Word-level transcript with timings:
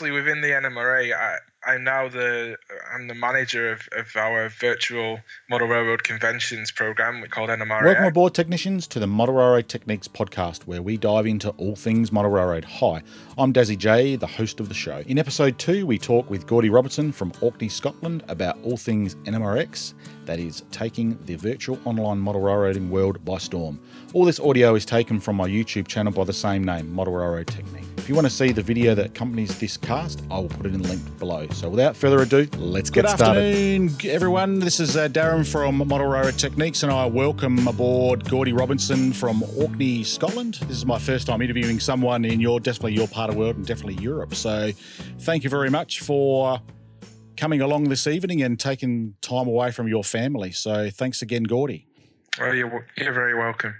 actually 0.00 0.12
within 0.12 0.40
the 0.40 0.48
NMRA, 0.48 1.12
I, 1.14 1.36
I'm 1.66 1.84
now 1.84 2.08
the 2.08 2.56
I'm 2.90 3.06
the 3.06 3.14
manager 3.14 3.70
of, 3.70 3.86
of 3.92 4.16
our 4.16 4.48
virtual 4.48 5.20
model 5.50 5.68
railroad 5.68 6.04
conventions 6.04 6.70
program 6.70 7.22
called 7.30 7.50
NMRA. 7.50 7.84
Welcome 7.84 8.04
aboard, 8.04 8.34
technicians, 8.34 8.86
to 8.86 8.98
the 8.98 9.06
Model 9.06 9.34
Railroad 9.34 9.68
Techniques 9.68 10.08
podcast, 10.08 10.62
where 10.64 10.80
we 10.80 10.96
dive 10.96 11.26
into 11.26 11.50
all 11.50 11.76
things 11.76 12.10
model 12.12 12.30
railroad. 12.30 12.64
Hi, 12.64 13.02
I'm 13.36 13.52
Dazzy 13.52 13.76
J, 13.76 14.16
the 14.16 14.26
host 14.26 14.58
of 14.58 14.68
the 14.70 14.74
show. 14.74 15.02
In 15.06 15.18
episode 15.18 15.58
two, 15.58 15.84
we 15.84 15.98
talk 15.98 16.30
with 16.30 16.46
Gordy 16.46 16.70
Robertson 16.70 17.12
from 17.12 17.30
Orkney, 17.42 17.68
Scotland, 17.68 18.24
about 18.28 18.56
all 18.62 18.78
things 18.78 19.16
NMRX, 19.26 19.92
that 20.24 20.38
is 20.38 20.62
taking 20.70 21.18
the 21.26 21.34
virtual 21.34 21.78
online 21.84 22.18
model 22.18 22.40
railroading 22.40 22.88
world 22.88 23.22
by 23.24 23.36
storm. 23.36 23.78
All 24.14 24.24
this 24.24 24.40
audio 24.40 24.76
is 24.76 24.86
taken 24.86 25.20
from 25.20 25.36
my 25.36 25.46
YouTube 25.46 25.88
channel 25.88 26.12
by 26.12 26.24
the 26.24 26.32
same 26.32 26.64
name, 26.64 26.90
Model 26.90 27.14
Railroad 27.14 27.48
Technique. 27.48 27.84
If 27.98 28.08
you 28.08 28.14
want 28.14 28.26
to 28.26 28.32
see 28.32 28.50
the 28.50 28.62
video 28.62 28.94
that 28.94 29.06
accompanies 29.06 29.58
this 29.58 29.76
cast, 29.76 30.22
I 30.30 30.38
will 30.38 30.48
put 30.48 30.66
it 30.66 30.74
in 30.74 30.80
the 30.80 30.88
link 30.88 31.18
below. 31.18 31.46
So 31.52 31.68
without 31.68 31.96
further 31.96 32.20
ado, 32.20 32.48
let's 32.58 32.90
get 32.90 33.04
Good 33.04 33.16
started. 33.16 33.40
Good 33.40 33.92
afternoon, 33.92 34.14
everyone. 34.14 34.58
This 34.60 34.80
is 34.80 34.96
uh, 34.96 35.08
Darren 35.08 35.46
from 35.46 35.76
Model 35.76 36.06
Railroad 36.06 36.38
Techniques, 36.38 36.82
and 36.82 36.92
I 36.92 37.06
welcome 37.06 37.66
aboard 37.66 38.28
Gordy 38.28 38.52
Robinson 38.52 39.12
from 39.12 39.42
Orkney, 39.58 40.04
Scotland. 40.04 40.54
This 40.62 40.78
is 40.78 40.86
my 40.86 40.98
first 40.98 41.26
time 41.26 41.42
interviewing 41.42 41.80
someone 41.80 42.24
in 42.24 42.40
your 42.40 42.60
definitely 42.60 42.94
your 42.94 43.08
part 43.08 43.28
of 43.28 43.34
the 43.34 43.40
world 43.40 43.56
and 43.56 43.66
definitely 43.66 44.02
Europe. 44.02 44.34
So, 44.34 44.70
thank 45.20 45.44
you 45.44 45.50
very 45.50 45.70
much 45.70 46.00
for 46.00 46.60
coming 47.36 47.60
along 47.60 47.84
this 47.84 48.06
evening 48.06 48.42
and 48.42 48.58
taking 48.58 49.14
time 49.20 49.46
away 49.46 49.70
from 49.70 49.88
your 49.88 50.04
family. 50.04 50.52
So, 50.52 50.88
thanks 50.90 51.20
again, 51.20 51.42
Gordy. 51.44 51.86
Well, 52.38 52.54
you're, 52.54 52.86
you're 52.96 53.12
very 53.12 53.34
welcome. 53.34 53.74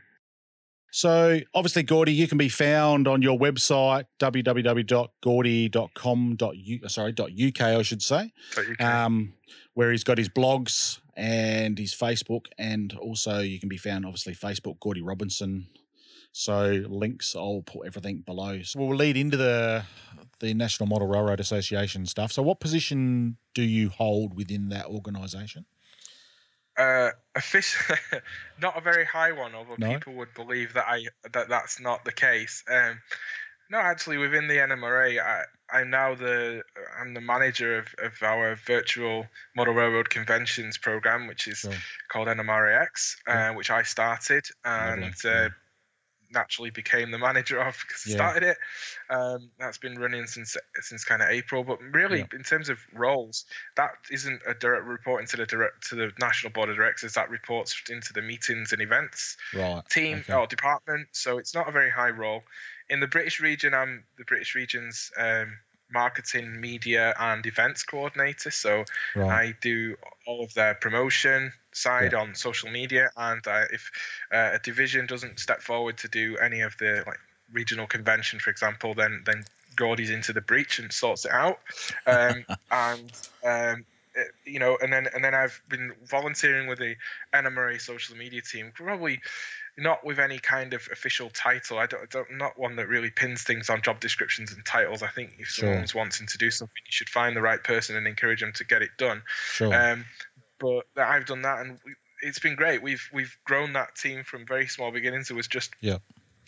So, 0.90 1.40
obviously, 1.54 1.84
Gordy, 1.84 2.12
you 2.12 2.26
can 2.26 2.38
be 2.38 2.48
found 2.48 3.06
on 3.06 3.22
your 3.22 3.38
website 3.38 4.06
www.gordy.com.u 4.18 6.88
sorry 6.88 7.14
.uk 7.18 7.60
I 7.60 7.82
should 7.82 8.02
say, 8.02 8.32
um, 8.80 9.34
where 9.74 9.92
he's 9.92 10.02
got 10.04 10.16
his 10.18 10.28
blogs 10.28 11.00
and 11.16 11.78
his 11.78 11.94
Facebook, 11.94 12.46
and 12.58 12.92
also 12.94 13.38
you 13.38 13.60
can 13.60 13.68
be 13.68 13.76
found 13.76 14.04
obviously 14.04 14.34
Facebook 14.34 14.80
Gordy 14.80 15.02
Robinson. 15.02 15.68
So 16.32 16.84
links, 16.88 17.36
I'll 17.36 17.62
put 17.64 17.86
everything 17.86 18.24
below. 18.26 18.62
So 18.62 18.80
we'll 18.80 18.96
lead 18.96 19.16
into 19.16 19.36
the 19.36 19.84
the 20.40 20.52
National 20.54 20.88
Model 20.88 21.06
Railroad 21.06 21.38
Association 21.38 22.04
stuff. 22.06 22.32
So, 22.32 22.42
what 22.42 22.58
position 22.60 23.36
do 23.54 23.62
you 23.62 23.90
hold 23.90 24.34
within 24.34 24.70
that 24.70 24.86
organisation? 24.86 25.66
uh, 26.80 27.10
official, 27.34 27.96
not 28.60 28.76
a 28.76 28.80
very 28.80 29.04
high 29.04 29.32
one, 29.32 29.54
although 29.54 29.76
No? 29.78 29.94
people 29.94 30.14
would 30.14 30.34
believe 30.34 30.72
that 30.74 30.86
I 30.88 31.04
that 31.32 31.48
that's 31.48 31.80
not 31.80 32.04
the 32.04 32.12
case. 32.12 32.62
Um, 32.70 33.00
no, 33.70 33.78
actually, 33.78 34.18
within 34.18 34.48
the 34.48 34.56
NMRA, 34.56 35.20
I, 35.22 35.44
I'm 35.72 35.90
now 35.90 36.16
the 36.16 36.62
I'm 37.00 37.14
the 37.14 37.20
manager 37.20 37.78
of, 37.78 37.86
of 38.02 38.20
our 38.22 38.56
virtual 38.56 39.26
model 39.54 39.74
railroad 39.74 40.10
conventions 40.10 40.76
program, 40.76 41.28
which 41.28 41.46
is 41.46 41.58
Sure. 41.58 41.72
called 42.08 42.26
NMRAX, 42.28 43.16
Yeah. 43.28 43.50
uh, 43.50 43.54
which 43.54 43.70
I 43.70 43.82
started 43.84 44.44
and 44.64 45.14
uh. 45.24 45.50
Naturally 46.30 46.70
became 46.70 47.10
the 47.10 47.18
manager 47.18 47.60
of 47.60 47.76
because 47.86 48.04
I 48.06 48.10
Yeah. 48.10 48.16
started 48.16 48.42
it. 48.42 48.58
Um, 49.08 49.50
that's 49.58 49.78
been 49.78 49.98
running 49.98 50.26
since 50.26 50.56
since 50.80 51.04
kind 51.04 51.22
of 51.22 51.28
April. 51.30 51.64
But 51.64 51.80
really, 51.82 52.20
Yeah. 52.20 52.26
in 52.32 52.44
terms 52.44 52.68
of 52.68 52.78
roles, 52.92 53.44
that 53.76 53.92
isn't 54.10 54.42
a 54.46 54.54
direct 54.54 54.84
report 54.84 55.20
into 55.22 55.36
the 55.36 55.46
direct 55.46 55.88
to 55.88 55.94
the 55.96 56.12
national 56.18 56.52
board 56.52 56.68
of 56.68 56.76
directors. 56.76 57.14
That 57.14 57.30
reports 57.30 57.80
into 57.90 58.12
the 58.12 58.22
meetings 58.22 58.72
and 58.72 58.80
events 58.80 59.36
Right. 59.52 59.82
team 59.88 60.18
okay. 60.20 60.32
or 60.34 60.46
department. 60.46 61.08
So 61.12 61.38
it's 61.38 61.54
not 61.54 61.68
a 61.68 61.72
very 61.72 61.90
high 61.90 62.10
role. 62.10 62.44
In 62.88 63.00
the 63.00 63.06
British 63.06 63.40
region, 63.40 63.74
I'm 63.74 64.04
the 64.18 64.24
British 64.24 64.54
region's 64.54 65.12
um, 65.16 65.58
marketing, 65.92 66.60
media, 66.60 67.14
and 67.18 67.44
events 67.46 67.82
coordinator. 67.82 68.50
So 68.50 68.84
Right. 69.14 69.30
I 69.48 69.54
do 69.60 69.96
all 70.26 70.42
of 70.44 70.54
their 70.54 70.74
promotion 70.74 71.52
side 71.72 72.14
on 72.14 72.34
social 72.34 72.70
media, 72.70 73.10
and 73.16 73.46
uh, 73.46 73.64
if 73.72 73.90
uh, 74.32 74.50
a 74.54 74.58
division 74.58 75.06
doesn't 75.06 75.38
step 75.38 75.62
forward 75.62 75.98
to 75.98 76.08
do 76.08 76.36
any 76.38 76.60
of 76.60 76.76
the 76.78 77.04
like 77.06 77.18
regional 77.52 77.86
convention, 77.86 78.38
for 78.38 78.50
example, 78.50 78.94
then 78.94 79.22
then 79.26 79.44
Gordy's 79.76 80.10
into 80.10 80.32
the 80.32 80.40
breach 80.40 80.78
and 80.78 80.92
sorts 80.92 81.24
it 81.24 81.32
out. 81.32 81.58
Um, 82.06 82.44
and 82.70 83.12
um, 83.44 83.84
it- 84.14 84.32
you 84.44 84.58
know, 84.58 84.76
and 84.82 84.92
then 84.92 85.06
and 85.14 85.22
then 85.24 85.34
I've 85.34 85.62
been 85.68 85.92
volunteering 86.04 86.66
with 86.68 86.78
the 86.78 86.96
NMRA 87.32 87.80
social 87.80 88.16
media 88.16 88.42
team, 88.42 88.72
probably 88.74 89.20
not 89.80 90.04
with 90.04 90.18
any 90.18 90.38
kind 90.38 90.74
of 90.74 90.86
official 90.92 91.30
title. 91.30 91.78
I 91.78 91.86
don't, 91.86 92.02
I 92.02 92.06
don't 92.10 92.36
not 92.36 92.58
one 92.58 92.76
that 92.76 92.86
really 92.88 93.10
pins 93.10 93.42
things 93.42 93.70
on 93.70 93.82
job 93.82 93.98
descriptions 94.00 94.52
and 94.52 94.64
titles. 94.64 95.02
I 95.02 95.08
think 95.08 95.32
if 95.38 95.48
Sure. 95.48 95.68
someone's 95.68 95.94
wanting 95.94 96.26
to 96.26 96.38
do 96.38 96.50
something, 96.50 96.82
you 96.86 96.92
should 96.92 97.08
find 97.08 97.34
the 97.34 97.40
right 97.42 97.62
person 97.64 97.96
and 97.96 98.06
encourage 98.06 98.40
them 98.40 98.52
to 98.54 98.64
get 98.64 98.82
it 98.82 98.90
done. 98.98 99.22
Sure. 99.52 99.74
Um, 99.74 100.04
but 100.58 100.84
that 100.94 101.08
I've 101.08 101.26
done 101.26 101.42
that, 101.42 101.60
and 101.60 101.78
we, 101.84 101.94
it's 102.22 102.38
been 102.38 102.54
great. 102.54 102.82
We've 102.82 103.08
we've 103.12 103.34
grown 103.44 103.72
that 103.72 103.96
team 103.96 104.24
from 104.24 104.46
very 104.46 104.66
small 104.66 104.90
beginnings. 104.92 105.30
It 105.30 105.34
was 105.34 105.48
just 105.48 105.74
Yeah. 105.80 105.98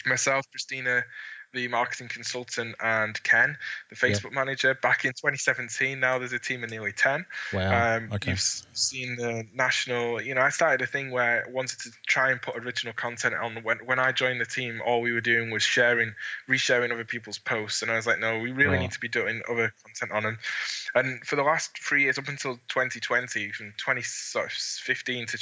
myself, 0.05 0.45
Christina, 0.51 1.05
the 1.53 1.69
marketing 1.69 2.09
consultant, 2.09 2.75
and 2.81 3.23
Ken, 3.23 3.57
the. 3.91 3.97
Facebook 3.97 4.33
manager. 4.33 4.75
Back 4.75 5.05
in 5.05 5.13
2017, 5.13 6.01
now 6.01 6.19
there's 6.19 6.33
a 6.33 6.39
team 6.39 6.65
of 6.65 6.71
nearly 6.71 6.93
10. 6.93 7.25
wow. 7.53 7.97
Um, 7.97 8.11
okay. 8.13 8.31
You've 8.31 8.41
seen 8.41 9.17
the 9.17 9.45
national. 9.55 10.21
You 10.23 10.35
know, 10.35 10.41
I 10.41 10.49
started 10.51 10.83
a 10.83 10.87
thing 10.87 11.11
where 11.11 11.45
I 11.47 11.51
wanted 11.51 11.79
to 11.81 11.91
try 12.07 12.31
and 12.31 12.41
put 12.41 12.57
original 12.57 12.95
content 12.95 13.35
on. 13.35 13.57
When 13.63 13.79
when 13.85 13.99
I 13.99 14.13
joined 14.13 14.41
the 14.41 14.47
team, 14.47 14.81
all 14.85 15.01
we 15.01 15.13
were 15.13 15.21
doing 15.21 15.51
was 15.51 15.63
sharing, 15.63 16.15
resharing 16.49 16.93
other 16.93 17.05
people's 17.05 17.39
posts, 17.39 17.83
and 17.83 17.91
I 17.91 17.97
was 17.97 18.07
like, 18.07 18.19
no, 18.19 18.39
we 18.39 18.51
really 18.53 18.73
Right. 18.73 18.81
need 18.81 18.93
to 18.93 19.01
be 19.01 19.09
doing 19.09 19.43
other 19.51 19.73
content 19.85 20.13
on. 20.13 20.25
And 20.27 20.39
and 20.95 21.25
for 21.27 21.37
the 21.37 21.43
last 21.43 21.79
three 21.79 22.03
years, 22.05 22.19
up 22.19 22.29
until 22.29 22.57
2020, 22.69 23.53
from 23.53 23.73
2015 23.77 25.27
to 25.27 25.39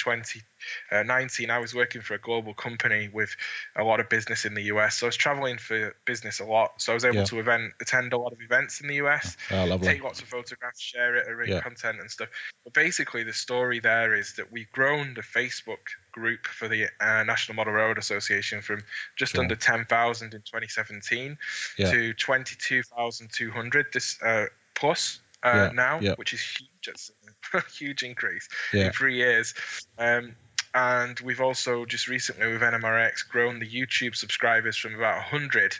2019, 0.90 1.50
I 1.50 1.58
was 1.58 1.74
working 1.74 2.00
for 2.02 2.14
a 2.14 2.18
global 2.18 2.54
company 2.54 3.08
with 3.12 3.34
a 3.76 3.84
lot 3.84 4.00
of 4.00 4.08
business 4.08 4.44
in 4.44 4.54
the 4.54 4.62
US. 4.64 4.96
So 4.96 5.06
I 5.06 5.08
was 5.08 5.16
traveling 5.16 5.58
for 5.58 5.94
business 6.04 6.40
a 6.40 6.44
lot. 6.44 6.80
So 6.80 6.92
I 6.92 6.94
was 6.94 7.04
able 7.04 7.18
Yeah. 7.18 7.24
to 7.24 7.40
event, 7.40 7.72
attend 7.80 8.12
a 8.12 8.18
lot 8.18 8.32
of 8.32 8.40
events 8.40 8.80
in 8.80 8.88
the 8.88 8.96
US 8.96 9.36
oh, 9.50 9.64
lovely. 9.64 9.88
take 9.88 10.02
lots 10.02 10.20
of 10.22 10.28
photographs, 10.28 10.80
share 10.80 11.16
it, 11.16 11.28
arrange 11.28 11.50
Yeah. 11.50 11.60
content 11.60 12.00
and 12.00 12.10
stuff. 12.10 12.28
But 12.64 12.74
basically, 12.74 13.22
the 13.22 13.32
story 13.32 13.80
there 13.80 14.14
is 14.14 14.34
that 14.34 14.50
we've 14.52 14.70
grown 14.72 15.14
the 15.14 15.22
Facebook 15.22 15.88
group 16.12 16.46
for 16.46 16.68
the 16.68 16.88
uh, 17.00 17.22
National 17.24 17.56
Model 17.56 17.72
Road 17.72 17.98
Association 17.98 18.60
from 18.60 18.82
just 19.16 19.32
Sure. 19.32 19.42
under 19.42 19.56
10,000 19.56 20.34
in 20.34 20.42
2017 20.42 21.38
Yeah. 21.76 21.90
to 21.90 22.12
22,200 22.14 23.92
this 23.92 24.20
uh, 24.22 24.46
plus 24.74 25.20
uh, 25.42 25.48
Yeah, 25.54 25.72
now, 25.72 26.14
which 26.16 26.34
is 26.34 26.42
huge. 26.42 26.68
It's 26.88 27.10
a 27.54 27.62
huge 27.72 28.02
increase 28.02 28.48
Yeah. 28.72 28.86
in 28.86 28.92
three 28.92 29.16
years. 29.16 29.54
Um, 29.98 30.36
and 30.74 31.18
we've 31.20 31.40
also 31.40 31.84
just 31.84 32.08
recently 32.08 32.52
with 32.52 32.62
NMRX 32.62 33.28
grown 33.28 33.58
the 33.58 33.68
YouTube 33.68 34.14
subscribers 34.14 34.76
from 34.76 34.94
about 34.94 35.16
100 35.16 35.76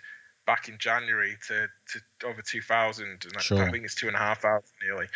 back 0.47 0.69
in 0.69 0.78
January 0.78 1.37
to, 1.47 1.69
to 1.93 2.27
over 2.27 2.43
2,000, 2.43 3.06
and 3.06 3.21
I- 3.37 3.41
Sure. 3.41 3.62
I 3.62 3.71
think 3.71 3.84
it's 3.84 3.95
two 3.95 4.09
and 4.09 4.17
a 4.17 4.19
half 4.19 4.41
thousand 4.43 4.69
nearly. 4.83 5.06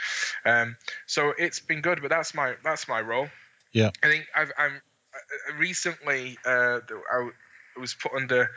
Um, 0.45 0.77
so 1.07 1.33
it's 1.39 1.61
been 1.61 1.81
good, 1.81 2.01
but 2.03 2.11
that's 2.11 2.35
my 2.35 2.55
that's 2.62 2.87
my 2.89 3.01
role. 3.01 3.29
Yeah. 3.73 3.91
I 4.03 4.09
think 4.09 4.27
I've, 4.37 4.53
I'm 4.57 4.77
uh, 4.77 5.55
recently 5.57 6.39
uh, 6.47 6.81
I 7.12 7.31
was 7.81 7.95
put 7.95 8.12
under 8.12 8.49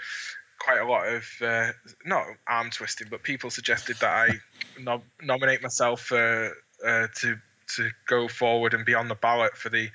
quite 0.59 0.79
a 0.79 0.85
lot 0.88 1.07
of 1.07 1.25
uh, 1.41 1.72
not 2.05 2.25
arm 2.47 2.69
twisting, 2.69 3.07
but 3.09 3.23
people 3.23 3.49
suggested 3.49 3.97
that 4.01 4.09
I 4.11 4.29
nom- 4.79 5.03
nominate 5.22 5.63
myself 5.63 6.11
uh, 6.11 6.49
uh, 6.85 7.07
to 7.16 7.38
to 7.75 7.89
go 8.07 8.28
forward 8.28 8.73
and 8.73 8.85
be 8.85 8.94
on 8.94 9.07
the 9.07 9.16
ballot 9.16 9.57
for 9.57 9.69
the 9.69 9.89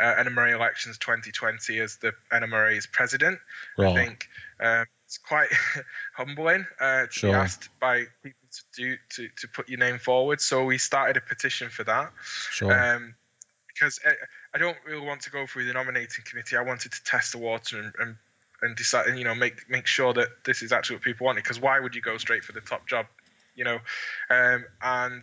uh, 0.00 0.14
NMRA 0.14 0.54
elections 0.54 0.98
2020 0.98 1.78
as 1.80 1.96
the 1.96 2.12
Anna 2.32 2.46
NMRA's 2.46 2.86
president. 2.86 3.38
I 3.78 3.94
think 3.94 4.28
um, 4.60 4.86
it's 5.06 5.18
quite 5.18 5.48
humbling 6.16 6.66
uh, 6.80 7.06
to 7.06 7.12
Sure. 7.12 7.30
be 7.30 7.34
asked 7.34 7.68
by 7.80 8.04
people 8.22 8.48
to 8.52 8.62
do 8.74 8.96
to, 9.10 9.28
to 9.36 9.48
put 9.48 9.68
your 9.68 9.78
name 9.78 9.98
forward. 9.98 10.40
So 10.40 10.64
we 10.64 10.78
started 10.78 11.16
a 11.16 11.20
petition 11.20 11.68
for 11.70 11.84
that 11.84 12.12
Sure. 12.50 12.72
um, 12.72 13.14
because 13.68 13.98
I, 14.06 14.12
I 14.54 14.58
don't 14.58 14.76
really 14.86 15.04
want 15.04 15.20
to 15.22 15.30
go 15.30 15.46
through 15.46 15.66
the 15.66 15.72
nominating 15.72 16.24
committee. 16.24 16.56
I 16.56 16.62
wanted 16.62 16.92
to 16.92 17.04
test 17.04 17.32
the 17.32 17.38
water 17.38 17.80
and, 17.80 17.92
and 17.98 18.16
and 18.62 18.76
decide, 18.76 19.06
and 19.06 19.18
you 19.18 19.24
know, 19.24 19.34
make 19.34 19.68
make 19.68 19.86
sure 19.86 20.12
that 20.14 20.28
this 20.44 20.62
is 20.62 20.72
actually 20.72 20.96
what 20.96 21.02
people 21.02 21.26
wanted. 21.26 21.42
Because 21.42 21.60
why 21.60 21.80
would 21.80 21.94
you 21.94 22.00
go 22.00 22.16
straight 22.16 22.44
for 22.44 22.52
the 22.52 22.60
top 22.60 22.86
job, 22.88 23.06
you 23.54 23.64
know? 23.64 23.78
Um, 24.30 24.64
and 24.82 25.22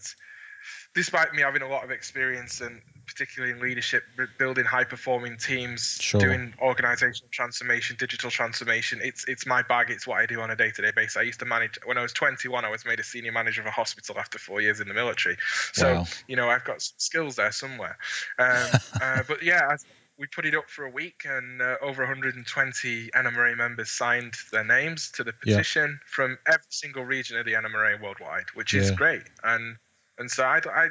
despite 0.93 1.33
me 1.33 1.41
having 1.41 1.61
a 1.61 1.67
lot 1.67 1.83
of 1.83 1.91
experience 1.91 2.61
and 2.61 2.81
particularly 3.11 3.53
in 3.53 3.59
leadership, 3.59 4.03
building 4.37 4.65
high 4.65 4.83
performing 4.83 5.37
teams, 5.37 5.97
Sure. 5.99 6.19
doing 6.19 6.53
organizational 6.59 7.29
transformation, 7.31 7.95
digital 7.99 8.31
transformation, 8.31 8.99
it's 9.03 9.25
it's 9.27 9.45
my 9.45 9.61
bag. 9.61 9.89
It's 9.89 10.07
what 10.07 10.19
I 10.19 10.25
do 10.25 10.39
on 10.41 10.51
a 10.51 10.55
day 10.55 10.71
to 10.71 10.81
day 10.81 10.91
basis. 10.95 11.17
I 11.17 11.23
used 11.23 11.39
to 11.39 11.45
manage 11.45 11.77
when 11.85 11.97
I 11.97 12.01
was 12.01 12.13
21. 12.13 12.63
I 12.63 12.69
was 12.69 12.85
made 12.85 12.99
a 12.99 13.03
senior 13.03 13.31
manager 13.31 13.61
of 13.61 13.67
a 13.67 13.71
hospital 13.71 14.17
after 14.17 14.39
four 14.39 14.61
years 14.61 14.79
in 14.79 14.87
the 14.87 14.93
military. 14.93 15.37
So 15.73 15.95
Wow. 15.95 16.05
you 16.27 16.35
know 16.35 16.49
I've 16.49 16.63
got 16.63 16.81
some 16.81 16.95
skills 16.97 17.35
there 17.35 17.51
somewhere. 17.51 17.97
Um, 18.39 18.69
uh, 19.01 19.23
but 19.27 19.43
yeah, 19.43 19.73
as, 19.73 19.85
we 20.17 20.27
put 20.27 20.45
it 20.45 20.53
up 20.53 20.69
for 20.69 20.85
a 20.85 20.89
week, 20.89 21.25
and 21.25 21.61
uh, 21.61 21.77
over 21.81 22.03
120 22.03 23.09
NMRA 23.09 23.57
members 23.57 23.89
signed 23.89 24.35
their 24.51 24.63
names 24.63 25.09
to 25.11 25.23
the 25.23 25.33
petition 25.33 25.99
yeah. 25.99 26.07
from 26.07 26.37
every 26.47 26.61
single 26.69 27.03
region 27.03 27.37
of 27.37 27.45
the 27.45 27.53
NMRA 27.53 27.99
worldwide, 28.01 28.45
which 28.53 28.73
is 28.73 28.91
yeah. 28.91 28.95
great. 28.95 29.23
And 29.43 29.77
and 30.19 30.29
so 30.29 30.43
I, 30.43 30.57
I 30.57 30.89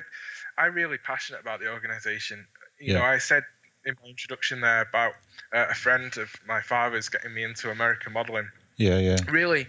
I'm 0.60 0.74
really 0.74 0.98
passionate 0.98 1.40
about 1.40 1.60
the 1.60 1.70
organisation. 1.70 2.46
You 2.78 2.92
yeah. 2.92 2.98
know, 2.98 3.04
I 3.04 3.18
said 3.18 3.42
in 3.86 3.94
my 4.02 4.10
introduction 4.10 4.60
there 4.60 4.82
about 4.82 5.12
uh, 5.54 5.66
a 5.70 5.74
friend 5.74 6.14
of 6.18 6.30
my 6.46 6.60
father's 6.60 7.08
getting 7.08 7.32
me 7.32 7.44
into 7.44 7.70
American 7.70 8.12
modelling. 8.12 8.48
Yeah, 8.76 8.98
yeah. 8.98 9.16
Really, 9.30 9.66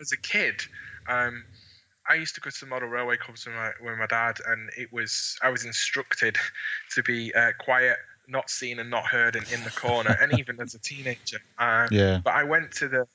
as 0.00 0.10
a 0.10 0.16
kid, 0.16 0.60
um, 1.08 1.44
I 2.10 2.14
used 2.14 2.34
to 2.34 2.40
go 2.40 2.50
to 2.50 2.60
the 2.60 2.66
model 2.66 2.88
railway 2.88 3.16
clubs 3.16 3.46
with 3.46 3.54
my 3.54 3.70
with 3.80 3.98
my 3.98 4.06
dad, 4.06 4.38
and 4.46 4.68
it 4.76 4.92
was 4.92 5.38
I 5.42 5.50
was 5.50 5.64
instructed 5.64 6.36
to 6.90 7.02
be 7.04 7.32
uh, 7.34 7.52
quiet, 7.60 7.98
not 8.26 8.50
seen 8.50 8.80
and 8.80 8.90
not 8.90 9.06
heard, 9.06 9.36
and 9.36 9.50
in 9.52 9.62
the 9.62 9.70
corner. 9.70 10.16
and 10.20 10.36
even 10.38 10.60
as 10.60 10.74
a 10.74 10.80
teenager, 10.80 11.38
uh, 11.58 11.86
yeah. 11.92 12.20
But 12.22 12.34
I 12.34 12.42
went 12.42 12.72
to 12.72 12.88
the 12.88 13.06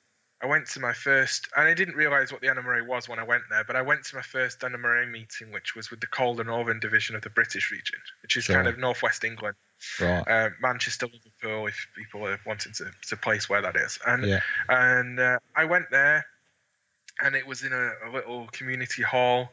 I 0.42 0.45
went 0.45 0.68
to 0.68 0.80
my 0.80 0.94
first, 0.94 1.48
and 1.56 1.68
I 1.68 1.74
didn't 1.74 1.95
realize 1.95 2.31
what 2.31 2.42
the 2.42 2.48
NMRA 2.48 2.86
was 2.86 3.10
when 3.10 3.18
I 3.18 3.24
went 3.24 3.44
there, 3.50 3.63
but 3.63 3.75
I 3.75 3.81
went 3.81 4.04
to 4.06 4.16
my 4.16 4.22
first 4.22 4.60
NMRA 4.60 5.10
meeting, 5.10 5.51
which 5.51 5.75
was 5.75 5.89
with 5.89 6.00
the 6.00 6.06
Calder 6.06 6.44
Northern 6.44 6.80
Division 6.80 7.16
of 7.16 7.24
the 7.24 7.31
British 7.31 7.72
region, 7.72 7.98
which 8.22 8.38
is 8.38 8.44
sure. 8.44 8.56
kind 8.56 8.68
of 8.68 8.78
northwest 8.78 9.24
England. 9.24 9.56
Right. 10.00 10.24
Uh, 10.28 10.50
Manchester, 10.62 11.07
Liverpool, 11.07 11.66
if 11.66 11.88
people 11.95 12.28
are 12.28 12.39
wanting 12.45 12.74
to, 12.74 12.92
to 13.07 13.18
place 13.18 13.50
where 13.50 13.63
that 13.63 13.75
is. 13.75 13.98
And, 14.06 14.25
yeah. 14.25 14.39
and 14.69 15.19
uh, 15.19 15.39
I 15.56 15.66
went 15.66 15.89
there, 15.89 16.24
and 17.19 17.36
it 17.36 17.48
was 17.48 17.63
in 17.63 17.74
a, 17.74 17.92
a 18.07 18.10
little 18.13 18.45
community 18.51 19.01
hall. 19.01 19.50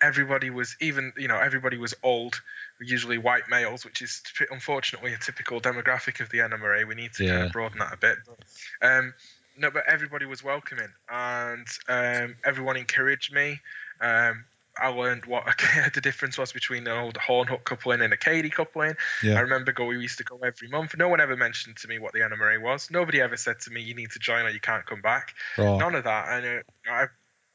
Everybody 0.00 0.50
was 0.50 0.76
even, 0.80 1.12
you 1.16 1.26
know, 1.26 1.38
everybody 1.38 1.78
was 1.78 1.94
old, 2.04 2.40
usually 2.80 3.18
white 3.18 3.48
males, 3.50 3.84
which 3.84 4.02
is 4.02 4.22
unfortunately 4.52 5.12
a 5.14 5.18
typical 5.18 5.60
demographic 5.60 6.20
of 6.20 6.30
the 6.30 6.38
NMRA. 6.38 6.86
We 6.86 6.94
need 6.94 7.14
to 7.14 7.24
yeah. 7.24 7.30
kind 7.30 7.46
of 7.46 7.52
broaden 7.52 7.78
that 7.80 7.92
a 7.92 7.96
bit. 7.96 8.18
But, 8.24 8.88
um, 8.88 9.14
no, 9.58 9.70
but 9.70 9.84
everybody 9.86 10.26
was 10.26 10.42
welcoming, 10.42 10.88
and 11.08 11.66
um, 11.88 12.36
everyone 12.44 12.76
encouraged 12.76 13.32
me. 13.32 13.60
Um, 14.00 14.44
I 14.80 14.88
learned 14.88 15.26
what 15.26 15.44
the 15.94 16.00
difference 16.00 16.38
was 16.38 16.52
between 16.52 16.84
the 16.84 16.96
old 16.98 17.14
Hornhook 17.14 17.64
coupling 17.64 18.00
and 18.00 18.12
a 18.12 18.16
Kadee 18.16 18.50
coupling. 18.50 18.94
Yeah. 19.22 19.34
I 19.34 19.40
remember 19.40 19.72
go, 19.72 19.86
we 19.86 19.98
used 19.98 20.18
to 20.18 20.24
go 20.24 20.38
every 20.38 20.68
month. 20.68 20.96
No 20.96 21.08
one 21.08 21.20
ever 21.20 21.36
mentioned 21.36 21.76
to 21.78 21.88
me 21.88 21.98
what 21.98 22.12
the 22.12 22.20
NMRA 22.20 22.62
was. 22.62 22.90
Nobody 22.90 23.20
ever 23.20 23.36
said 23.36 23.60
to 23.60 23.70
me, 23.70 23.82
"You 23.82 23.94
need 23.94 24.10
to 24.12 24.18
join 24.18 24.46
or 24.46 24.50
you 24.50 24.60
can't 24.60 24.86
come 24.86 25.00
back." 25.00 25.34
None 25.78 25.94
of 25.94 26.04
that. 26.04 26.28
And 26.28 26.46
uh, 26.60 26.92
I 26.92 27.06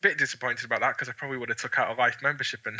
bit 0.03 0.17
disappointed 0.17 0.65
about 0.65 0.81
that 0.81 0.95
because 0.95 1.07
I 1.07 1.13
probably 1.13 1.37
would 1.37 1.49
have 1.49 1.57
took 1.57 1.79
out 1.79 1.89
a 1.89 1.99
life 1.99 2.17
membership 2.21 2.59
and 2.65 2.77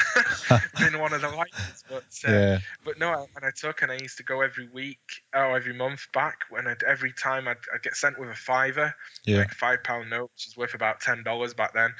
been 0.80 1.00
one 1.00 1.14
of 1.14 1.22
the 1.22 1.30
lighters. 1.30 1.84
But 1.90 2.04
uh, 2.28 2.32
yeah. 2.32 2.60
but 2.86 3.00
no, 3.00 3.14
and 3.36 3.46
I 3.46 3.52
took 3.56 3.82
and 3.82 3.92
I 3.92 3.96
used 3.96 4.18
to 4.18 4.24
go 4.24 4.42
every 4.42 4.68
week 4.68 5.00
or 5.34 5.56
every 5.56 5.74
month 5.74 6.08
back. 6.14 6.40
When 6.50 6.68
I'd, 6.68 6.84
every 6.84 7.14
time 7.14 7.48
I'd, 7.48 7.58
I'd, 7.74 7.82
get 7.82 7.96
sent 7.96 8.20
with 8.20 8.30
a 8.30 8.36
fiver, 8.36 8.94
yeah. 9.26 9.38
like 9.38 9.52
a 9.52 9.56
five 9.56 9.84
pound 9.84 10.10
note, 10.10 10.30
which 10.36 10.48
is 10.48 10.58
worth 10.58 10.76
about 10.76 11.00
ten 11.00 11.24
dollars 11.24 11.54
back 11.54 11.74
then, 11.74 11.94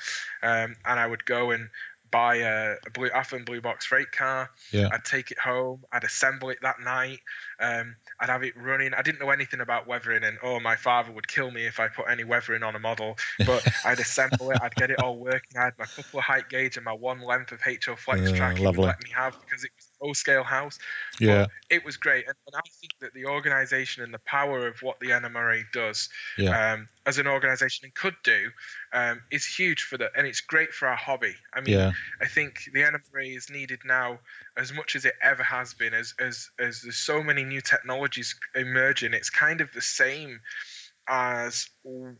um, 0.44 0.76
and 0.86 1.00
I 1.00 1.08
would 1.08 1.26
go 1.26 1.52
and 1.52 1.70
buy 2.14 2.36
a, 2.36 2.76
a 2.86 2.90
blue 2.92 3.10
Athearn 3.10 3.44
blue 3.44 3.60
box 3.60 3.88
freight 3.88 4.12
car. 4.12 4.52
Yeah. 4.72 4.88
I'd 4.94 5.04
take 5.04 5.32
it 5.32 5.40
home. 5.40 5.84
I'd 5.92 6.04
assemble 6.04 6.52
it 6.52 6.60
that 6.62 6.80
night. 6.80 7.20
Um, 7.60 7.96
I'd 8.20 8.30
have 8.30 8.44
it 8.44 8.54
running. 8.56 8.94
I 8.94 9.02
didn't 9.02 9.20
know 9.20 9.32
anything 9.32 9.60
about 9.60 9.88
weathering, 9.88 10.24
and 10.24 10.38
oh, 10.44 10.60
my 10.60 10.76
father 10.76 11.12
would 11.12 11.28
kill 11.28 11.50
me 11.50 11.66
if 11.66 11.80
I 11.80 11.88
put 11.88 12.06
any 12.08 12.24
weathering 12.24 12.62
on 12.62 12.76
a 12.76 12.80
model. 12.80 13.18
But 13.40 13.68
I'd 13.86 14.00
assemble 14.00 14.52
it. 14.52 14.60
I'd 14.62 14.76
get 14.76 14.92
it 14.92 15.02
all 15.02 15.18
working. 15.18 15.58
I 15.58 15.66
had 15.66 15.74
my 15.80 15.86
couple 15.86 16.20
of 16.20 16.26
height 16.26 16.50
gauge 16.50 16.78
and 16.78 16.86
my 16.86 16.94
one 16.94 17.22
length 17.22 17.52
of 17.52 17.62
HO 17.62 17.96
flex 17.96 18.32
track. 18.32 18.58
He 18.58 18.66
would 18.66 18.78
let 18.78 19.04
me 19.04 19.10
have 19.16 19.36
because 19.42 19.64
it 19.64 19.72
was 19.76 19.88
full 20.04 20.14
scale 20.14 20.44
house. 20.44 20.80
Yeah, 21.20 21.44
but 21.44 21.50
it 21.70 21.86
was 21.86 21.98
great, 21.98 22.26
and, 22.28 22.36
and, 22.48 22.56
I 22.56 22.68
think 22.80 22.94
that 23.02 23.14
the 23.14 23.26
organisation 23.26 24.04
and 24.04 24.14
the 24.14 24.20
power 24.20 24.68
of 24.68 24.76
what 24.82 25.00
the 25.00 25.08
NMRA 25.08 25.64
does 25.72 26.10
yeah. 26.38 26.74
um, 26.74 26.90
as 27.06 27.18
an 27.18 27.28
organisation 27.28 27.86
and 27.86 27.94
could 27.94 28.16
do 28.24 28.50
um, 28.94 29.22
is 29.32 29.46
huge 29.46 29.84
for 29.84 29.98
that. 29.98 30.12
and 30.16 30.28
it's 30.28 30.42
great 30.42 30.74
for 30.74 30.88
our 30.88 30.96
hobby. 30.96 31.36
I 31.54 31.62
mean, 31.62 31.78
yeah. 31.78 31.92
I 32.22 32.28
think 32.28 32.60
the 32.74 32.82
NMRA 32.82 33.36
is 33.36 33.50
needed 33.50 33.80
now 33.86 34.20
as 34.58 34.74
much 34.74 34.96
as 34.96 35.06
it 35.06 35.14
ever 35.22 35.44
has 35.44 35.74
been. 35.74 35.94
As 35.94 36.14
as 36.20 36.50
as 36.60 36.82
there's 36.82 36.98
so 36.98 37.24
many 37.24 37.44
new 37.44 37.62
technologies 37.62 38.36
emerging, 38.56 39.14
it's 39.14 39.30
kind 39.30 39.62
of 39.62 39.72
the 39.74 39.82
same 39.82 40.40
as 41.08 41.70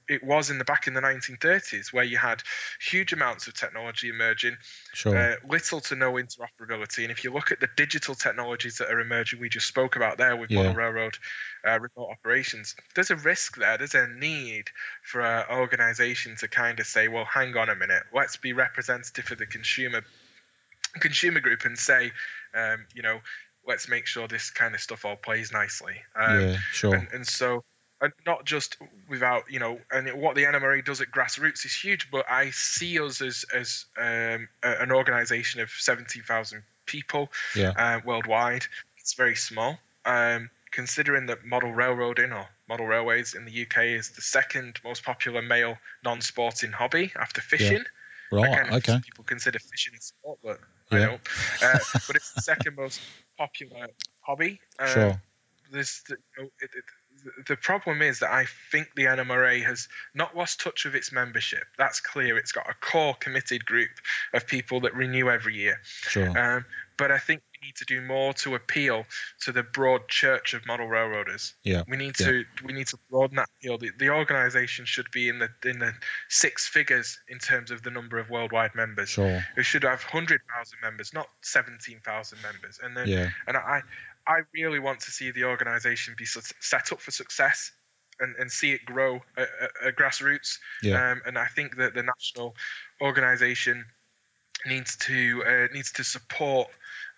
it 0.10 0.24
was 0.24 0.50
in 0.50 0.58
the 0.58 0.66
back 0.66 0.88
in 0.88 0.94
the 0.94 1.02
1930s, 1.02 1.94
where 1.94 2.04
you 2.04 2.18
had 2.18 2.44
huge 2.82 3.14
amounts 3.14 3.48
of 3.48 3.54
technology 3.54 4.10
emerging, 4.10 4.58
sure. 4.94 5.18
uh, 5.18 5.36
little 5.48 5.80
to 5.80 5.96
no 5.96 6.14
interoperability. 6.14 7.04
And 7.04 7.12
if 7.12 7.24
you 7.24 7.32
look 7.32 7.52
at 7.52 7.60
the 7.60 7.70
digital 7.78 8.16
technologies 8.16 8.78
that 8.78 8.90
are 8.90 9.00
emerging, 9.00 9.40
we 9.40 9.50
just 9.50 9.68
spoke 9.68 9.96
about 9.96 10.18
there 10.18 10.36
with 10.36 10.52
yeah. 10.52 10.74
railroad 10.74 11.18
uh, 11.66 11.80
remote 11.80 12.12
operations, 12.12 12.76
there's 12.96 13.12
a 13.12 13.16
risk 13.16 13.58
there. 13.58 13.78
There's 13.78 13.96
a 13.96 14.08
need 14.08 14.66
for 15.04 15.22
an 15.22 15.46
organization 15.50 16.36
to 16.38 16.48
kind 16.48 16.80
of 16.80 16.86
say, 16.86 17.08
well, 17.08 17.26
hang 17.26 17.56
on 17.56 17.70
a 17.70 17.76
minute, 17.76 18.04
let's 18.14 18.38
be 18.38 18.54
representative 18.54 19.32
of 19.32 19.38
the 19.38 19.46
consumer 19.46 20.04
consumer 21.00 21.40
group 21.40 21.66
and 21.66 21.78
say, 21.78 22.12
um, 22.54 22.86
you 22.94 23.02
know, 23.02 23.20
let's 23.66 23.88
make 23.88 24.06
sure 24.06 24.28
this 24.28 24.52
kind 24.52 24.76
of 24.76 24.82
stuff 24.82 25.06
all 25.06 25.16
plays 25.16 25.52
nicely. 25.52 25.96
Um, 26.16 26.42
yeah, 26.42 26.58
sure. 26.72 26.94
And, 26.94 27.08
and 27.14 27.26
so 27.26 27.64
and 28.04 28.12
not 28.26 28.46
just 28.46 28.78
without 29.10 29.44
you 29.50 29.60
know 29.60 29.80
and 29.92 30.10
what 30.22 30.36
the 30.36 30.44
NMRA 30.44 30.84
does 30.86 31.02
at 31.02 31.10
grassroots 31.10 31.66
is 31.66 31.74
huge 31.74 32.12
but 32.12 32.30
I 32.30 32.52
see 32.52 33.00
us 33.00 33.22
as 33.22 33.46
as 33.56 33.86
um, 33.98 34.48
an 34.62 34.92
organization 34.92 35.62
of 35.62 35.70
17,000 35.72 36.62
people 36.86 37.32
yeah. 37.56 37.70
uh, 37.78 38.02
worldwide. 38.06 38.66
It's 38.98 39.14
very 39.14 39.36
small. 39.36 39.78
Um, 40.06 40.50
considering 40.72 41.28
that 41.28 41.46
model 41.46 41.72
railroading 41.72 42.34
or 42.34 42.48
model 42.68 42.86
railways 42.86 43.36
in 43.36 43.46
the 43.46 43.62
UK 43.62 43.86
is 43.86 44.10
the 44.10 44.22
second 44.22 44.80
most 44.84 45.04
popular 45.04 45.42
male 45.42 45.78
non-sporting 46.04 46.72
hobby 46.72 47.12
after 47.16 47.42
fishing. 47.42 47.84
Yeah. 48.32 48.40
right 48.40 48.74
okay. 48.74 49.00
people 49.04 49.24
consider 49.24 49.60
fishing 49.60 49.94
a 49.96 50.02
sport 50.02 50.40
but 50.44 50.60
yeah. 50.92 50.98
I 50.98 51.06
don't. 51.06 51.22
Uh, 51.62 51.80
but 52.08 52.16
it's 52.16 52.34
the 52.34 52.42
second 52.42 52.76
most 52.76 53.00
popular 53.38 53.88
hobby. 54.22 54.60
Uh, 54.78 54.88
sure. 54.94 55.22
there's 55.72 56.04
you 56.10 56.18
know, 56.38 56.50
it, 56.60 56.70
it, 56.76 56.84
the 57.48 57.56
problem 57.56 58.02
is 58.02 58.20
that 58.20 58.32
I 58.32 58.46
think 58.72 58.90
the 58.96 59.06
NMRA 59.06 59.64
has 59.66 59.88
not 60.14 60.36
lost 60.36 60.60
touch 60.60 60.86
with 60.86 60.96
its 60.96 61.12
membership. 61.12 61.64
That's 61.78 62.00
clear. 62.00 62.38
It's 62.38 62.52
got 62.52 62.70
a 62.70 62.74
core 62.74 63.16
committed 63.16 63.66
group 63.66 63.92
of 64.34 64.46
people 64.48 64.82
that 64.82 64.96
renew 64.96 65.30
every 65.30 65.56
year. 65.56 65.80
Sure. 65.84 66.38
Um, 66.38 66.66
but 66.98 67.12
I 67.12 67.18
think 67.18 67.42
we 67.52 67.68
need 67.68 67.76
to 67.76 67.86
do 67.86 68.02
more 68.02 68.34
to 68.34 68.56
appeal 68.56 69.06
to 69.42 69.52
the 69.52 69.64
broad 69.64 70.08
church 70.08 70.54
of 70.54 70.66
model 70.68 70.88
railroaders. 70.88 71.54
Yeah. 71.64 71.84
We 71.88 71.98
need 71.98 72.20
yeah. 72.20 72.28
to 72.28 72.46
we 72.64 72.74
need 72.74 72.88
to 72.88 72.98
broaden 73.10 73.38
that 73.38 73.50
appeal. 73.60 73.78
The, 73.78 73.92
the 73.98 74.10
organisation 74.10 74.86
should 74.86 75.10
be 75.12 75.28
in 75.28 75.40
the 75.40 75.50
in 75.66 75.80
the 75.80 75.94
six 76.30 76.68
figures 76.68 77.20
in 77.28 77.40
terms 77.40 77.72
of 77.72 77.82
the 77.84 77.90
number 77.90 78.20
of 78.20 78.30
worldwide 78.30 78.76
members. 78.76 79.10
Sure. 79.10 79.44
We 79.58 79.64
should 79.64 79.84
have 79.84 80.04
hundred 80.04 80.42
thousand 80.56 80.80
members, 80.82 81.14
not 81.14 81.28
seventeen 81.42 82.00
thousand 82.06 82.40
members. 82.44 82.80
And 82.84 82.96
then 82.96 83.08
yeah. 83.08 83.30
and 83.48 83.58
I 83.58 83.82
I 84.28 84.40
really 84.54 84.80
want 84.80 85.00
to 85.02 85.12
see 85.12 85.32
the 85.32 85.44
organisation 85.44 86.16
be 86.18 86.26
set 86.26 86.92
up 86.92 87.02
for 87.02 87.12
success 87.12 87.72
and, 88.20 88.36
and 88.38 88.52
see 88.52 88.72
it 88.72 88.86
grow 88.86 89.22
at, 89.38 89.50
at, 89.62 89.88
at 89.88 89.96
grassroots. 89.96 90.58
Yeah. 90.82 91.12
Um, 91.12 91.22
and 91.26 91.38
I 91.38 91.48
think 91.48 91.78
that 91.78 91.94
the 91.94 92.04
national 92.04 92.56
organisation 93.02 93.86
needs 94.66 94.96
to 94.98 95.44
uh, 95.46 95.74
needs 95.74 95.92
to 95.94 96.04
support 96.04 96.70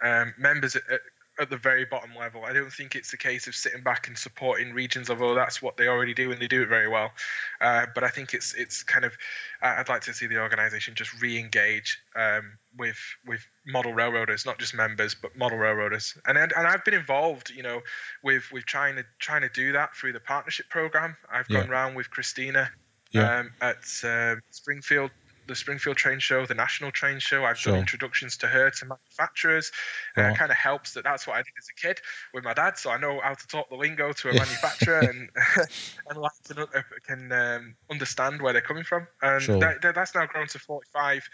um, 0.03 0.33
members 0.37 0.75
at, 0.75 0.83
at 0.91 1.01
the 1.43 1.57
very 1.57 1.85
bottom 1.85 2.11
level. 2.17 2.43
I 2.45 2.53
don't 2.53 2.71
think 2.71 2.95
it's 2.95 3.11
a 3.13 3.17
case 3.17 3.47
of 3.47 3.55
sitting 3.55 3.83
back 3.83 4.07
and 4.07 4.17
supporting 4.17 4.73
regions, 4.73 5.09
although 5.09 5.35
that's 5.35 5.61
what 5.61 5.75
they 5.75 5.87
already 5.87 6.13
do 6.13 6.31
and 6.31 6.41
they 6.41 6.47
do 6.47 6.61
it 6.61 6.69
very 6.69 6.87
well. 6.87 7.11
Uh, 7.59 7.85
but 7.93 8.03
I 8.03 8.09
think 8.09 8.33
it's 8.33 8.53
it's 8.53 8.83
kind 8.83 9.03
of 9.03 9.13
I'd 9.61 9.89
like 9.89 10.01
to 10.01 10.13
see 10.13 10.27
the 10.27 10.39
organisation 10.39 10.95
just 10.95 11.19
re-engage 11.21 11.99
um, 12.15 12.57
with 12.77 12.97
with 13.25 13.45
model 13.67 13.93
railroaders, 13.93 14.45
not 14.45 14.59
just 14.59 14.73
members, 14.73 15.13
but 15.13 15.35
model 15.35 15.57
railroaders. 15.57 16.17
And 16.25 16.37
and 16.37 16.53
I've 16.55 16.85
been 16.85 16.93
involved, 16.93 17.49
you 17.49 17.63
know, 17.63 17.81
with 18.23 18.49
with 18.51 18.65
trying 18.65 18.95
to 18.95 19.03
trying 19.19 19.41
to 19.41 19.49
do 19.49 19.71
that 19.73 19.95
through 19.95 20.13
the 20.13 20.19
partnership 20.21 20.69
program. 20.69 21.17
I've 21.29 21.47
yeah. 21.49 21.61
gone 21.61 21.69
around 21.69 21.95
with 21.95 22.09
Christina 22.09 22.69
yeah. 23.11 23.39
um, 23.39 23.51
at 23.61 23.83
uh, 24.03 24.35
Springfield 24.51 25.11
the 25.47 25.55
Springfield 25.55 25.97
Train 25.97 26.19
Show, 26.19 26.45
the 26.45 26.53
National 26.53 26.91
Train 26.91 27.19
Show. 27.19 27.45
I've 27.45 27.57
sure. 27.57 27.73
done 27.73 27.81
introductions 27.81 28.37
to 28.37 28.47
her 28.47 28.69
to 28.69 28.85
manufacturers. 28.85 29.71
Uh, 30.17 30.23
it 30.23 30.37
kind 30.37 30.51
of 30.51 30.57
helps 30.57 30.93
that 30.93 31.03
that's 31.03 31.27
what 31.27 31.35
I 31.35 31.39
did 31.39 31.53
as 31.57 31.67
a 31.69 31.87
kid 31.87 31.99
with 32.33 32.43
my 32.43 32.53
dad, 32.53 32.77
so 32.77 32.91
I 32.91 32.97
know 32.97 33.19
how 33.23 33.33
to 33.33 33.47
talk 33.47 33.69
the 33.69 33.75
lingo 33.75 34.11
to 34.11 34.29
a 34.29 34.33
manufacturer 34.33 34.99
and 34.99 35.29
and 36.09 36.17
like 36.17 36.31
to, 36.45 36.63
uh, 36.63 36.81
can 37.05 37.31
um, 37.31 37.75
understand 37.89 38.41
where 38.41 38.53
they're 38.53 38.61
coming 38.61 38.83
from. 38.83 39.07
And 39.21 39.41
sure. 39.41 39.59
that, 39.59 39.81
that, 39.81 39.95
that's 39.95 40.15
now 40.15 40.25
grown 40.25 40.47
to 40.47 40.59
45, 40.59 41.27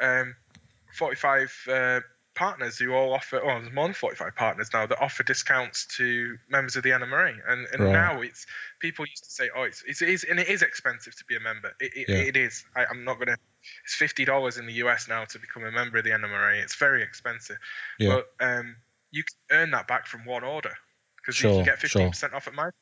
um, 0.00 0.34
45 0.94 1.54
uh, 1.68 2.00
partners 2.36 2.78
who 2.78 2.92
all 2.92 3.12
offer, 3.12 3.40
oh, 3.42 3.60
there's 3.60 3.72
more 3.72 3.86
than 3.86 3.94
45 3.94 4.36
partners 4.36 4.70
now 4.72 4.86
that 4.86 5.00
offer 5.00 5.22
discounts 5.24 5.86
to 5.96 6.36
members 6.48 6.76
of 6.76 6.84
the 6.84 6.90
NMRA. 6.90 7.34
And, 7.48 7.66
and 7.72 7.82
right. 7.82 7.92
now 7.92 8.20
it's, 8.20 8.46
people 8.78 9.04
used 9.06 9.24
to 9.24 9.30
say, 9.30 9.48
oh, 9.56 9.62
it's, 9.62 9.82
it's, 9.86 10.02
it 10.02 10.10
is, 10.10 10.24
and 10.24 10.38
it 10.38 10.48
is 10.48 10.62
expensive 10.62 11.16
to 11.16 11.24
be 11.24 11.34
a 11.34 11.40
member. 11.40 11.72
It, 11.80 11.92
it, 11.96 12.08
yeah. 12.08 12.16
it 12.16 12.36
is. 12.36 12.64
I, 12.76 12.84
am 12.90 13.04
not 13.04 13.14
going 13.14 13.28
to, 13.28 13.36
it's 13.84 13.96
$50 13.96 14.58
in 14.58 14.66
the 14.66 14.74
US 14.74 15.08
now 15.08 15.24
to 15.24 15.38
become 15.38 15.64
a 15.64 15.72
member 15.72 15.98
of 15.98 16.04
the 16.04 16.10
NMRA. 16.10 16.62
It's 16.62 16.76
very 16.76 17.02
expensive. 17.02 17.56
Yeah. 17.98 18.20
But 18.38 18.46
um, 18.46 18.76
you 19.10 19.24
can 19.24 19.58
earn 19.58 19.70
that 19.72 19.88
back 19.88 20.06
from 20.06 20.24
one 20.24 20.44
order 20.44 20.72
because 21.16 21.34
Sure, 21.34 21.50
you 21.50 21.56
can 21.56 21.64
get 21.64 21.78
15% 21.80 22.34
off 22.34 22.46
at 22.46 22.54
my 22.54 22.62
mark. 22.64 22.74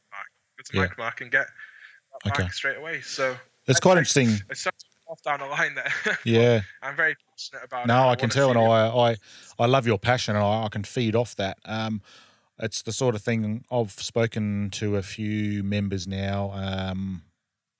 Go 0.58 0.62
to 0.64 0.76
Yeah. 0.76 0.86
Micromark 0.86 1.20
and 1.20 1.30
get 1.30 1.46
that 1.46 2.32
Okay. 2.32 2.42
back 2.42 2.52
straight 2.52 2.76
away. 2.76 3.00
So 3.00 3.36
It's 3.66 3.80
quite 3.80 3.98
interesting. 3.98 4.30
it's 4.50 4.66
off 5.06 5.22
down 5.22 5.38
the 5.40 5.46
line 5.46 5.74
there. 5.74 6.18
Yeah. 6.24 6.62
I'm 6.82 6.96
very 6.96 7.14
passionate 7.36 7.64
about 7.64 7.84
it. 7.84 7.88
No, 7.88 8.08
I 8.08 8.16
can 8.16 8.30
tell, 8.30 8.50
and. 8.50 8.58
I, 8.58 8.88
I, 8.88 9.16
I 9.58 9.66
love 9.66 9.86
your 9.86 9.98
passion, 9.98 10.36
and 10.36 10.44
I, 10.44 10.64
I 10.64 10.68
can 10.68 10.84
feed 10.84 11.14
off 11.14 11.36
that. 11.36 11.58
Um, 11.64 12.02
it's 12.58 12.82
the 12.82 12.92
sort 12.92 13.14
of 13.14 13.22
thing 13.22 13.64
I've 13.70 13.92
spoken 13.92 14.70
to 14.72 14.96
a 14.96 15.02
few 15.02 15.62
members 15.62 16.06
now. 16.06 16.52
Um, 16.54 17.22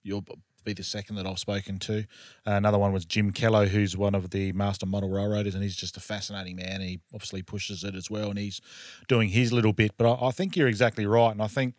you'll 0.02 0.25
be 0.64 0.73
the 0.73 0.82
second 0.82 1.16
that 1.16 1.26
I've 1.26 1.38
spoken 1.38 1.78
to. 1.80 2.06
another 2.44 2.78
one 2.78 2.92
was 2.92 3.04
Jim 3.04 3.32
Kello, 3.32 3.68
who's 3.68 3.96
one 3.96 4.14
of 4.14 4.30
the 4.30 4.52
master 4.52 4.87
model 4.87 5.11
railroaders, 5.11 5.54
and 5.54 5.62
he's 5.62 5.76
just 5.76 5.96
a 5.96 6.00
fascinating 6.00 6.56
man. 6.56 6.80
He 6.80 7.00
obviously 7.12 7.42
pushes 7.42 7.84
it 7.84 7.94
as 7.94 8.11
well, 8.11 8.30
and 8.30 8.38
he's 8.38 8.61
doing 9.08 9.28
his 9.28 9.52
little 9.52 9.73
bit. 9.73 9.92
But 9.96 10.12
I, 10.12 10.28
I 10.28 10.30
think 10.30 10.56
you're 10.56 10.68
exactly 10.68 11.06
right, 11.06 11.30
and 11.30 11.42
I 11.42 11.49
think 11.49 11.75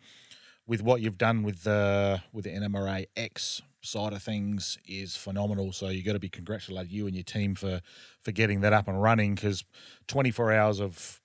with 0.66 0.82
what 0.82 1.00
you've 1.00 1.18
done 1.18 1.42
with 1.42 1.64
the 1.64 2.22
with 2.32 2.44
the 2.44 2.50
NMRA 2.50 3.06
X 3.16 3.62
side 3.86 4.12
of 4.12 4.22
things 4.22 4.78
is 4.86 5.16
phenomenal. 5.16 5.72
So 5.72 5.88
you 5.88 6.02
got 6.02 6.12
to 6.12 6.18
be 6.18 6.28
congratulated 6.28 6.92
you 6.92 7.06
and 7.06 7.14
your 7.14 7.24
team 7.24 7.54
for 7.54 7.80
for 8.20 8.32
getting 8.32 8.60
that 8.60 8.72
up 8.72 8.88
and 8.88 9.00
running 9.00 9.34
because 9.34 9.64
24 10.08 10.52
hours 10.52 10.80
of 10.80 11.20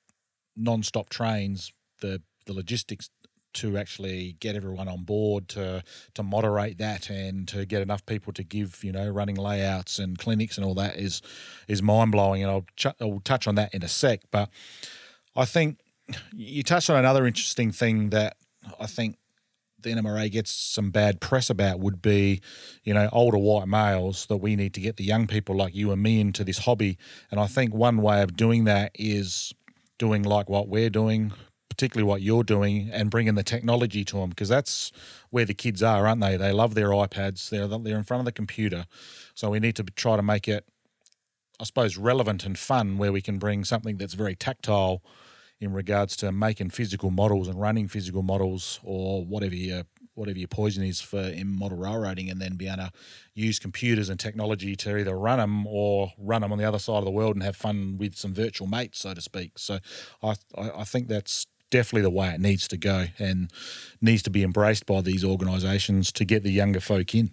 non-stop 0.55 1.09
trains, 1.09 1.73
the 2.01 2.21
the 2.45 2.53
logistics 2.53 3.09
to 3.53 3.77
actually 3.77 4.37
get 4.39 4.55
everyone 4.55 4.87
on 4.87 5.03
board 5.03 5.47
to 5.49 5.83
to 6.13 6.23
moderate 6.23 6.77
that 6.77 7.09
and 7.09 7.47
to 7.49 7.65
get 7.65 7.81
enough 7.81 8.05
people 8.05 8.31
to 8.33 8.43
give 8.43 8.83
you 8.83 8.91
know 8.91 9.09
running 9.09 9.35
layouts 9.35 9.99
and 9.99 10.17
clinics 10.17 10.57
and 10.57 10.65
all 10.65 10.73
that 10.73 10.95
is 10.95 11.21
is 11.67 11.81
mind 11.81 12.11
blowing 12.11 12.41
and 12.43 12.51
I'll, 12.51 12.65
ch- 12.77 12.95
I'll 13.01 13.21
touch 13.23 13.47
on 13.47 13.55
that 13.55 13.73
in 13.73 13.83
a 13.83 13.87
sec 13.87 14.21
but 14.31 14.49
I 15.35 15.45
think 15.45 15.79
you 16.33 16.63
touched 16.63 16.89
on 16.89 16.97
another 16.97 17.25
interesting 17.25 17.71
thing 17.71 18.09
that 18.11 18.37
I 18.79 18.85
think 18.85 19.17
the 19.83 19.91
NMRA 19.91 20.31
gets 20.31 20.51
some 20.51 20.91
bad 20.91 21.21
press 21.21 21.49
about 21.49 21.79
would 21.79 22.01
be, 22.01 22.41
you 22.83 22.93
know, 22.93 23.09
older 23.11 23.37
white 23.37 23.67
males 23.67 24.25
that 24.27 24.37
we 24.37 24.55
need 24.55 24.73
to 24.73 24.81
get 24.81 24.97
the 24.97 25.03
young 25.03 25.27
people 25.27 25.55
like 25.55 25.75
you 25.75 25.91
and 25.91 26.01
me 26.01 26.19
into 26.19 26.43
this 26.43 26.59
hobby. 26.59 26.97
And 27.29 27.39
I 27.39 27.47
think 27.47 27.73
one 27.73 28.01
way 28.01 28.21
of 28.21 28.35
doing 28.35 28.65
that 28.65 28.91
is 28.95 29.53
doing 29.97 30.23
like 30.23 30.49
what 30.49 30.67
we're 30.67 30.89
doing, 30.89 31.31
particularly 31.69 32.07
what 32.07 32.21
you're 32.21 32.43
doing, 32.43 32.89
and 32.91 33.09
bringing 33.09 33.35
the 33.35 33.43
technology 33.43 34.03
to 34.05 34.17
them 34.17 34.29
because 34.29 34.49
that's 34.49 34.91
where 35.29 35.45
the 35.45 35.53
kids 35.53 35.83
are, 35.83 36.07
aren't 36.07 36.21
they? 36.21 36.37
They 36.37 36.51
love 36.51 36.73
their 36.75 36.89
iPads. 36.89 37.49
They're 37.49 37.67
they're 37.67 37.97
in 37.97 38.03
front 38.03 38.21
of 38.21 38.25
the 38.25 38.31
computer, 38.31 38.85
so 39.35 39.49
we 39.49 39.59
need 39.59 39.75
to 39.75 39.83
try 39.83 40.15
to 40.15 40.23
make 40.23 40.47
it, 40.47 40.65
I 41.59 41.63
suppose, 41.63 41.97
relevant 41.97 42.45
and 42.45 42.57
fun, 42.57 42.97
where 42.97 43.11
we 43.11 43.21
can 43.21 43.37
bring 43.37 43.63
something 43.63 43.97
that's 43.97 44.15
very 44.15 44.35
tactile 44.35 45.03
in 45.61 45.71
regards 45.71 46.17
to 46.17 46.31
making 46.31 46.71
physical 46.71 47.11
models 47.11 47.47
and 47.47 47.61
running 47.61 47.87
physical 47.87 48.23
models 48.23 48.79
or 48.83 49.23
whatever 49.23 49.55
your 49.55 49.83
whatever 50.13 50.37
your 50.37 50.47
poison 50.47 50.83
is 50.83 50.99
for 50.99 51.21
in 51.21 51.47
model 51.47 51.77
railroading, 51.77 52.29
and 52.29 52.41
then 52.41 52.55
be 52.55 52.67
able 52.67 52.77
to 52.77 52.91
use 53.33 53.59
computers 53.59 54.09
and 54.09 54.19
technology 54.19 54.75
to 54.75 54.97
either 54.97 55.17
run 55.17 55.39
them 55.39 55.65
or 55.65 56.11
run 56.17 56.41
them 56.41 56.51
on 56.51 56.57
the 56.57 56.65
other 56.65 56.79
side 56.79 56.97
of 56.97 57.05
the 57.05 57.11
world 57.11 57.35
and 57.35 57.43
have 57.43 57.55
fun 57.55 57.97
with 57.97 58.17
some 58.17 58.33
virtual 58.33 58.67
mates, 58.67 58.99
so 58.99 59.13
to 59.13 59.21
speak. 59.21 59.57
So, 59.57 59.79
I 60.21 60.35
I, 60.57 60.83
think 60.83 61.07
that's 61.07 61.47
definitely 61.69 62.01
the 62.01 62.09
way 62.09 62.29
it 62.29 62.41
needs 62.41 62.67
to 62.67 62.77
go 62.77 63.07
and 63.17 63.51
needs 64.01 64.21
to 64.23 64.29
be 64.29 64.43
embraced 64.43 64.85
by 64.85 64.99
these 64.99 65.23
organisations 65.23 66.11
to 66.11 66.25
get 66.25 66.43
the 66.43 66.51
younger 66.51 66.81
folk 66.81 67.15
in. 67.15 67.31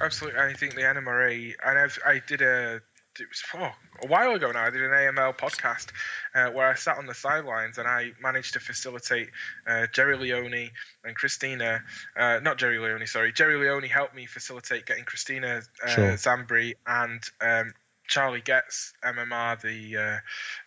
Absolutely, 0.00 0.40
I 0.40 0.52
think 0.54 0.74
the 0.74 0.82
NMRA, 0.82 1.54
and 1.64 1.78
I've, 1.78 1.98
I 2.04 2.20
did 2.26 2.42
a 2.42 2.80
it 3.20 3.28
was 3.28 3.42
oh, 3.54 3.72
a 4.02 4.06
while 4.06 4.32
ago 4.34 4.50
now. 4.50 4.64
I 4.64 4.70
did 4.70 4.82
an 4.82 4.90
AML 4.90 5.36
podcast 5.36 5.88
uh, 6.34 6.50
where 6.50 6.68
I 6.68 6.74
sat 6.74 6.98
on 6.98 7.06
the 7.06 7.14
sidelines 7.14 7.78
and 7.78 7.88
I 7.88 8.12
managed 8.22 8.54
to 8.54 8.60
facilitate 8.60 9.30
uh, 9.66 9.86
Jerry 9.92 10.16
Leone 10.16 10.70
and 11.04 11.14
Christina. 11.14 11.82
Uh, 12.16 12.40
not 12.42 12.58
Jerry 12.58 12.78
Leone, 12.78 13.06
sorry. 13.06 13.32
Jerry 13.32 13.56
Leone 13.56 13.84
helped 13.84 14.14
me 14.14 14.26
facilitate 14.26 14.86
getting 14.86 15.04
Christina 15.04 15.62
uh, 15.84 15.88
Sure. 15.88 16.12
Zambri 16.12 16.74
and 16.86 17.22
um, 17.40 17.72
Charlie 18.08 18.40
Getz, 18.40 18.94
MMR, 19.04 19.60
the 19.60 19.96
uh, 19.96 20.18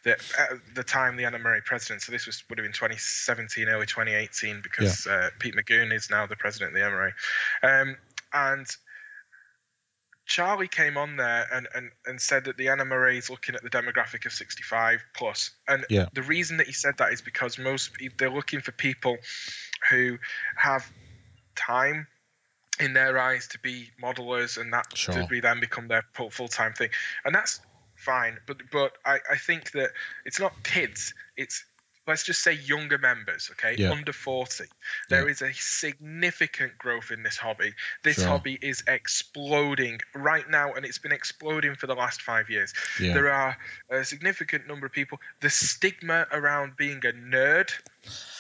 the 0.04 0.12
at 0.40 0.76
the 0.76 0.84
time 0.84 1.18
the 1.18 1.24
NMRA 1.24 1.66
president. 1.66 2.02
So 2.04 2.12
this 2.12 2.26
was 2.26 2.44
would 2.50 2.58
have 2.60 2.66
been 2.66 2.74
2017, 2.74 3.68
early 3.68 3.88
2018, 3.88 4.62
because 4.62 5.08
uh, 5.08 5.30
Pete 5.40 5.56
McGoon 5.56 5.94
is 5.94 6.10
now 6.10 6.28
the 6.28 6.36
president 6.36 6.76
of 6.76 6.76
the 6.76 6.88
NMRA. 6.88 7.12
Um, 7.64 7.98
and 8.34 8.68
Charlie 10.32 10.70
came 10.70 10.98
on 10.98 11.18
there 11.18 11.46
and, 11.52 11.68
and, 11.76 11.92
and 12.06 12.22
said 12.22 12.46
that 12.46 12.56
the 12.56 12.68
NMRA 12.68 13.18
is 13.18 13.30
looking 13.30 13.54
at 13.54 13.64
the 13.64 13.70
demographic 13.70 14.26
of 14.26 14.32
65 14.32 15.04
plus. 15.14 15.52
And 15.68 15.86
Yeah. 15.90 16.06
the 16.14 16.22
reason 16.22 16.56
that 16.56 16.68
he 16.68 16.72
said 16.74 16.98
that 17.00 17.12
is 17.12 17.22
because 17.22 17.60
most 17.60 17.92
they're 18.18 18.30
looking 18.30 18.62
for 18.62 18.72
people 18.72 19.18
who 19.90 20.18
have 20.56 20.90
time 21.56 22.08
in 22.80 22.94
their 22.94 23.20
eyes 23.20 23.46
to 23.50 23.60
be 23.60 23.92
modelers 24.02 24.58
and 24.58 24.72
that 24.72 24.96
Sure. 24.96 25.16
to 25.16 25.28
be 25.28 25.42
then 25.42 25.60
become 25.60 25.90
their 25.90 26.06
full 26.14 26.48
time 26.48 26.72
thing. 26.72 26.92
And 27.26 27.36
that's 27.36 27.60
fine. 27.96 28.40
But 28.48 28.62
but 28.72 28.94
I, 29.06 29.20
I 29.30 29.38
think 29.38 29.72
that 29.72 29.92
it's 30.24 30.40
not 30.40 30.64
kids, 30.64 31.14
it's 31.36 31.66
let's 32.12 32.24
just 32.24 32.42
say 32.44 32.52
younger 32.52 32.98
members, 32.98 33.50
okay, 33.52 33.74
Yeah. 33.78 33.92
under 33.92 34.12
40. 34.12 34.66
There 35.10 35.30
is 35.30 35.42
a 35.42 35.54
significant 35.54 36.78
growth 36.78 37.10
in 37.10 37.24
this 37.24 37.38
hobby. 37.38 37.74
This 38.04 38.18
Sure. 38.18 38.28
hobby 38.28 38.60
is 38.62 38.84
exploding 38.88 40.02
right 40.14 40.48
now, 40.50 40.74
and 40.74 40.86
it's 40.86 40.98
been 40.98 41.14
exploding 41.14 41.74
for 41.76 41.88
the 41.88 41.96
last 41.96 42.22
five 42.22 42.50
years. 42.50 42.74
Yeah. 43.00 43.14
There 43.14 43.32
are 43.32 43.58
a 43.90 44.04
significant 44.04 44.68
number 44.68 44.86
of 44.86 44.92
people. 44.92 45.22
The 45.40 45.50
stigma 45.50 46.28
around 46.34 46.76
being 46.76 46.98
a 46.98 47.14
nerd 47.14 47.72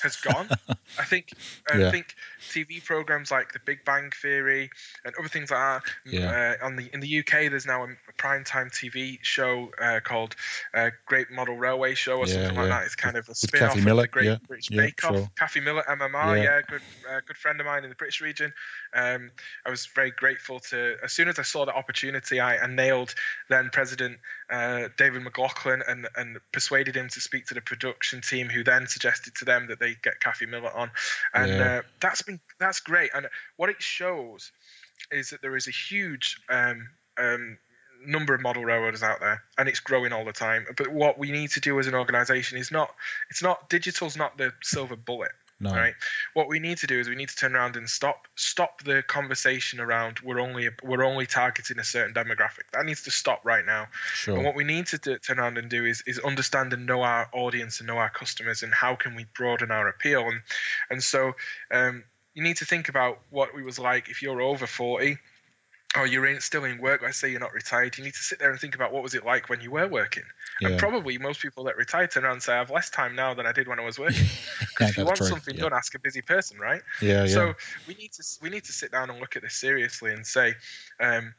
has 0.04 0.16
gone. 0.18 0.50
I 1.00 1.06
think 1.06 1.34
I 1.72 1.78
Yeah. 1.78 1.92
think 1.92 2.16
TV 2.50 2.84
programs 2.84 3.32
like 3.32 3.54
The 3.54 3.60
Big 3.60 3.86
Bang 3.86 4.12
Theory 4.22 4.70
and 5.06 5.14
other 5.18 5.30
things 5.30 5.52
like 5.52 5.84
that. 5.84 5.92
Yeah. 6.06 6.58
Uh, 6.62 6.66
on 6.66 6.76
the 6.76 6.90
in 6.94 7.00
the 7.00 7.20
UK, 7.20 7.50
there's 7.50 7.66
now 7.66 7.84
a, 7.84 7.88
a 7.88 8.14
primetime 8.18 8.70
TV 8.72 9.20
show 9.22 9.72
uh, 9.80 10.00
called 10.04 10.36
uh, 10.74 10.90
Great 11.06 11.32
Model 11.32 11.56
Railway 11.56 11.94
Show 11.94 12.18
or 12.18 12.28
Yeah, 12.28 12.34
something 12.34 12.56
like 12.56 12.70
that. 12.70 12.86
It's 12.86 12.96
kind 12.96 13.16
of 13.16 13.30
a 13.30 13.36
spin-off 13.36 13.76
Kathy 13.76 13.90
of 13.90 13.98
the 13.98 14.08
Great 14.08 14.48
British 14.48 14.70
Bake 14.70 15.04
Off. 15.06 15.16
sure. 15.16 15.32
Kathy 15.38 15.60
Millatt, 15.62 15.86
MMR, 15.88 16.38
Yeah. 16.38 16.44
yeah, 16.44 16.62
good 16.68 16.82
uh, 17.10 17.22
good 17.26 17.38
friend 17.38 17.60
of 17.60 17.66
mine 17.68 17.84
in 17.84 17.90
the 17.90 17.96
British 17.96 18.20
region. 18.22 18.52
Um, 18.94 19.32
I 19.66 19.70
was 19.70 19.86
very 19.86 20.12
grateful 20.12 20.60
to. 20.72 20.98
As 21.04 21.14
soon 21.14 21.28
as 21.30 21.40
I 21.40 21.44
saw 21.44 21.66
the 21.66 21.74
opportunity, 21.74 22.40
I, 22.40 22.58
I 22.58 22.68
nailed 22.68 23.14
then 23.50 23.70
President 23.72 24.20
uh, 24.50 24.90
David 24.98 25.22
McLaughlin 25.22 25.84
and 25.88 26.08
and 26.18 26.40
persuaded 26.52 26.96
him 26.98 27.08
to 27.10 27.22
speak 27.22 27.46
to 27.48 27.54
the 27.54 27.62
production 27.62 28.20
team, 28.22 28.50
who 28.50 28.64
then 28.64 28.88
suggested 28.88 29.36
to 29.36 29.46
them 29.46 29.51
that 29.68 29.80
they 29.80 29.96
get 30.02 30.20
Kathy 30.20 30.46
Millatt 30.46 30.74
on, 30.74 30.92
and 31.34 31.52
Yeah. 31.52 31.78
uh, 31.78 31.82
that's 32.00 32.22
been 32.22 32.40
that's 32.60 32.80
great. 32.80 33.12
And 33.14 33.28
what 33.58 33.70
it 33.70 33.82
shows 33.82 34.52
is 35.12 35.30
that 35.30 35.42
there 35.42 35.56
is 35.56 35.68
a 35.68 35.72
huge 35.72 36.38
um, 36.50 36.90
um, 37.18 37.58
number 38.06 38.34
of 38.34 38.42
model 38.42 38.64
railroaders 38.64 39.04
out 39.04 39.20
there, 39.20 39.44
and 39.58 39.68
it's 39.70 39.80
growing 39.80 40.14
all 40.14 40.26
the 40.26 40.32
time. 40.32 40.66
But 40.78 40.88
what 40.90 41.18
we 41.18 41.32
need 41.32 41.52
to 41.52 41.60
do 41.60 41.80
as 41.80 41.88
an 41.88 41.96
organisation 41.96 42.58
is 42.58 42.72
not 42.72 42.94
it's 43.30 43.44
not 43.44 43.70
digital's 43.70 44.18
not 44.18 44.38
the 44.38 44.54
silver 44.64 44.96
bullet. 44.96 45.32
No. 45.62 45.72
Right. 45.72 45.94
What 46.34 46.48
we 46.48 46.58
need 46.58 46.80
to 46.80 46.88
do 46.88 47.00
is 47.00 47.08
we 47.08 47.16
need 47.16 47.30
to 47.30 47.36
turn 47.36 47.56
around 47.56 47.76
and 47.76 47.88
stop 47.88 48.28
stop 48.36 48.84
the 48.84 49.04
conversation 49.04 49.80
around 49.80 50.20
we're 50.24 50.40
only 50.40 50.70
we're 50.82 51.04
only 51.04 51.28
targeting 51.28 51.78
a 51.78 51.84
certain 51.84 52.16
demographic. 52.16 52.66
That 52.74 52.84
needs 52.86 53.04
to 53.04 53.12
stop 53.12 53.42
right 53.44 53.64
now. 53.64 53.88
Sure. 54.16 54.36
And 54.36 54.44
what 54.44 54.56
we 54.56 54.64
need 54.64 54.88
to 54.88 54.98
do, 54.98 55.20
turn 55.20 55.38
around 55.38 55.60
and 55.60 55.70
do 55.70 55.86
is 55.86 56.04
is 56.08 56.18
understand 56.18 56.74
and 56.74 56.88
know 56.88 57.04
our 57.04 57.30
audience 57.32 57.80
and 57.80 57.86
know 57.86 57.98
our 57.98 58.10
customers 58.10 58.64
and 58.64 58.74
how 58.74 58.96
can 58.96 59.16
we 59.16 59.28
broaden 59.36 59.70
our 59.70 59.88
appeal. 59.88 60.28
And 60.28 60.42
and 60.90 61.04
so 61.04 61.34
um, 61.70 62.06
you 62.34 62.42
need 62.42 62.58
to 62.58 62.66
think 62.66 62.90
about 62.90 63.20
what 63.30 63.50
it 63.56 63.64
was 63.64 63.78
like 63.78 64.10
if 64.10 64.24
you're 64.24 64.42
over 64.42 64.66
forty. 64.66 65.20
Or 65.98 66.08
you're 66.08 66.26
in, 66.26 66.40
still 66.40 66.64
in 66.64 66.78
work. 66.78 67.02
Let's 67.02 67.18
say 67.18 67.30
you're 67.30 67.42
not 67.42 67.54
retired. 67.54 67.98
You 67.98 68.04
need 68.06 68.14
to 68.14 68.24
sit 68.24 68.40
there 68.40 68.50
and 68.50 68.58
think 68.58 68.76
about 68.76 68.94
what 68.94 69.04
was 69.04 69.14
it 69.14 69.26
like 69.26 69.50
when 69.50 69.60
you 69.60 69.72
were 69.72 69.90
working. 69.90 70.24
Yeah. 70.62 70.70
And 70.70 70.80
probably 70.80 71.18
most 71.18 71.42
people 71.42 71.66
that 71.66 71.76
retire 71.76 72.08
turn 72.08 72.24
around 72.24 72.34
and 72.34 72.44
say, 72.44 72.54
"I 72.54 72.60
have 72.60 72.70
less 72.70 72.90
time 72.90 73.14
now 73.14 73.34
than 73.34 73.46
I 73.46 73.52
did 73.52 73.68
when 73.68 73.78
I 73.78 73.84
was 73.84 74.00
working." 74.00 74.26
Because 74.72 74.92
if 74.92 74.98
you 74.98 75.06
want 75.06 75.18
true, 75.18 75.28
something 75.28 75.56
yeah. 75.56 75.64
done, 75.64 75.74
ask 75.74 75.94
a 75.96 76.00
busy 76.00 76.22
person, 76.22 76.58
right? 76.58 76.82
Yeah, 77.02 77.26
yeah. 77.26 77.28
So 77.28 77.54
we 77.88 77.94
need 77.96 78.14
to 78.14 78.24
we 78.42 78.50
need 78.50 78.64
to 78.64 78.72
sit 78.72 78.92
down 78.92 79.10
and 79.10 79.20
look 79.20 79.36
at 79.36 79.42
this 79.42 79.56
seriously 79.56 80.14
and 80.14 80.26
say, 80.26 80.56
um, 81.02 81.34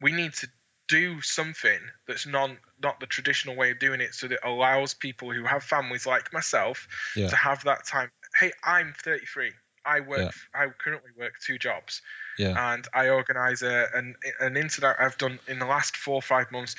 we 0.00 0.12
need 0.12 0.32
to 0.34 0.48
do 0.88 1.20
something 1.20 1.78
that's 2.08 2.26
non 2.26 2.56
not 2.82 2.98
the 3.00 3.06
traditional 3.06 3.54
way 3.54 3.70
of 3.70 3.78
doing 3.78 4.00
it, 4.00 4.14
so 4.14 4.26
that 4.28 4.40
allows 4.48 4.94
people 4.94 5.30
who 5.30 5.44
have 5.44 5.62
families 5.62 6.06
like 6.06 6.32
myself 6.32 6.88
Yeah. 7.14 7.28
to 7.28 7.36
have 7.36 7.62
that 7.64 7.86
time. 7.86 8.10
Hey, 8.38 8.50
I'm 8.64 8.94
33. 9.04 9.52
I 9.84 10.00
work. 10.00 10.18
Yeah. 10.18 10.30
I 10.54 10.68
currently 10.68 11.10
work 11.18 11.34
two 11.40 11.58
jobs, 11.58 12.02
yeah. 12.38 12.72
and 12.72 12.86
I 12.94 13.08
organise 13.08 13.62
a, 13.62 13.86
an 13.94 14.14
an 14.40 14.56
internet. 14.56 14.96
I've 14.98 15.18
done 15.18 15.38
in 15.48 15.58
the 15.58 15.66
last 15.66 15.96
four 15.96 16.16
or 16.16 16.22
five 16.22 16.50
months, 16.52 16.76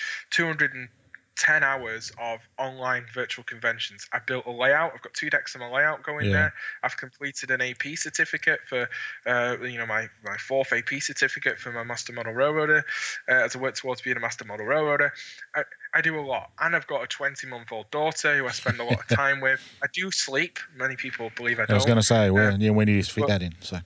210 1.35 1.63
hours 1.63 2.11
of 2.19 2.39
online 2.57 3.05
virtual 3.13 3.43
conventions. 3.43 4.07
I 4.13 4.19
built 4.19 4.45
a 4.45 4.51
layout. 4.51 4.91
I've 4.93 5.01
got 5.01 5.13
two 5.13 5.29
decks 5.29 5.55
of 5.55 5.61
my 5.61 5.69
layout 5.69 6.03
going 6.03 6.27
Yeah. 6.27 6.33
there. 6.33 6.53
I've 6.83 6.97
completed 6.97 7.51
an 7.51 7.61
AP 7.61 7.95
certificate 7.95 8.61
for, 8.67 8.89
uh, 9.25 9.57
you 9.61 9.77
know, 9.77 9.85
my 9.85 10.09
my 10.23 10.38
fourth 10.38 10.73
AP 10.73 11.01
certificate 11.01 11.59
for 11.59 11.71
my 11.71 11.83
master 11.83 12.13
model 12.13 12.33
railroader, 12.33 12.83
uh, 13.29 13.33
as 13.33 13.55
I 13.55 13.59
work 13.59 13.75
towards 13.75 14.01
being 14.01 14.17
a 14.17 14.19
master 14.19 14.45
model 14.45 14.65
railroader. 14.65 15.13
I, 15.55 15.63
I 15.93 16.01
do 16.01 16.19
a 16.19 16.21
lot, 16.21 16.51
and 16.59 16.75
I've 16.75 16.88
got 16.88 17.03
a 17.03 17.07
20 17.07 17.47
month 17.47 17.71
old 17.71 17.89
daughter 17.91 18.38
who 18.38 18.47
I 18.47 18.51
spend 18.51 18.79
a 18.79 18.83
lot 18.83 19.00
of 19.00 19.07
time 19.17 19.41
with. 19.41 19.61
I 19.83 19.88
do 19.93 20.11
sleep. 20.11 20.59
Many 20.75 20.95
people 20.95 21.31
believe 21.35 21.59
I 21.59 21.63
don't. 21.65 21.71
I 21.71 21.73
was 21.75 21.85
going 21.85 21.97
to 21.97 22.03
say, 22.03 22.29
well, 22.29 22.53
um, 22.53 22.61
yeah, 22.61 22.71
when 22.71 22.88
you 22.88 23.03
fit 23.03 23.21
but, 23.21 23.27
that 23.27 23.41
in? 23.41 23.55
So. 23.61 23.79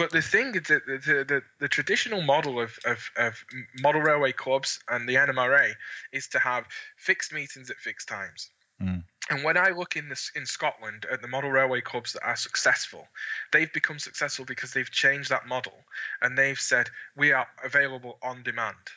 But, 0.00 0.12
the 0.12 0.22
thing 0.22 0.54
is 0.54 0.62
that 0.68 0.86
the, 0.86 0.96
the, 0.96 1.24
the, 1.24 1.42
the, 1.58 1.68
traditional 1.68 2.22
model 2.22 2.58
of, 2.58 2.78
of, 2.86 3.10
of 3.18 3.44
model 3.82 4.00
railway 4.00 4.32
clubs 4.32 4.80
and 4.88 5.06
the 5.06 5.16
NMRA 5.16 5.74
is 6.10 6.26
to 6.28 6.38
have 6.38 6.64
fixed 6.96 7.34
meetings 7.34 7.68
at 7.70 7.76
fixed 7.76 8.08
times. 8.08 8.48
Mm. 8.82 9.04
And 9.28 9.44
when 9.44 9.58
I 9.58 9.70
look 9.70 9.96
in 9.96 10.08
this 10.08 10.32
in 10.34 10.46
Scotland 10.46 11.04
at 11.12 11.20
the 11.20 11.28
model 11.28 11.50
railway 11.50 11.82
clubs 11.82 12.14
that 12.14 12.24
are 12.24 12.36
successful, 12.36 13.08
they've 13.52 13.72
become 13.74 13.98
successful 13.98 14.46
because 14.46 14.72
they've 14.72 14.90
changed 14.90 15.28
that 15.28 15.46
model 15.46 15.84
and 16.22 16.36
they've 16.36 16.58
said 16.58 16.88
we 17.14 17.32
are 17.32 17.46
available 17.62 18.18
on 18.22 18.42
demand. 18.42 18.88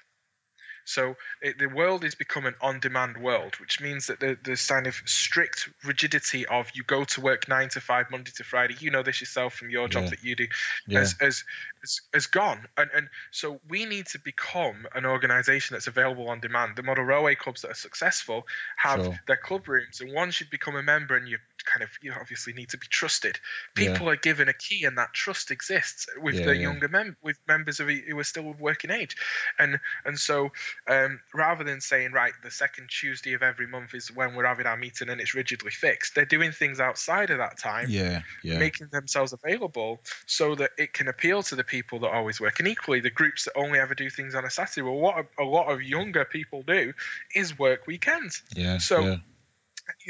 So 0.85 1.15
it, 1.41 1.59
the 1.59 1.67
world 1.67 2.03
is 2.03 2.15
become 2.15 2.45
an 2.45 2.55
on-demand 2.61 3.17
world, 3.17 3.55
which 3.59 3.79
means 3.79 4.07
that 4.07 4.19
the, 4.19 4.37
the 4.43 4.61
kind 4.67 4.87
of 4.87 4.95
strict 5.05 5.69
rigidity 5.83 6.45
of 6.47 6.69
you 6.73 6.83
go 6.83 7.03
to 7.03 7.21
work 7.21 7.47
nine 7.47 7.69
to 7.69 7.81
five, 7.81 8.09
Monday 8.11 8.31
to 8.35 8.43
Friday. 8.43 8.75
You 8.79 8.91
know 8.91 9.03
this 9.03 9.21
yourself 9.21 9.53
from 9.53 9.69
your 9.69 9.87
job 9.87 10.03
yeah. 10.03 10.09
that 10.09 10.23
you 10.23 10.35
do, 10.35 10.47
yeah. 10.87 10.99
has, 10.99 11.15
has, 11.19 11.43
has, 11.81 12.01
has 12.13 12.25
gone. 12.27 12.65
And, 12.77 12.89
and 12.95 13.07
so 13.31 13.59
we 13.69 13.85
need 13.85 14.07
to 14.07 14.19
become 14.19 14.87
an 14.95 15.05
organisation 15.05 15.75
that's 15.75 15.87
available 15.87 16.29
on 16.29 16.39
demand. 16.39 16.75
The 16.75 16.83
model 16.83 17.03
railway 17.03 17.35
clubs 17.35 17.61
that 17.61 17.71
are 17.71 17.75
successful 17.75 18.45
have 18.77 19.03
sure. 19.03 19.19
their 19.27 19.37
club 19.37 19.67
rooms, 19.67 20.01
and 20.01 20.13
once 20.13 20.39
you 20.39 20.47
become 20.49 20.75
a 20.75 20.83
member 20.83 21.15
and 21.15 21.27
you 21.27 21.37
kind 21.65 21.83
of 21.83 21.89
you 22.01 22.13
obviously 22.19 22.53
need 22.53 22.69
to 22.69 22.77
be 22.77 22.87
trusted. 22.89 23.39
People 23.75 24.05
yeah. 24.05 24.13
are 24.13 24.15
given 24.15 24.47
a 24.47 24.53
key, 24.53 24.85
and 24.85 24.97
that 24.97 25.13
trust 25.13 25.51
exists 25.51 26.07
with 26.21 26.35
yeah, 26.35 26.45
the 26.45 26.55
younger 26.55 26.87
mem 26.87 27.15
with 27.21 27.37
members 27.47 27.79
of 27.79 27.89
who 27.89 28.17
are 28.17 28.23
still 28.23 28.53
working 28.59 28.91
age, 28.91 29.15
and 29.59 29.79
and 30.05 30.17
so 30.17 30.51
um, 30.87 31.19
rather 31.33 31.63
than 31.63 31.81
saying 31.81 32.11
right, 32.11 32.33
the 32.43 32.51
second 32.51 32.89
Tuesday 32.89 33.33
of 33.33 33.41
every 33.41 33.67
month 33.67 33.93
is 33.93 34.13
when 34.15 34.35
we're 34.35 34.45
having 34.45 34.65
our 34.65 34.77
meeting 34.77 35.09
and 35.09 35.19
it's 35.19 35.33
rigidly 35.33 35.71
fixed, 35.71 36.15
they're 36.15 36.25
doing 36.25 36.51
things 36.51 36.79
outside 36.79 37.29
of 37.29 37.37
that 37.37 37.57
time, 37.57 37.87
yeah, 37.89 38.21
yeah, 38.43 38.59
making 38.59 38.87
themselves 38.91 39.33
available 39.33 40.01
so 40.25 40.55
that 40.55 40.71
it 40.77 40.93
can 40.93 41.07
appeal 41.07 41.43
to 41.43 41.55
the 41.55 41.63
people 41.63 41.99
that 41.99 42.09
always 42.09 42.39
work, 42.39 42.59
and 42.59 42.67
equally 42.67 42.99
the 42.99 43.09
groups 43.09 43.45
that 43.45 43.53
only 43.55 43.79
ever 43.79 43.95
do 43.95 44.09
things 44.09 44.35
on 44.35 44.45
a 44.45 44.49
Saturday. 44.49 44.81
Well, 44.81 44.99
what 44.99 45.17
a, 45.17 45.43
a 45.43 45.45
lot 45.45 45.71
of 45.71 45.81
younger 45.81 46.25
people 46.25 46.63
do 46.63 46.93
is 47.35 47.57
work 47.57 47.87
weekends. 47.87 48.41
Yeah, 48.55 48.77
so. 48.77 48.99
Yeah 48.99 49.15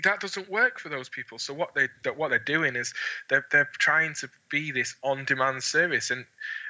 that 0.03 0.19
doesn't 0.19 0.49
work 0.49 0.79
for 0.79 0.89
those 0.89 1.09
people. 1.09 1.39
So 1.39 1.53
what 1.53 1.73
they 1.73 1.87
what 2.15 2.29
they're 2.29 2.39
doing 2.39 2.75
is 2.75 2.93
they're 3.29 3.45
they're 3.51 3.69
trying 3.79 4.13
to 4.15 4.29
be 4.49 4.71
this 4.71 4.95
on 5.03 5.25
demand 5.25 5.63
service, 5.63 6.11
and 6.11 6.25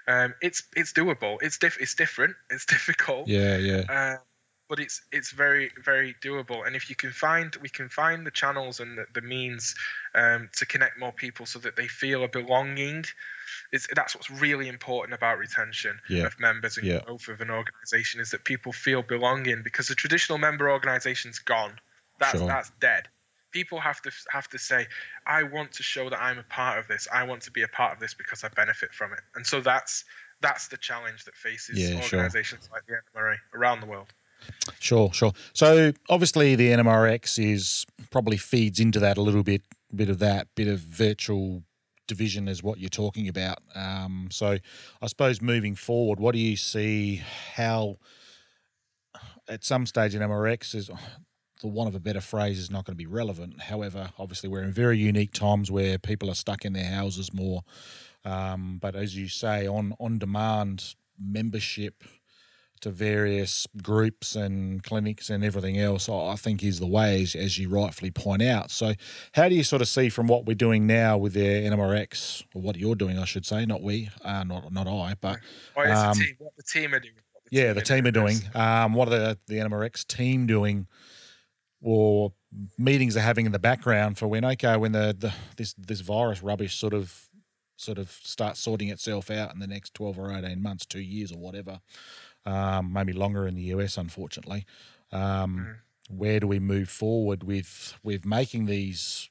um, 0.07 0.33
it's 0.41 0.63
it's 0.75 0.93
doable. 0.93 1.37
It's 1.41 1.57
diff 1.57 1.77
it's 1.79 1.95
different. 1.95 2.35
It's 2.49 2.65
difficult. 2.65 3.27
Yeah, 3.27 3.57
yeah. 3.57 3.83
Uh, 3.89 4.17
but 4.69 4.79
it's 4.79 5.01
it's 5.11 5.31
very 5.31 5.71
very 5.83 6.15
doable. 6.21 6.65
And 6.65 6.75
if 6.75 6.89
you 6.89 6.95
can 6.95 7.11
find 7.11 7.55
we 7.57 7.69
can 7.69 7.89
find 7.89 8.25
the 8.25 8.31
channels 8.31 8.79
and 8.79 8.97
the, 8.97 9.05
the 9.13 9.21
means 9.21 9.75
um, 10.15 10.49
to 10.57 10.65
connect 10.65 10.99
more 10.99 11.11
people 11.11 11.45
so 11.45 11.59
that 11.59 11.75
they 11.75 11.87
feel 11.87 12.23
a 12.23 12.27
belonging. 12.27 13.05
It's, 13.71 13.87
that's 13.95 14.15
what's 14.15 14.29
really 14.29 14.67
important 14.67 15.15
about 15.15 15.39
retention 15.39 15.99
yeah. 16.07 16.25
of 16.25 16.39
members 16.39 16.77
and 16.77 16.85
yeah. 16.85 16.99
growth 17.05 17.27
of 17.27 17.41
an 17.41 17.49
organization 17.49 18.21
is 18.21 18.29
that 18.29 18.43
people 18.43 18.71
feel 18.71 19.01
belonging 19.01 19.63
because 19.63 19.87
the 19.87 19.95
traditional 19.95 20.37
member 20.37 20.69
organization's 20.69 21.39
gone 21.39 21.79
that's 22.23 22.39
sure. 22.39 22.47
that's 22.47 22.71
dead. 22.79 23.07
People 23.51 23.79
have 23.79 24.01
to 24.01 24.11
have 24.29 24.47
to 24.49 24.57
say, 24.57 24.87
I 25.27 25.43
want 25.43 25.71
to 25.73 25.83
show 25.83 26.09
that 26.09 26.21
I'm 26.21 26.39
a 26.39 26.43
part 26.43 26.79
of 26.79 26.87
this. 26.87 27.07
I 27.13 27.23
want 27.23 27.43
to 27.43 27.51
be 27.51 27.61
a 27.61 27.67
part 27.67 27.93
of 27.93 27.99
this 27.99 28.13
because 28.13 28.43
I 28.43 28.49
benefit 28.49 28.93
from 28.93 29.13
it. 29.13 29.21
And 29.35 29.45
so 29.45 29.61
that's 29.61 30.05
that's 30.41 30.67
the 30.67 30.77
challenge 30.77 31.25
that 31.25 31.35
faces 31.35 31.77
yeah, 31.77 32.01
organizations 32.01 32.67
sure. 32.67 32.75
like 32.75 32.85
the 32.85 33.19
NMRA 33.19 33.35
around 33.53 33.81
the 33.81 33.85
world. 33.85 34.07
Sure, 34.79 35.11
sure. 35.13 35.31
So 35.53 35.93
obviously 36.09 36.55
the 36.55 36.69
NMRX 36.71 37.51
is 37.51 37.85
probably 38.11 38.37
feeds 38.37 38.79
into 38.79 38.99
that 38.99 39.17
a 39.17 39.21
little 39.21 39.43
bit, 39.43 39.61
bit 39.95 40.09
of 40.09 40.19
that, 40.19 40.47
bit 40.55 40.67
of 40.67 40.79
virtual 40.79 41.63
division 42.07 42.47
is 42.47 42.61
what 42.61 42.79
you're 42.79 42.89
talking 42.89 43.27
about. 43.27 43.59
Um, 43.75 44.27
so 44.31 44.57
I 45.01 45.07
suppose 45.07 45.41
moving 45.41 45.75
forward, 45.75 46.19
what 46.19 46.33
do 46.33 46.39
you 46.39 46.57
see 46.57 47.21
how 47.55 47.97
at 49.47 49.63
some 49.63 49.85
stage 49.85 50.15
in 50.15 50.21
MRX 50.21 50.75
is 50.75 50.89
for 51.63 51.71
want 51.71 51.87
of 51.87 51.95
a 51.95 51.99
better 52.01 52.19
phrase, 52.19 52.59
is 52.59 52.69
not 52.69 52.83
going 52.83 52.93
to 52.93 52.97
be 52.97 53.05
relevant. 53.05 53.61
However, 53.61 54.09
obviously, 54.19 54.49
we're 54.49 54.63
in 54.63 54.73
very 54.73 54.97
unique 54.97 55.31
times 55.31 55.71
where 55.71 55.97
people 55.97 56.29
are 56.29 56.35
stuck 56.35 56.65
in 56.65 56.73
their 56.73 56.91
houses 56.91 57.33
more. 57.33 57.61
Um, 58.25 58.79
but 58.81 58.97
as 58.97 59.15
you 59.15 59.29
say, 59.29 59.65
on 59.65 59.93
on 59.97 60.19
demand 60.19 60.95
membership 61.17 62.03
to 62.81 62.89
various 62.89 63.65
groups 63.81 64.35
and 64.35 64.83
clinics 64.83 65.29
and 65.29 65.41
everything 65.41 65.79
else, 65.79 66.09
I 66.09 66.35
think 66.35 66.61
is 66.61 66.81
the 66.81 66.85
way, 66.85 67.23
as, 67.23 67.33
as, 67.33 67.57
you 67.57 67.69
rightfully 67.69 68.11
point 68.11 68.41
out. 68.41 68.71
So, 68.71 68.93
how 69.31 69.47
do 69.47 69.55
you 69.55 69.63
sort 69.63 69.81
of 69.81 69.87
see 69.87 70.09
from 70.09 70.27
what 70.27 70.45
we're 70.45 70.55
doing 70.55 70.85
now 70.85 71.17
with 71.17 71.31
the 71.31 71.45
NMRX, 71.45 72.43
or 72.53 72.61
what 72.61 72.75
you're 72.75 72.95
doing, 72.95 73.17
I 73.17 73.23
should 73.23 73.45
say, 73.45 73.65
not 73.65 73.81
we, 73.81 74.09
uh, 74.25 74.43
not 74.43 74.73
not 74.73 74.87
I, 74.87 75.15
but 75.21 75.39
oh, 75.77 75.89
um, 75.89 76.17
the 76.17 76.25
team, 76.25 76.35
what 76.39 76.57
the 76.57 76.63
team 76.63 76.93
are 76.93 76.99
doing. 76.99 77.15
The 77.49 77.57
yeah, 77.57 77.65
team 77.67 77.75
the 77.75 77.81
team 77.81 78.05
are 78.07 78.11
doing. 78.11 78.37
Um, 78.53 78.93
what 78.95 79.07
are 79.07 79.11
the, 79.11 79.37
the 79.47 79.55
NMRX 79.59 80.05
team 80.05 80.45
doing 80.45 80.87
or 81.83 82.33
meetings 82.77 83.13
they're 83.13 83.23
having 83.23 83.45
in 83.45 83.51
the 83.51 83.59
background 83.59 84.17
for 84.17 84.27
when 84.27 84.45
okay 84.45 84.77
when 84.77 84.93
the, 84.93 85.15
the 85.17 85.33
this 85.57 85.73
this 85.73 85.99
virus 85.99 86.41
rubbish 86.41 86.75
sort 86.75 86.93
of 86.93 87.29
sort 87.75 87.97
of 87.97 88.09
starts 88.09 88.59
sorting 88.59 88.89
itself 88.89 89.29
out 89.29 89.53
in 89.53 89.59
the 89.59 89.67
next 89.67 89.93
12 89.93 90.17
or 90.17 90.31
18 90.31 90.61
months 90.61 90.85
two 90.85 91.01
years 91.01 91.31
or 91.31 91.37
whatever 91.37 91.81
um, 92.45 92.93
maybe 92.93 93.13
longer 93.13 93.47
in 93.47 93.55
the 93.55 93.63
us 93.63 93.97
unfortunately 93.97 94.65
um, 95.11 95.57
mm. 95.57 95.75
where 96.15 96.39
do 96.39 96.47
we 96.47 96.59
move 96.59 96.89
forward 96.89 97.43
with 97.43 97.97
with 98.03 98.25
making 98.25 98.65
these 98.65 99.29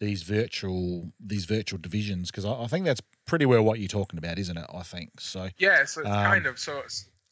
these 0.00 0.22
virtual 0.22 1.12
these 1.20 1.44
virtual 1.44 1.78
divisions? 1.78 2.30
Because 2.30 2.44
I, 2.44 2.62
I, 2.62 2.66
think 2.66 2.84
that's 2.84 3.00
pretty 3.26 3.46
well 3.46 3.62
what 3.62 3.78
you're 3.78 3.88
talking 3.88 4.18
about 4.18 4.38
isn't 4.38 4.56
it? 4.56 4.66
I 4.72 4.82
think 4.82 5.20
so. 5.20 5.48
Yeah 5.58 5.84
so 5.84 6.04
um, 6.04 6.12
kind 6.12 6.46
of 6.46 6.58
so 6.58 6.82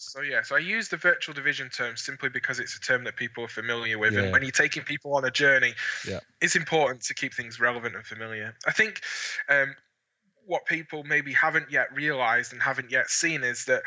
so 0.02 0.20
yeah, 0.20 0.42
so 0.42 0.56
I 0.56 0.58
use 0.58 0.88
the 0.88 0.96
virtual 0.96 1.34
division 1.34 1.68
term 1.68 1.96
simply 1.96 2.28
because 2.28 2.58
it's 2.58 2.76
a 2.76 2.80
term 2.80 3.04
that 3.04 3.16
people 3.16 3.44
are 3.44 3.48
familiar 3.48 3.98
with, 3.98 4.14
yeah. 4.14 4.22
and 4.22 4.32
when 4.32 4.42
you're 4.42 4.50
taking 4.50 4.82
people 4.82 5.14
on 5.14 5.24
a 5.24 5.30
journey, 5.30 5.74
yeah. 6.06 6.20
it's 6.40 6.56
important 6.56 7.02
to 7.02 7.14
keep 7.14 7.34
things 7.34 7.60
relevant 7.60 7.94
and 7.94 8.04
familiar. 8.04 8.54
I 8.66 8.72
think 8.72 9.00
um, 9.48 9.74
what 10.44 10.66
people 10.66 11.04
maybe 11.04 11.32
haven't 11.32 11.70
yet 11.70 11.94
realized 11.94 12.52
and 12.52 12.60
haven't 12.60 12.90
yet 12.90 13.10
seen 13.10 13.44
is 13.44 13.64
that 13.66 13.82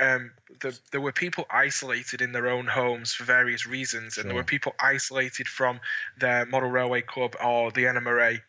um, 0.00 0.32
the, 0.60 0.78
there 0.90 1.00
were 1.00 1.12
people 1.12 1.46
isolated 1.50 2.20
in 2.20 2.32
their 2.32 2.48
own 2.48 2.66
homes 2.66 3.14
for 3.14 3.24
various 3.24 3.66
reasons, 3.66 4.18
and 4.18 4.28
there 4.28 4.36
were 4.36 4.44
people 4.44 4.74
isolated 4.80 5.46
from 5.46 5.80
their 6.18 6.46
model 6.46 6.70
railway 6.70 7.02
club 7.02 7.36
or 7.42 7.70
the 7.70 7.84
NMRA 7.84 8.40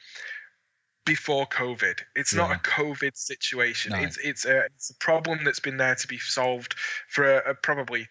before 1.05 1.47
COVID. 1.47 1.99
It's 2.15 2.33
yeah. 2.33 2.47
not 2.47 2.51
a 2.51 2.59
COVID 2.59 3.15
situation. 3.15 3.93
No. 3.93 3.99
It's 3.99 4.17
it's 4.17 4.45
a 4.45 4.65
it's 4.65 4.89
a 4.89 4.95
problem 4.95 5.43
that's 5.43 5.59
been 5.59 5.77
there 5.77 5.95
to 5.95 6.07
be 6.07 6.17
solved 6.17 6.75
for 7.09 7.39
a, 7.39 7.51
a 7.51 7.53
probably 7.55 8.07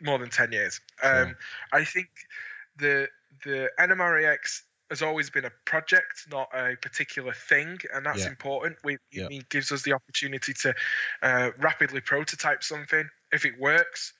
more 0.00 0.18
than 0.18 0.30
ten 0.30 0.52
years. 0.52 0.80
Sure. 1.02 1.22
Um, 1.22 1.36
I 1.72 1.84
think 1.84 2.08
the 2.78 3.08
the 3.44 3.70
NMRAX 3.78 4.62
has 4.90 5.02
always 5.02 5.30
been 5.30 5.44
a 5.44 5.52
project, 5.64 6.26
not 6.30 6.48
a 6.52 6.76
particular 6.82 7.32
thing, 7.32 7.78
and 7.94 8.04
that's 8.04 8.24
yeah. 8.24 8.28
important. 8.28 8.76
We, 8.82 8.98
yeah. 9.12 9.28
It 9.30 9.48
gives 9.48 9.70
us 9.70 9.82
the 9.82 9.92
opportunity 9.92 10.52
to 10.62 10.74
uh, 11.22 11.50
rapidly 11.58 12.00
prototype 12.00 12.64
something. 12.64 13.08
If 13.32 13.44
it 13.44 13.54
works, 13.60 14.12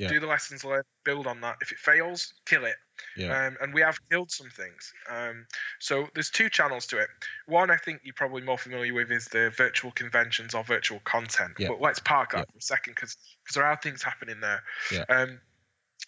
yeah. 0.00 0.08
do 0.08 0.20
the 0.20 0.26
lessons 0.26 0.64
learned, 0.64 0.84
build 1.04 1.26
on 1.26 1.40
that. 1.42 1.56
If 1.60 1.72
it 1.72 1.78
fails, 1.78 2.32
kill 2.46 2.64
it. 2.64 2.76
Yeah. 3.16 3.46
Um, 3.46 3.56
and 3.60 3.74
we 3.74 3.80
have 3.80 3.98
killed 4.10 4.30
some 4.30 4.50
things. 4.50 4.92
Um, 5.08 5.46
so 5.78 6.06
there's 6.14 6.30
two 6.30 6.48
channels 6.48 6.86
to 6.88 6.98
it. 6.98 7.08
One 7.46 7.70
I 7.70 7.76
think 7.76 8.00
you're 8.04 8.14
probably 8.14 8.42
more 8.42 8.58
familiar 8.58 8.94
with 8.94 9.10
is 9.10 9.26
the 9.26 9.50
virtual 9.50 9.90
conventions 9.92 10.54
or 10.54 10.64
virtual 10.64 11.00
content. 11.00 11.52
Yeah. 11.58 11.68
But 11.68 11.80
let's 11.80 11.98
park 12.00 12.32
that 12.32 12.38
yeah. 12.38 12.52
for 12.52 12.58
a 12.58 12.62
second 12.62 12.94
because 12.94 13.16
there 13.54 13.64
are 13.64 13.76
things 13.76 14.02
happening 14.02 14.40
there. 14.40 14.62
Yeah. 14.92 15.04
Um, 15.08 15.40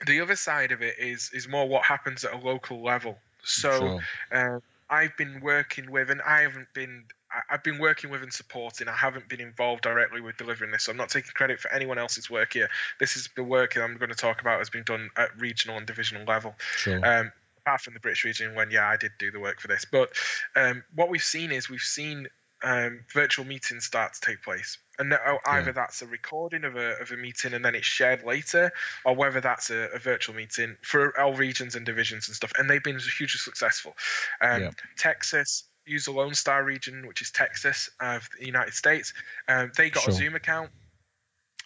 the 0.06 0.20
other 0.20 0.36
side 0.36 0.72
of 0.72 0.82
it 0.82 0.98
is 0.98 1.30
is 1.32 1.46
more 1.48 1.68
what 1.68 1.84
happens 1.84 2.24
at 2.24 2.32
a 2.32 2.38
local 2.38 2.82
level. 2.82 3.18
So 3.44 4.00
sure. 4.30 4.62
I've 4.92 5.16
been 5.16 5.40
working 5.40 5.90
with, 5.90 6.10
and 6.10 6.20
I 6.22 6.42
haven't 6.42 6.68
been 6.74 7.04
I've 7.50 7.62
been 7.62 7.78
working 7.78 8.10
with 8.10 8.22
and 8.22 8.30
supporting. 8.32 8.88
I 8.88 8.92
haven't 8.92 9.26
been 9.26 9.40
involved 9.40 9.82
directly 9.82 10.20
with 10.20 10.36
delivering 10.36 10.70
this, 10.70 10.84
so 10.84 10.92
I'm 10.92 10.98
not 10.98 11.08
taking 11.08 11.30
credit 11.32 11.58
for 11.58 11.72
anyone 11.72 11.98
else's 11.98 12.28
work 12.28 12.52
here. 12.52 12.68
This 13.00 13.16
is 13.16 13.30
the 13.34 13.42
work 13.42 13.72
that 13.72 13.82
I'm 13.82 13.96
going 13.96 14.10
to 14.10 14.14
talk 14.14 14.42
about 14.42 14.58
has 14.58 14.68
been 14.68 14.84
done 14.84 15.08
at 15.16 15.30
regional 15.40 15.78
and 15.78 15.86
divisional 15.86 16.24
level. 16.24 16.54
Sure. 16.76 16.96
Um, 16.96 17.32
apart 17.62 17.80
from 17.80 17.94
the 17.94 18.00
British 18.00 18.24
region, 18.24 18.54
when 18.54 18.70
yeah, 18.70 18.86
I 18.86 18.98
did 18.98 19.12
do 19.18 19.30
the 19.30 19.40
work 19.40 19.60
for 19.60 19.68
this. 19.68 19.86
But 19.90 20.10
um, 20.56 20.84
what 20.94 21.08
we've 21.08 21.22
seen 21.22 21.52
is 21.52 21.70
we've 21.70 21.80
seen 21.80 22.28
um, 22.62 23.00
virtual 23.12 23.44
meetings 23.44 23.84
start 23.84 24.14
to 24.14 24.20
take 24.20 24.42
place, 24.42 24.78
and 24.98 25.14
either 25.46 25.66
yeah. 25.66 25.72
that's 25.72 26.02
a 26.02 26.06
recording 26.06 26.64
of 26.64 26.76
a 26.76 27.00
of 27.00 27.10
a 27.10 27.16
meeting 27.16 27.54
and 27.54 27.64
then 27.64 27.74
it's 27.74 27.86
shared 27.86 28.24
later, 28.24 28.70
or 29.04 29.14
whether 29.14 29.40
that's 29.40 29.70
a, 29.70 29.88
a 29.94 29.98
virtual 29.98 30.34
meeting 30.34 30.76
for 30.82 31.18
all 31.20 31.34
regions 31.34 31.74
and 31.74 31.86
divisions 31.86 32.28
and 32.28 32.36
stuff. 32.36 32.52
And 32.58 32.68
they've 32.68 32.82
been 32.82 32.98
hugely 32.98 33.38
successful. 33.38 33.94
Um, 34.40 34.62
yeah. 34.62 34.70
Texas 34.96 35.64
use 35.86 36.04
the 36.04 36.12
Lone 36.12 36.34
Star 36.34 36.64
region, 36.64 37.06
which 37.06 37.22
is 37.22 37.30
Texas 37.30 37.90
of 38.00 38.28
the 38.38 38.46
United 38.46 38.74
States. 38.74 39.12
Um, 39.48 39.72
they 39.76 39.90
got 39.90 40.04
sure. 40.04 40.12
a 40.12 40.16
Zoom 40.16 40.34
account. 40.34 40.70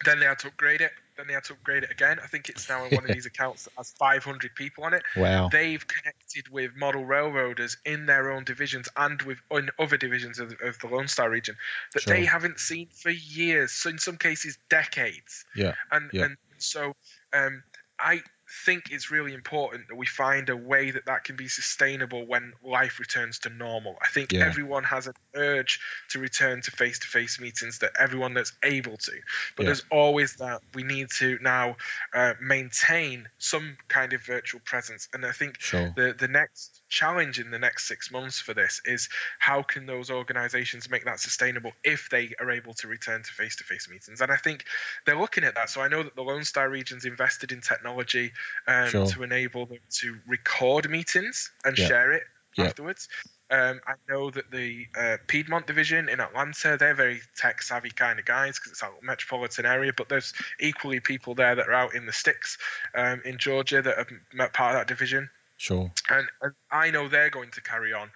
Then 0.04 0.20
they 0.20 0.26
had 0.26 0.38
to 0.40 0.48
upgrade 0.48 0.80
it. 0.82 0.92
then 1.16 1.26
they 1.26 1.32
had 1.32 1.44
to 1.44 1.54
upgrade 1.54 1.82
it 1.82 1.90
again. 1.90 2.18
I 2.22 2.26
think 2.26 2.48
it's 2.50 2.68
now 2.68 2.84
in 2.84 2.94
one 2.94 3.04
of 3.08 3.10
these 3.14 3.24
accounts 3.24 3.64
that 3.64 3.72
has 3.78 3.92
500 3.92 4.54
people 4.54 4.84
on 4.84 4.92
it. 4.92 5.02
Wow. 5.16 5.48
They've 5.50 5.84
connected 5.86 6.48
with 6.50 6.76
model 6.76 7.06
railroaders 7.06 7.78
in 7.86 8.04
their 8.04 8.30
own 8.30 8.44
divisions 8.44 8.88
and 8.98 9.22
with 9.22 9.38
in 9.50 9.70
other 9.78 9.96
divisions 9.96 10.38
of, 10.38 10.54
of 10.62 10.78
the 10.80 10.88
Lone 10.88 11.08
Star 11.08 11.30
region 11.30 11.56
that 11.94 12.02
Sure. 12.02 12.14
they 12.14 12.24
haven't 12.26 12.60
seen 12.60 12.88
for 12.92 13.08
years, 13.10 13.72
so 13.72 13.88
in 13.88 13.98
some 13.98 14.18
cases 14.18 14.58
decades. 14.68 15.44
Yeah. 15.54 15.72
And 15.90 16.10
Yeah. 16.12 16.24
and 16.24 16.36
so 16.58 16.94
um, 17.32 17.62
I 17.98 18.20
think 18.64 18.90
it's 18.90 19.10
really 19.10 19.34
important 19.34 19.88
that 19.88 19.96
we 19.96 20.06
find 20.06 20.48
a 20.48 20.56
way 20.56 20.90
that 20.90 21.06
that 21.06 21.24
can 21.24 21.36
be 21.36 21.48
sustainable 21.48 22.26
when 22.26 22.52
life 22.62 22.98
returns 23.00 23.38
to 23.40 23.48
normal. 23.50 23.96
I 24.02 24.08
think 24.08 24.32
Yeah. 24.32 24.44
everyone 24.44 24.84
has 24.84 25.06
an 25.06 25.14
urge 25.34 25.80
to 26.10 26.18
return 26.18 26.60
to 26.62 26.70
face-to-face 26.70 27.40
meetings 27.40 27.78
that 27.80 27.92
everyone 27.98 28.34
that's 28.34 28.52
able 28.62 28.96
to, 28.98 29.12
but 29.56 29.64
Yeah. 29.64 29.66
there's 29.66 29.84
always 29.90 30.34
that 30.36 30.62
we 30.74 30.82
need 30.84 31.10
to 31.18 31.38
now 31.40 31.76
uh, 32.14 32.34
maintain 32.40 33.28
some 33.38 33.76
kind 33.88 34.12
of 34.12 34.22
virtual 34.24 34.60
presence. 34.64 35.08
And 35.12 35.26
I 35.26 35.32
think 35.32 35.60
Sure. 35.60 35.92
the 35.96 36.14
the 36.16 36.28
next 36.28 36.82
challenge 36.88 37.40
in 37.40 37.50
the 37.50 37.58
next 37.58 37.88
six 37.88 38.10
months 38.10 38.40
for 38.40 38.54
this 38.54 38.80
is 38.84 39.08
how 39.38 39.62
can 39.62 39.86
those 39.86 40.10
organizations 40.10 40.88
make 40.88 41.04
that 41.04 41.18
sustainable 41.18 41.72
if 41.84 42.08
they 42.10 42.32
are 42.40 42.50
able 42.50 42.74
to 42.74 42.86
return 42.88 43.22
to 43.22 43.30
face-to-face 43.32 43.88
meetings 43.90 44.20
and 44.20 44.30
i 44.30 44.36
think 44.36 44.64
they're 45.04 45.18
looking 45.18 45.44
at 45.44 45.54
that 45.54 45.68
so 45.68 45.80
i 45.80 45.88
know 45.88 46.02
that 46.02 46.14
the 46.14 46.22
lone 46.22 46.44
star 46.44 46.68
region's 46.68 47.04
invested 47.04 47.52
in 47.52 47.60
technology 47.60 48.30
um, 48.68 48.86
Sure. 48.86 49.06
to 49.06 49.22
enable 49.22 49.66
them 49.66 49.78
to 49.90 50.16
record 50.26 50.88
meetings 50.88 51.50
and 51.64 51.76
Yeah. 51.76 51.86
share 51.88 52.12
it 52.12 52.22
Yeah. 52.56 52.66
afterwards 52.66 53.08
um, 53.48 53.80
I 53.86 53.94
know 54.08 54.30
that 54.30 54.50
the 54.50 54.86
uh, 54.98 55.18
Piedmont 55.28 55.68
division 55.68 56.08
in 56.08 56.18
Atlanta, 56.18 56.76
they're 56.76 56.96
very 56.96 57.20
tech 57.36 57.62
savvy 57.62 57.90
kind 57.90 58.18
of 58.18 58.24
guys 58.24 58.58
because 58.58 58.72
it's 58.72 58.82
a 58.82 58.90
metropolitan 59.02 59.64
area, 59.64 59.92
but 59.96 60.08
there's 60.08 60.32
equally 60.58 60.98
people 60.98 61.36
there 61.36 61.54
that 61.54 61.68
are 61.68 61.72
out 61.72 61.94
in 61.94 62.06
the 62.06 62.12
sticks 62.12 62.58
um, 62.96 63.22
in 63.24 63.38
Georgia 63.38 63.80
that 63.82 63.98
are 63.98 64.48
part 64.48 64.74
of 64.74 64.80
that 64.80 64.88
division 64.88 65.30
Sure. 65.56 65.90
and, 66.10 66.26
and 66.42 66.52
I 66.70 66.90
know 66.90 67.08
they're 67.08 67.30
going 67.30 67.50
to 67.52 67.60
carry 67.62 67.92
on 67.92 68.10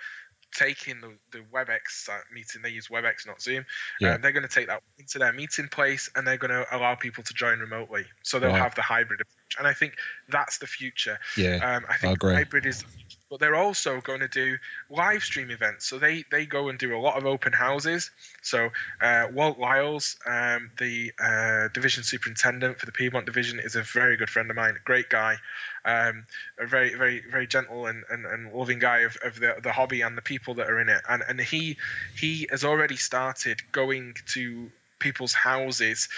taking 0.53 1.00
the, 1.00 1.16
the 1.31 1.44
WebEx 1.55 2.09
uh, 2.09 2.18
meeting. 2.33 2.61
They 2.62 2.70
use 2.70 2.88
WebEx, 2.88 3.26
not 3.26 3.40
Zoom. 3.40 3.64
Yeah. 4.00 4.14
Um, 4.14 4.20
they're 4.20 4.33
going 4.33 4.42
to 4.46 4.48
take 4.48 4.66
that 4.66 4.83
into 4.98 5.18
their 5.18 5.33
meeting 5.33 5.68
place, 5.68 6.11
and 6.16 6.26
they're 6.26 6.37
going 6.37 6.50
to 6.50 6.66
allow 6.76 6.94
people 6.96 7.22
to 7.24 7.35
join 7.35 7.61
remotely. 7.61 8.05
So 8.24 8.38
they'll 8.38 8.50
Right. 8.50 8.59
have 8.61 8.74
the 8.74 8.83
hybrid 8.83 9.20
approach, 9.20 9.39
and 9.59 9.67
I 9.67 9.73
think 9.73 9.95
that's 10.29 10.59
the 10.59 10.67
future. 10.67 11.19
Yeah. 11.37 11.57
Um, 11.57 11.85
I 11.89 11.97
think 11.97 12.15
agree. 12.15 12.35
hybrid 12.35 12.67
is, 12.67 12.85
but 13.29 13.41
they're 13.41 13.57
also 13.57 14.01
going 14.01 14.21
to 14.21 14.29
do 14.29 14.57
live 14.91 15.23
stream 15.23 15.51
events. 15.51 15.87
So 15.87 15.99
they 15.99 16.25
they 16.31 16.47
go 16.47 16.69
and 16.69 16.79
do 16.79 16.97
a 16.97 16.99
lot 16.99 17.17
of 17.17 17.27
open 17.27 17.53
houses. 17.53 18.11
So 18.43 18.71
uh, 19.01 19.27
Walt 19.33 19.59
Lyles, 19.59 20.17
um, 20.27 20.71
the 20.79 21.13
uh, 21.23 21.69
division 21.73 22.05
superintendent 22.05 22.79
for 22.79 22.87
the 22.87 22.93
Piedmont 22.93 23.27
division, 23.27 23.59
is 23.59 23.77
a 23.77 23.83
very 23.83 24.17
good 24.17 24.31
friend 24.31 24.51
of 24.51 24.57
mine. 24.57 24.75
A 24.77 24.85
great 24.85 25.09
guy, 25.09 25.37
um, 25.85 26.27
a 26.59 26.67
very 26.67 26.95
very 26.95 27.23
very 27.31 27.47
gentle 27.47 27.87
and, 27.87 28.05
and, 28.11 28.27
and 28.27 28.53
loving 28.53 28.79
guy 28.79 29.01
of, 29.01 29.17
of 29.25 29.41
the 29.41 29.57
the 29.63 29.73
hobby 29.73 30.03
and 30.03 30.17
the 30.17 30.23
people 30.23 30.55
that 30.55 30.69
are 30.71 30.81
in 30.81 30.89
it. 30.89 31.03
And 31.09 31.23
and 31.29 31.41
he 31.41 31.77
he 32.17 32.47
has 32.51 32.65
already 32.65 32.97
started 32.97 33.63
going 33.73 34.15
to 34.29 34.71
people's 35.01 35.33
houses 35.33 36.09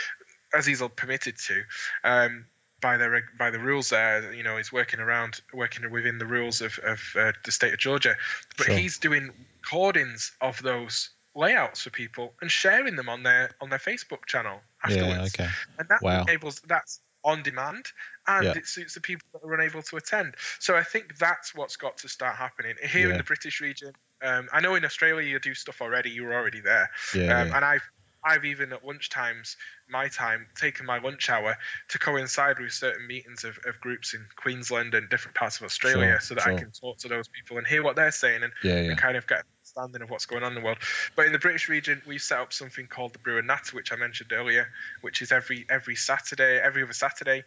as 0.54 0.66
he's 0.66 0.82
permitted 0.96 1.38
to. 1.38 1.62
Um, 2.04 2.44
by 2.82 2.98
the 2.98 3.22
by 3.38 3.50
the 3.50 3.58
rules 3.58 3.88
there. 3.88 4.34
You 4.34 4.42
know, 4.42 4.58
he's 4.58 4.70
working 4.72 5.00
around, 5.00 5.40
working 5.54 5.90
within 5.90 6.18
the 6.18 6.26
rules 6.26 6.60
of 6.60 6.78
of 6.80 7.00
uh, 7.18 7.32
the 7.46 7.52
state 7.52 7.72
of 7.72 7.78
Georgia. 7.78 8.16
But 8.58 8.66
Sure. 8.66 8.76
he's 8.76 8.98
doing 8.98 9.30
recordings 9.62 10.32
of 10.42 10.60
those 10.60 11.10
layouts 11.34 11.80
for 11.82 11.90
people 11.90 12.34
and 12.42 12.50
sharing 12.50 12.96
them 12.96 13.08
on 13.08 13.22
their 13.22 13.52
on 13.62 13.70
their 13.70 13.78
Facebook 13.78 14.26
channel 14.26 14.60
afterwards. 14.84 15.34
Yeah. 15.38 15.44
Okay. 15.46 15.52
And 15.78 15.88
that 15.88 16.02
Wow. 16.02 16.22
enables 16.22 16.60
that's 16.66 17.00
on 17.24 17.42
demand 17.42 17.86
and 18.26 18.44
Yeah. 18.46 18.52
it 18.56 18.66
suits 18.66 18.94
the 18.94 19.00
people 19.00 19.26
that 19.32 19.46
are 19.46 19.54
unable 19.54 19.80
to 19.80 19.96
attend. 19.96 20.34
So 20.58 20.76
I 20.76 20.82
think 20.82 21.16
that's 21.18 21.54
what's 21.54 21.76
got 21.76 21.96
to 21.98 22.08
start 22.08 22.36
happening 22.36 22.74
here 22.82 23.06
Yeah. 23.06 23.12
in 23.12 23.16
the 23.16 23.22
British 23.22 23.60
region. 23.60 23.92
Um, 24.22 24.48
I 24.52 24.60
know 24.60 24.74
in 24.74 24.84
Australia 24.84 25.26
you 25.26 25.38
do 25.38 25.54
stuff 25.54 25.80
already. 25.80 26.10
You're 26.10 26.34
already 26.34 26.60
there, 26.60 26.90
Yeah. 27.14 27.40
um, 27.40 27.52
and 27.54 27.64
I've 27.64 27.88
I've 28.24 28.44
even 28.44 28.72
at 28.72 28.84
lunch 28.84 29.10
times, 29.10 29.56
my 29.88 30.08
time, 30.08 30.46
taken 30.54 30.86
my 30.86 30.98
lunch 30.98 31.28
hour 31.28 31.56
to 31.88 31.98
coincide 31.98 32.58
with 32.58 32.72
certain 32.72 33.06
meetings 33.06 33.44
of, 33.44 33.58
of 33.66 33.80
groups 33.80 34.14
in 34.14 34.24
Queensland 34.36 34.94
and 34.94 35.08
different 35.08 35.34
parts 35.34 35.58
of 35.58 35.64
Australia, 35.64 36.12
Sure, 36.12 36.20
so 36.20 36.34
that 36.34 36.44
sure. 36.44 36.52
I 36.54 36.58
can 36.58 36.70
talk 36.70 36.98
to 36.98 37.08
those 37.08 37.28
people 37.28 37.58
and 37.58 37.66
hear 37.66 37.82
what 37.82 37.96
they're 37.96 38.10
saying 38.12 38.42
and, 38.42 38.52
Yeah. 38.62 38.80
Yeah. 38.80 38.90
and 38.90 38.98
kind 38.98 39.16
of 39.16 39.26
get 39.26 39.40
an 39.40 39.44
understanding 39.60 40.02
of 40.02 40.10
what's 40.10 40.26
going 40.26 40.44
on 40.44 40.52
in 40.52 40.54
the 40.54 40.64
world. 40.64 40.78
But 41.16 41.26
in 41.26 41.32
the 41.32 41.38
British 41.38 41.68
region, 41.68 42.00
we've 42.06 42.22
set 42.22 42.38
up 42.38 42.52
something 42.52 42.86
called 42.86 43.12
the 43.12 43.18
Brewer 43.18 43.42
Natter, 43.42 43.76
which 43.76 43.92
I 43.92 43.96
mentioned 43.96 44.32
earlier, 44.32 44.68
which 45.00 45.20
is 45.22 45.32
every 45.32 45.66
every 45.68 45.96
Saturday, 45.96 46.60
every 46.60 46.82
other 46.82 46.92
Saturday. 46.92 47.44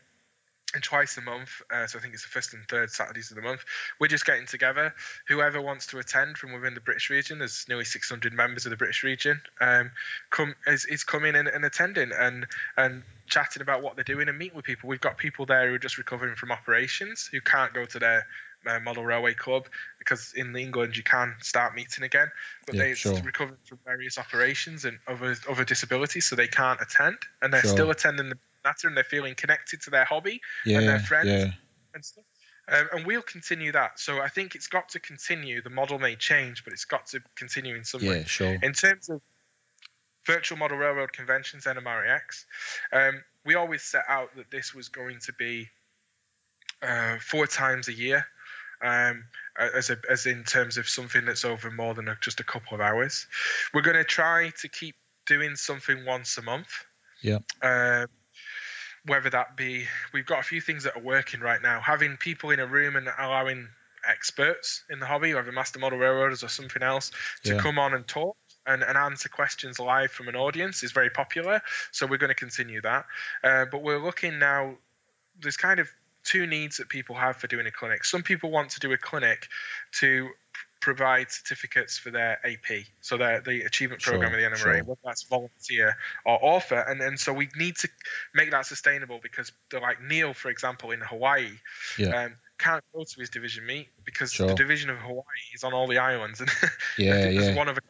And 0.76 0.84
twice 0.84 1.18
a 1.18 1.22
month, 1.22 1.62
uh, 1.72 1.88
so 1.88 1.98
I 1.98 2.02
think 2.02 2.14
it's 2.14 2.24
the 2.24 2.30
first 2.30 2.54
and 2.54 2.68
third 2.68 2.92
Saturdays 2.92 3.32
of 3.32 3.38
the 3.38 3.42
month. 3.42 3.64
We're 3.98 4.10
just 4.10 4.26
getting 4.26 4.46
together. 4.46 4.94
Whoever 5.30 5.62
wants 5.62 5.88
to 5.88 6.00
attend 6.00 6.38
from 6.38 6.52
within 6.52 6.74
the 6.74 6.82
British 6.82 7.10
region, 7.10 7.40
there's 7.40 7.66
nearly 7.70 7.86
600 7.86 8.34
members 8.34 8.66
of 8.66 8.72
the 8.72 8.76
British 8.76 9.02
region, 9.02 9.42
um, 9.62 9.90
come 10.32 10.54
is, 10.68 10.84
is 10.86 11.06
coming 11.06 11.34
and, 11.36 11.48
and 11.48 11.64
attending 11.64 12.12
and 12.12 12.46
and 12.76 13.04
chatting 13.28 13.62
about 13.62 13.82
what 13.84 13.96
they're 13.96 14.04
doing 14.04 14.28
and 14.28 14.38
meeting 14.38 14.58
with 14.58 14.66
people. 14.66 14.90
We've 14.90 15.00
got 15.00 15.18
people 15.18 15.46
there 15.46 15.70
who 15.70 15.76
are 15.76 15.80
just 15.80 15.98
recovering 15.98 16.36
from 16.36 16.52
operations 16.52 17.28
who 17.32 17.40
can't 17.40 17.74
go 17.74 17.86
to 17.86 17.98
their 17.98 18.28
uh, 18.68 18.80
model 18.82 19.06
railway 19.06 19.34
club 19.34 19.68
because 19.98 20.34
in 20.36 20.54
England 20.58 20.98
you 20.98 21.04
can 21.04 21.36
start 21.40 21.74
meeting 21.74 22.04
again, 22.04 22.28
but 22.66 22.76
Yeah, 22.76 22.84
they're 22.84 22.96
sure. 22.96 23.22
recovering 23.24 23.60
from 23.66 23.80
various 23.86 24.18
operations 24.18 24.84
and 24.84 25.00
other 25.08 25.38
other 25.50 25.64
disabilities, 25.64 26.26
so 26.26 26.36
they 26.36 26.48
can't 26.50 26.82
attend, 26.82 27.18
and 27.42 27.54
they're 27.54 27.62
Sure. 27.62 27.72
still 27.72 27.92
attending 27.92 28.28
the 28.30 28.38
Natter 28.66 28.88
and 28.88 28.98
they're 28.98 29.04
feeling 29.06 29.36
connected 29.36 29.82
to 29.84 29.90
their 29.90 30.04
hobby 30.06 30.42
Yeah. 30.66 30.80
their 30.82 31.00
friends. 31.00 31.28
Yeah. 31.30 31.52
and 31.94 32.04
stuff. 32.04 32.26
Um, 32.68 32.90
and 32.92 33.06
we'll 33.06 33.22
continue 33.22 33.72
that. 33.72 34.00
So 34.00 34.20
I 34.22 34.28
think 34.28 34.56
it's 34.56 34.68
got 34.68 34.90
to 34.90 35.00
continue. 35.00 35.62
The 35.62 35.70
model 35.70 36.00
may 36.00 36.16
change, 36.16 36.64
but 36.64 36.74
it's 36.74 36.84
got 36.84 37.06
to 37.08 37.22
continue 37.36 37.76
in 37.76 37.84
some 37.86 38.02
way. 38.02 38.20
Yeah. 38.20 38.26
Sure. 38.26 38.58
In 38.64 38.74
terms 38.74 39.08
of 39.10 39.22
virtual 40.26 40.58
model 40.58 40.78
railroad 40.78 41.14
conventions, 41.14 41.66
NMRAX, 41.66 42.46
um, 42.92 43.24
we 43.46 43.54
always 43.54 43.84
set 43.84 44.04
out 44.10 44.36
that 44.36 44.50
this 44.50 44.74
was 44.74 44.90
going 44.90 45.20
to 45.20 45.34
be 45.34 45.70
uh, 46.82 47.18
four 47.20 47.46
times 47.46 47.88
a 47.88 47.94
year, 47.94 48.26
um, 48.82 49.24
as 49.60 49.92
a, 49.92 49.98
as 50.10 50.26
in 50.26 50.44
terms 50.44 50.78
of 50.78 50.90
something 50.90 51.24
that's 51.24 51.46
over 51.46 51.70
more 51.72 51.94
than 51.94 52.08
a, 52.08 52.18
just 52.20 52.40
a 52.40 52.44
couple 52.44 52.74
of 52.74 52.82
hours. 52.82 53.28
We're 53.74 53.82
going 53.84 53.96
to 53.98 54.04
try 54.04 54.52
to 54.62 54.68
keep 54.68 54.96
doing 55.28 55.56
something 55.56 56.04
once 56.04 56.38
a 56.40 56.42
month. 56.42 56.70
Yeah. 57.22 57.40
Um, 57.62 58.08
whether 59.06 59.30
that 59.30 59.56
be, 59.56 59.86
we've 60.14 60.26
got 60.26 60.40
a 60.40 60.44
few 60.44 60.62
things 60.62 60.84
that 60.84 60.96
are 60.96 61.02
working 61.02 61.40
right 61.40 61.62
now. 61.62 61.80
Having 61.80 62.18
people 62.18 62.50
in 62.50 62.60
a 62.60 62.66
room 62.66 62.96
and 62.96 63.08
allowing 63.20 63.68
experts 64.08 64.84
in 64.90 65.00
the 65.00 65.06
hobby, 65.06 65.34
whether 65.34 65.52
master 65.52 65.80
model 65.80 65.98
railroaders 66.00 66.44
or 66.44 66.48
something 66.48 66.84
else, 66.84 67.12
to 67.44 67.54
Yeah. 67.54 67.60
come 67.60 67.80
on 67.80 67.94
and 67.94 68.08
talk 68.08 68.38
and, 68.68 68.84
and 68.84 68.98
answer 68.98 69.30
questions 69.30 69.80
live 69.80 70.12
from 70.12 70.28
an 70.28 70.36
audience 70.36 70.84
is 70.84 70.92
very 70.92 71.10
popular. 71.10 71.62
So 71.92 72.08
we're 72.08 72.18
going 72.18 72.30
to 72.30 72.36
continue 72.36 72.82
that. 72.82 73.06
Uh, 73.44 73.66
but 73.66 73.84
we're 73.84 74.00
looking 74.04 74.40
now, 74.40 74.78
there's 75.40 75.58
kind 75.58 75.80
of 75.80 75.88
two 76.24 76.48
needs 76.48 76.78
that 76.78 76.90
people 76.90 77.16
have 77.16 77.38
for 77.38 77.48
doing 77.48 77.68
a 77.68 77.72
clinic. 77.72 78.04
Some 78.06 78.24
people 78.24 78.50
want 78.50 78.72
to 78.72 78.80
do 78.80 78.92
a 78.92 78.98
clinic 78.98 79.48
to 80.00 80.30
provide 80.86 81.32
certificates 81.32 81.98
for 81.98 82.12
their 82.12 82.40
AP, 82.46 82.86
so 83.02 83.18
their 83.18 83.42
the 83.42 83.64
achievement 83.64 84.02
program 84.04 84.32
Sure, 84.32 84.46
of 84.46 84.52
the 84.52 84.56
NMRA, 84.56 84.76
sure. 84.78 84.84
whether 84.84 85.00
that's 85.04 85.24
volunteer 85.24 85.98
or 86.26 86.38
author, 86.44 86.80
and 86.88 87.02
and 87.02 87.20
so 87.20 87.34
we 87.34 87.50
need 87.58 87.76
to 87.78 87.90
make 88.36 88.52
that 88.52 88.68
sustainable 88.68 89.20
because 89.22 89.52
like 89.74 90.00
Neil, 90.02 90.34
for 90.36 90.50
example, 90.50 90.92
in 90.92 91.02
Hawaii, 91.02 91.50
Yeah. 91.98 92.26
um, 92.26 92.36
can't 92.60 92.84
go 92.94 93.04
to 93.04 93.20
his 93.20 93.30
division 93.32 93.66
meet 93.66 93.90
because 94.06 94.32
Sure. 94.32 94.48
the 94.48 94.54
division 94.54 94.90
of 94.92 94.98
Hawaii 95.00 95.46
is 95.56 95.64
on 95.64 95.74
all 95.74 95.88
the 95.88 95.98
islands, 95.98 96.40
and 96.40 96.50
Yeah. 96.98 97.30
Yeah. 97.30 97.56
one 97.56 97.68
of 97.68 97.76
the 97.76 97.82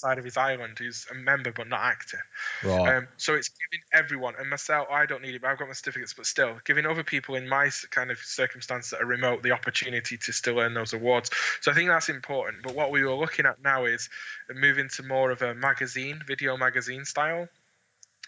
side 0.00 0.18
of 0.18 0.24
his 0.24 0.36
island 0.36 0.78
who's 0.78 1.06
a 1.10 1.14
member 1.14 1.52
but 1.52 1.68
not 1.68 1.80
active. 1.80 2.20
Right. 2.64 2.96
Um, 2.96 3.08
so 3.16 3.34
it's 3.34 3.48
giving 3.48 3.84
everyone, 3.92 4.34
and 4.38 4.48
myself, 4.48 4.88
I 4.90 5.06
don't 5.06 5.22
need 5.22 5.34
it, 5.34 5.42
but 5.42 5.48
I've 5.48 5.58
got 5.58 5.68
my 5.68 5.74
certificates, 5.74 6.14
but 6.14 6.26
still, 6.26 6.58
giving 6.64 6.86
other 6.86 7.04
people 7.04 7.34
in 7.34 7.48
my 7.48 7.70
kind 7.90 8.10
of 8.10 8.18
circumstance 8.18 8.90
that 8.90 9.02
are 9.02 9.06
remote 9.06 9.42
the 9.42 9.52
opportunity 9.52 10.16
to 10.16 10.32
still 10.32 10.58
earn 10.58 10.74
those 10.74 10.92
awards. 10.92 11.30
So 11.60 11.70
I 11.70 11.74
think 11.74 11.88
that's 11.88 12.08
important. 12.08 12.62
But 12.62 12.74
what 12.74 12.90
we 12.90 13.04
were 13.04 13.14
looking 13.14 13.46
at 13.46 13.62
now 13.62 13.84
is 13.84 14.08
moving 14.52 14.88
to 14.96 15.02
more 15.02 15.30
of 15.30 15.42
a 15.42 15.54
magazine, 15.54 16.20
video 16.26 16.56
magazine 16.56 17.04
style. 17.04 17.48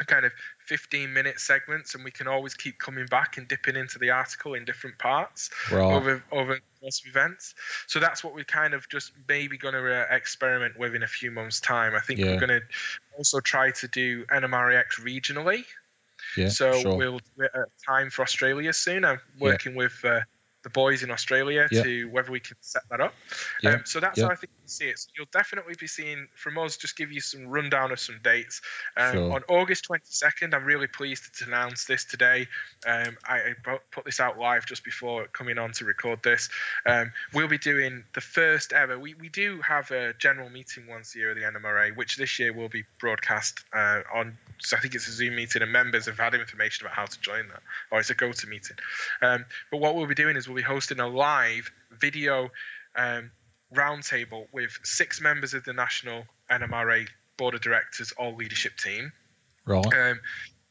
A 0.02 0.04
Kind 0.04 0.26
of 0.26 0.32
15 0.66 1.12
minute 1.12 1.38
segments, 1.38 1.94
and 1.94 2.04
we 2.04 2.10
can 2.10 2.26
always 2.26 2.54
keep 2.54 2.78
coming 2.78 3.06
back 3.06 3.36
and 3.38 3.46
dipping 3.46 3.76
into 3.76 3.98
the 3.98 4.10
article 4.10 4.54
in 4.54 4.64
different 4.64 4.98
parts 4.98 5.50
over 5.96 6.22
over 6.32 6.58
events. 6.82 7.54
So 7.86 8.00
that's 8.00 8.24
what 8.24 8.34
we're 8.34 8.44
kind 8.44 8.74
of 8.74 8.88
just 8.88 9.12
maybe 9.28 9.56
going 9.56 9.74
to 9.74 9.94
uh, 9.94 10.06
experiment 10.14 10.78
with 10.78 10.94
in 10.94 11.02
a 11.02 11.06
few 11.06 11.30
months' 11.30 11.60
time. 11.60 11.94
I 11.94 12.00
think 12.00 12.18
Yeah. 12.18 12.26
we're 12.32 12.40
going 12.46 12.60
to 12.60 12.62
also 13.16 13.40
try 13.40 13.70
to 13.70 13.88
do 13.88 14.24
NMRAX 14.26 15.00
regionally. 15.00 15.64
yeah. 16.36 16.48
so 16.48 16.80
sure. 16.80 16.96
we'll 16.96 17.18
do 17.18 17.44
it 17.44 17.50
at 17.54 17.68
time 17.86 18.10
for 18.10 18.22
Australia 18.22 18.72
soon. 18.72 19.04
I'm 19.04 19.20
working 19.38 19.74
with 19.74 19.98
uh, 20.04 20.20
the 20.62 20.70
boys 20.70 21.02
in 21.02 21.10
Australia 21.10 21.68
Yeah. 21.70 21.82
to 21.82 22.04
whether 22.10 22.30
we 22.30 22.40
can 22.40 22.56
set 22.60 22.82
that 22.90 23.00
up. 23.00 23.14
Yeah. 23.62 23.70
Um, 23.74 23.82
so 23.84 24.00
that's 24.00 24.18
Yeah. 24.18 24.26
how 24.26 24.30
I 24.30 24.36
think 24.36 24.52
see 24.72 24.86
it. 24.86 24.98
So 24.98 25.08
you'll 25.16 25.26
definitely 25.32 25.74
be 25.78 25.86
seeing 25.86 26.28
from 26.34 26.58
us. 26.58 26.76
Just 26.76 26.96
give 26.96 27.12
you 27.12 27.20
some 27.20 27.46
rundown 27.46 27.92
of 27.92 28.00
some 28.00 28.18
dates. 28.22 28.60
Um, 28.96 29.12
Sure. 29.12 29.32
On 29.34 29.42
August 29.48 29.86
22nd, 29.88 30.54
I'm 30.54 30.64
really 30.64 30.86
pleased 30.86 31.38
to 31.38 31.44
announce 31.46 31.84
this 31.84 32.04
today. 32.04 32.48
Um, 32.86 33.16
I, 33.28 33.54
I 33.66 33.78
put 33.90 34.04
this 34.04 34.20
out 34.20 34.38
live 34.38 34.64
just 34.66 34.84
before 34.84 35.26
coming 35.26 35.58
on 35.58 35.72
to 35.72 35.84
record 35.84 36.22
this. 36.22 36.48
Um, 36.86 37.12
we'll 37.32 37.48
be 37.48 37.58
doing 37.58 38.04
the 38.14 38.20
first 38.20 38.72
ever. 38.72 38.98
We, 38.98 39.14
we 39.14 39.28
do 39.28 39.60
have 39.60 39.90
a 39.90 40.14
general 40.14 40.48
meeting 40.48 40.86
once 40.88 41.14
a 41.14 41.18
year 41.18 41.30
at 41.30 41.36
the 41.36 41.42
NMRA, 41.42 41.94
which 41.96 42.16
this 42.16 42.38
year 42.38 42.52
will 42.52 42.68
be 42.68 42.84
broadcast 43.00 43.60
uh, 43.74 44.00
on. 44.14 44.36
So 44.58 44.76
I 44.76 44.80
think 44.80 44.94
it's 44.94 45.08
a 45.08 45.12
Zoom 45.12 45.36
meeting, 45.36 45.62
and 45.62 45.72
members 45.72 46.06
have 46.06 46.18
had 46.18 46.34
information 46.34 46.86
about 46.86 46.96
how 46.96 47.06
to 47.06 47.20
join 47.20 47.48
that, 47.48 47.62
or 47.90 48.00
it's 48.00 48.10
a 48.10 48.14
go-to 48.14 48.46
meeting. 48.46 48.76
Um, 49.20 49.44
but 49.70 49.78
what 49.78 49.94
we'll 49.94 50.06
be 50.06 50.14
doing 50.14 50.36
is 50.36 50.48
we'll 50.48 50.56
be 50.56 50.62
hosting 50.62 51.00
a 51.00 51.08
live 51.08 51.70
video 51.90 52.50
um, 52.96 53.30
roundtable 53.74 54.46
with 54.52 54.78
six 54.82 55.20
members 55.20 55.54
of 55.54 55.64
the 55.64 55.72
National 55.72 56.24
NMRA 56.50 57.08
Board 57.36 57.54
of 57.54 57.60
Directors 57.60 58.12
or 58.18 58.32
leadership 58.32 58.76
team. 58.76 59.12
Right. 59.66 59.84
Um, 59.86 60.20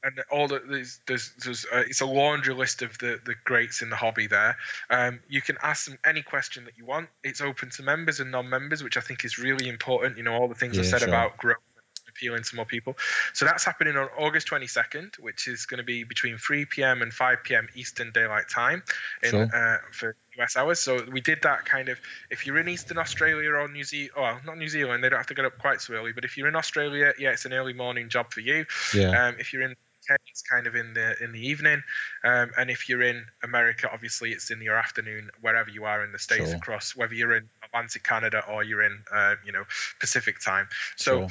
and 0.04 0.20
all 0.32 0.48
the 0.48 0.62
there's 0.68 1.00
there's, 1.08 1.32
there's 1.44 1.66
uh, 1.72 1.84
it's 1.88 2.02
a 2.02 2.06
laundry 2.06 2.54
list 2.54 2.82
of 2.82 2.98
the 2.98 3.20
the 3.26 3.36
greats 3.44 3.82
in 3.82 3.90
the 3.90 3.96
hobby 3.96 4.28
there. 4.28 4.58
Um, 4.90 5.20
you 5.30 5.42
can 5.42 5.58
ask 5.62 5.86
them 5.86 5.98
any 6.06 6.22
question 6.22 6.66
that 6.66 6.78
you 6.78 6.86
want. 6.86 7.10
It's 7.24 7.42
open 7.42 7.70
to 7.72 7.84
members 7.84 8.20
and 8.20 8.32
non-members, 8.32 8.84
which 8.84 8.98
I 8.98 9.02
think 9.02 9.24
is 9.26 9.38
really 9.38 9.70
important. 9.70 10.18
You 10.18 10.24
know 10.24 10.34
all 10.34 10.48
the 10.48 10.56
things 10.56 10.80
I 10.80 10.84
said 10.84 11.00
sure. 11.00 11.08
about 11.10 11.38
growth 11.38 11.58
and 11.78 12.10
appealing 12.10 12.44
to 12.44 12.56
more 12.56 12.66
people. 12.66 12.96
So 13.34 13.46
that's 13.46 13.64
happening 13.64 13.96
on 13.96 14.08
August 14.18 14.48
22nd, 14.48 15.20
which 15.20 15.48
is 15.48 15.66
going 15.66 15.78
to 15.78 15.84
be 15.84 16.04
between 16.04 16.38
3 16.38 16.66
p.m. 16.66 17.02
and 17.02 17.14
5 17.14 17.38
p.m. 17.44 17.68
Eastern 17.76 18.12
Daylight 18.12 18.50
Time 18.50 18.82
in, 19.22 19.30
Sure. 19.30 19.50
uh, 19.54 19.78
for 19.92 20.16
US 20.40 20.56
hours. 20.56 20.80
So 20.80 21.04
we 21.12 21.22
did 21.22 21.42
that 21.44 21.66
kind 21.66 21.90
of. 21.90 22.00
If 22.30 22.46
you're 22.46 22.58
in 22.58 22.68
Eastern 22.70 22.98
Australia 22.98 23.52
or 23.52 23.68
New 23.68 23.84
Zealand, 23.84 24.12
well, 24.16 24.40
not 24.46 24.58
New 24.58 24.70
Zealand, 24.70 25.04
they 25.04 25.10
don't 25.10 25.20
have 25.20 25.28
to 25.28 25.34
get 25.34 25.46
up 25.46 25.58
quite 25.58 25.82
so 25.82 25.94
early. 25.94 26.12
But 26.14 26.26
if 26.26 26.38
you're 26.38 26.48
in 26.48 26.56
Australia, 26.56 27.14
yeah, 27.18 27.32
it's 27.32 27.46
an 27.46 27.54
early 27.54 27.74
morning 27.74 28.10
job 28.10 28.32
for 28.32 28.42
you. 28.42 28.66
Yeah. 28.94 29.28
Um, 29.28 29.36
if 29.40 29.54
you're 29.54 29.64
in 29.64 29.72
UK, 29.72 30.18
it's 30.28 30.42
kind 30.42 30.68
of 30.68 30.76
in 30.76 30.94
the 30.94 31.22
in 31.24 31.32
the 31.32 31.48
evening, 31.48 31.84
um, 32.24 32.52
and 32.58 32.70
if 32.70 32.90
you're 32.90 33.04
in 33.04 33.26
America, 33.44 33.90
obviously 33.92 34.32
it's 34.32 34.50
in 34.52 34.62
your 34.62 34.76
afternoon 34.76 35.30
wherever 35.42 35.70
you 35.70 35.86
are 35.86 36.04
in 36.04 36.12
the 36.12 36.20
states 36.20 36.50
Sure. 36.50 36.56
across, 36.58 36.96
whether 36.96 37.14
you're 37.14 37.36
in 37.36 37.50
Atlantic 37.64 38.04
Canada 38.04 38.44
or 38.50 38.64
you're 38.64 38.84
in 38.84 39.04
uh, 39.12 39.36
you 39.46 39.52
know 39.52 39.64
Pacific 40.00 40.40
time. 40.40 40.68
So 40.96 41.20
Sure. 41.20 41.30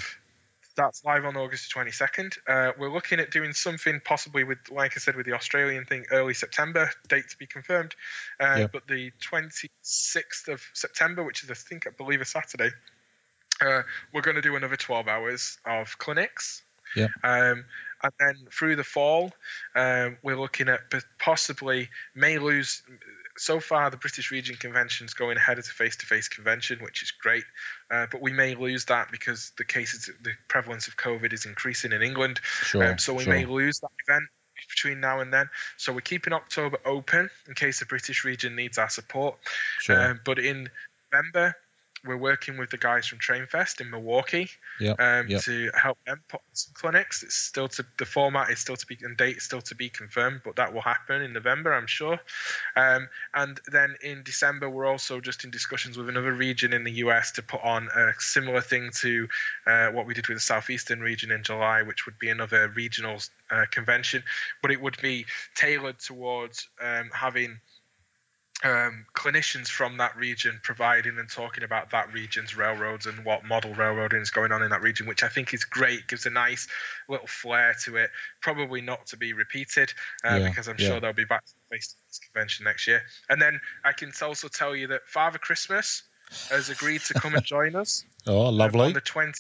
That's 0.77 1.05
live 1.05 1.25
on 1.25 1.37
August 1.37 1.73
22nd. 1.75 2.37
Uh, 2.49 2.73
we're 2.79 2.93
looking 2.93 3.21
at 3.21 3.31
doing 3.31 3.53
something 3.53 4.01
possibly 4.05 4.45
with, 4.45 4.59
like 4.71 4.93
I 4.97 5.01
said, 5.01 5.17
with 5.17 5.27
the 5.27 5.33
Australian 5.33 5.85
thing, 5.85 6.05
early 6.11 6.35
September, 6.35 6.91
date 7.09 7.29
to 7.31 7.37
be 7.37 7.47
confirmed. 7.47 7.95
Uh, 8.39 8.57
Yep. 8.61 8.73
But 8.73 8.87
the 8.89 9.11
26th 9.21 10.49
of 10.49 10.63
September, 10.73 11.23
which 11.23 11.45
is 11.45 11.51
I 11.51 11.55
think 11.55 11.87
I 11.87 11.91
believe 11.91 12.21
a 12.21 12.25
Saturday, 12.25 12.71
uh, 13.61 13.83
we're 14.13 14.23
going 14.23 14.37
to 14.37 14.43
do 14.43 14.57
another 14.57 14.77
12 14.77 15.09
hours 15.09 15.59
of 15.67 15.99
clinics. 15.99 16.63
Yep. 16.97 17.11
Um, 17.23 17.65
and 18.03 18.13
then 18.19 18.35
through 18.51 18.77
the 18.77 18.85
fall, 18.85 19.33
um, 19.77 20.17
we're 20.23 20.39
looking 20.39 20.69
at 20.69 20.81
possibly 21.19 21.89
may 22.15 22.39
lose. 22.39 22.83
So 23.41 23.59
far, 23.59 23.89
the 23.89 23.97
British 23.97 24.31
Region 24.31 24.55
Convention 24.57 25.07
is 25.07 25.15
going 25.15 25.39
ahead 25.39 25.59
as 25.59 25.67
a 25.67 25.73
face-to-face 25.73 26.29
convention, 26.29 26.79
which 26.83 27.03
is 27.03 27.11
great. 27.11 27.45
Uh, 27.91 28.07
but 28.13 28.21
we 28.21 28.35
may 28.35 28.55
lose 28.55 28.85
that 28.85 29.11
because 29.11 29.53
the 29.57 29.65
cases, 29.65 30.11
the 30.21 30.33
prevalence 30.49 30.87
of 30.89 30.99
COVID 30.99 31.33
is 31.33 31.47
increasing 31.47 31.93
in 31.93 32.03
England. 32.03 32.39
Sure. 32.45 32.85
Um, 32.85 32.99
so 32.99 33.15
we 33.15 33.25
sure. 33.25 33.33
may 33.33 33.47
lose 33.47 33.81
that 33.81 33.89
event 34.07 34.25
between 34.69 35.01
now 35.01 35.21
and 35.21 35.33
then. 35.33 35.49
So 35.79 35.91
we're 35.91 36.03
keeping 36.03 36.35
October 36.35 36.77
open 36.85 37.31
in 37.49 37.55
case 37.55 37.81
the 37.81 37.87
British 37.87 38.27
region 38.27 38.55
needs 38.55 38.77
our 38.77 38.91
support. 38.91 39.39
Sure. 39.79 40.11
Um, 40.11 40.21
but 40.23 40.39
in 40.39 40.69
November, 41.11 41.57
we're 42.05 42.17
working 42.17 42.57
with 42.57 42.71
the 42.71 42.79
guys 42.79 43.07
from 43.07 43.19
Trainfest 43.19 43.81
in 43.81 43.91
Milwaukee 43.91 44.49
Yep, 44.81 45.01
um, 45.01 45.29
yep. 45.29 45.43
to 45.43 45.71
help 45.75 45.99
them 46.07 46.21
put 46.29 46.41
some 46.55 46.73
clinics. 46.75 47.23
It's 47.23 47.35
still 47.35 47.69
to 47.69 47.85
the 47.99 48.07
format 48.07 48.51
is 48.51 48.59
still 48.59 48.77
to 48.77 48.87
be 48.87 48.97
and 49.03 49.17
date 49.17 49.43
still 49.43 49.61
to 49.63 49.75
be 49.75 49.89
confirmed, 49.91 50.41
but 50.45 50.57
that 50.57 50.73
will 50.73 50.81
happen 50.81 51.21
in 51.23 51.33
November, 51.33 51.75
I'm 51.75 51.87
sure. 51.87 52.19
Um, 52.77 53.09
and 53.35 53.61
then 53.71 53.97
in 54.03 54.23
December, 54.23 54.71
we're 54.71 54.87
also 54.87 55.21
just 55.21 55.45
in 55.45 55.51
discussions 55.51 55.99
with 55.99 56.09
another 56.09 56.33
region 56.33 56.73
in 56.73 56.85
the 56.85 56.93
US 56.93 57.33
to 57.33 57.43
put 57.43 57.63
on 57.63 57.89
a 57.95 58.13
similar 58.19 58.61
thing 58.61 58.91
to 59.01 59.29
uh, 59.67 59.89
what 59.89 60.07
we 60.07 60.15
did 60.15 60.29
with 60.29 60.39
the 60.39 60.43
southeastern 60.43 61.01
region 61.01 61.31
in 61.31 61.43
July, 61.43 61.83
which 61.83 62.07
would 62.07 62.19
be 62.19 62.31
another 62.31 62.69
regional 62.69 63.19
uh, 63.51 63.67
convention, 63.71 64.23
but 64.63 64.71
it 64.71 64.81
would 64.81 64.97
be 65.03 65.27
tailored 65.55 65.99
towards 65.99 66.69
um, 66.81 67.11
having 67.13 67.61
um, 68.63 69.07
clinicians 69.15 69.69
from 69.69 69.97
that 69.97 70.17
region 70.17 70.61
providing 70.63 71.19
and 71.19 71.29
talking 71.31 71.65
about 71.65 71.91
that 71.91 72.13
region's 72.13 72.57
railroads 72.57 73.07
and 73.07 73.25
what 73.25 73.45
model 73.45 73.73
railroading 73.75 74.21
is 74.21 74.31
going 74.31 74.53
on 74.53 74.63
in 74.63 74.71
that 74.71 74.83
region, 74.83 75.07
which 75.07 75.23
I 75.23 75.29
think 75.29 75.55
is 75.55 75.65
great. 75.65 76.07
Gives 76.09 76.27
a 76.27 76.31
nice 76.31 76.69
little 77.09 77.27
flair 77.27 77.75
to 77.85 77.97
it. 77.97 78.11
Probably 78.43 78.81
not 78.81 79.07
to 79.09 79.17
be 79.17 79.33
repeated 79.33 79.93
uh, 80.25 80.37
Yeah, 80.41 80.49
because 80.49 80.69
I'm 80.69 80.77
yeah. 80.79 80.89
sure 80.89 81.01
they'll 81.01 81.13
be 81.13 81.25
back 81.25 81.45
to 81.47 81.53
the 81.71 81.79
convention 82.27 82.65
next 82.65 82.87
year. 82.87 83.03
And 83.31 83.41
then 83.41 83.61
I 83.85 83.93
can 83.93 84.13
also 84.23 84.49
tell 84.49 84.77
you 84.77 84.87
that 84.89 85.07
Father 85.07 85.39
Christmas 85.39 86.03
has 86.51 86.69
agreed 86.69 87.01
to 87.03 87.15
come 87.15 87.35
and 87.35 87.45
join 87.45 87.75
us 87.75 88.05
oh, 88.27 88.49
um, 88.49 88.57
lovely. 88.57 88.89
on 88.89 88.93
the 88.93 89.01
20. 89.01 89.33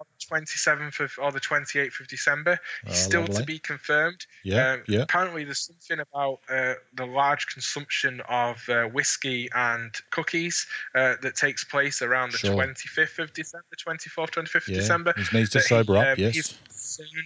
On 0.00 0.06
the 0.18 0.44
27th 0.46 1.00
of 1.00 1.12
or 1.20 1.32
the 1.32 1.40
28th 1.40 2.00
of 2.00 2.08
December. 2.08 2.58
Oh, 2.86 2.92
Still 2.92 3.20
lovely. 3.22 3.36
to 3.36 3.44
be 3.44 3.58
confirmed. 3.58 4.26
Yeah. 4.44 4.72
Um, 4.72 4.82
yeah. 4.88 5.00
Apparently, 5.02 5.44
there's 5.44 5.66
something 5.66 6.00
about 6.00 6.40
uh, 6.50 6.74
the 6.94 7.06
large 7.06 7.46
consumption 7.46 8.20
of 8.28 8.66
uh, 8.68 8.84
whiskey 8.84 9.48
and 9.54 9.94
cookies 10.10 10.66
uh, 10.94 11.14
that 11.22 11.36
takes 11.36 11.64
place 11.64 12.02
around 12.02 12.32
the 12.32 12.38
Sure. 12.38 12.54
25th 12.56 13.18
of 13.18 13.32
December, 13.32 13.64
24th, 13.78 14.30
25th 14.30 14.54
of 14.56 14.68
Yeah. 14.68 14.76
December. 14.76 15.14
He 15.16 15.38
needs 15.38 15.50
to 15.50 15.58
that 15.58 15.64
he, 15.64 15.68
sober 15.68 15.96
up. 15.96 16.06
um, 16.06 16.14
Yes. 16.18 16.34
he's 16.34 16.58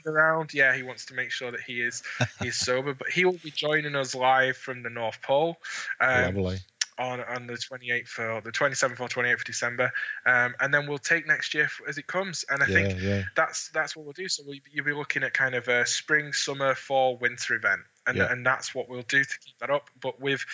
around. 0.07 0.53
Yeah, 0.55 0.75
he 0.77 0.83
wants 0.83 1.05
to 1.07 1.15
make 1.15 1.31
sure 1.31 1.51
that 1.51 1.61
he 1.61 1.81
is 1.81 2.03
he's 2.41 2.57
sober. 2.67 2.95
But 2.95 3.09
he 3.11 3.25
will 3.25 3.39
be 3.43 3.51
joining 3.51 3.95
us 3.97 4.15
live 4.15 4.57
from 4.57 4.83
the 4.83 4.91
North 4.91 5.21
Pole. 5.23 5.57
Um, 6.01 6.37
lovely. 6.37 6.59
On 7.01 7.21
on 7.21 7.47
the 7.47 7.55
28th 7.55 8.19
or 8.19 8.41
the 8.43 8.53
27th 8.53 9.01
or 9.01 9.09
28th 9.09 9.35
of 9.35 9.45
December, 9.45 9.91
um, 10.27 10.55
and 10.61 10.73
then 10.73 10.87
we'll 10.87 10.99
take 10.99 11.27
next 11.27 11.55
year 11.55 11.69
as 11.89 11.99
it 11.99 12.07
comes. 12.07 12.45
And 12.49 12.63
I 12.63 12.67
yeah. 12.67 12.75
think 12.75 13.01
yeah. 13.01 13.23
that's 13.35 13.69
that's 13.71 13.97
what 13.97 14.05
we'll 14.05 14.13
do. 14.13 14.29
So 14.29 14.45
we, 14.47 14.63
you'll 14.71 14.85
be 14.85 14.93
looking 14.93 15.23
at 15.23 15.33
kind 15.33 15.55
of 15.55 15.67
a 15.69 15.87
spring, 15.87 16.33
summer, 16.33 16.75
fall, 16.75 17.17
winter 17.17 17.55
event, 17.55 17.81
and 18.07 18.19
Yeah. 18.19 18.31
and 18.31 18.45
that's 18.45 18.75
what 18.75 18.89
we'll 18.89 19.03
do 19.03 19.25
to 19.25 19.39
keep 19.39 19.59
that 19.59 19.71
up. 19.71 19.89
But 20.01 20.21
with 20.21 20.45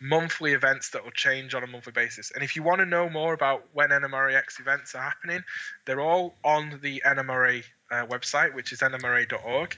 monthly 0.00 0.52
events 0.52 0.90
that 0.90 1.04
will 1.04 1.10
change 1.10 1.54
on 1.54 1.64
a 1.64 1.66
monthly 1.66 1.92
basis. 1.92 2.30
And 2.30 2.44
if 2.44 2.56
you 2.56 2.62
want 2.62 2.80
to 2.80 2.86
know 2.86 3.08
more 3.08 3.34
about 3.34 3.66
when 3.72 3.90
NMRAX 3.90 4.60
events 4.60 4.94
are 4.94 5.02
happening, 5.02 5.42
they're 5.84 6.00
all 6.00 6.36
on 6.44 6.78
the 6.82 7.02
NMRA 7.04 7.64
uh, 7.90 8.06
website, 8.06 8.54
which 8.54 8.72
is 8.72 8.80
nmra.org. 8.80 9.76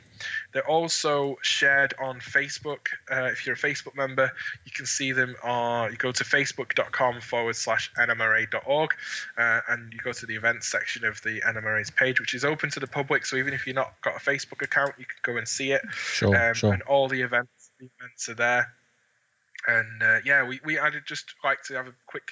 They're 0.52 0.68
also 0.68 1.36
shared 1.42 1.94
on 2.00 2.20
Facebook. 2.20 2.88
Uh, 3.10 3.24
if 3.24 3.46
you're 3.46 3.54
a 3.54 3.58
Facebook 3.58 3.96
member, 3.96 4.30
you 4.64 4.72
can 4.72 4.86
see 4.86 5.12
them. 5.12 5.34
On, 5.42 5.90
you 5.90 5.96
go 5.96 6.12
to 6.12 6.24
facebook.com 6.24 7.20
forward 7.20 7.56
slash 7.56 7.90
nmra.org 7.98 8.94
uh, 9.36 9.60
and 9.68 9.92
you 9.92 9.98
go 10.00 10.12
to 10.12 10.26
the 10.26 10.34
events 10.34 10.68
section 10.68 11.04
of 11.04 11.20
the 11.22 11.40
NMRA's 11.42 11.90
page, 11.90 12.20
which 12.20 12.34
is 12.34 12.44
open 12.44 12.70
to 12.70 12.80
the 12.80 12.86
public. 12.86 13.26
So 13.26 13.36
even 13.36 13.54
if 13.54 13.66
you're 13.66 13.74
not 13.74 13.94
got 14.02 14.16
a 14.16 14.20
Facebook 14.20 14.62
account, 14.62 14.94
you 14.98 15.04
can 15.04 15.34
go 15.34 15.38
and 15.38 15.46
see 15.46 15.72
it. 15.72 15.82
Sure. 15.92 16.34
Um, 16.34 16.54
sure. 16.54 16.72
And 16.72 16.82
all 16.82 17.08
the 17.08 17.20
events, 17.20 17.70
the 17.78 17.88
events 17.98 18.28
are 18.28 18.34
there. 18.34 18.72
And 19.66 20.02
uh, 20.02 20.18
yeah, 20.24 20.46
we, 20.46 20.60
we 20.64 20.78
I'd 20.78 20.94
just 21.04 21.34
like 21.44 21.62
to 21.64 21.74
have 21.74 21.88
a 21.88 21.94
quick 22.06 22.30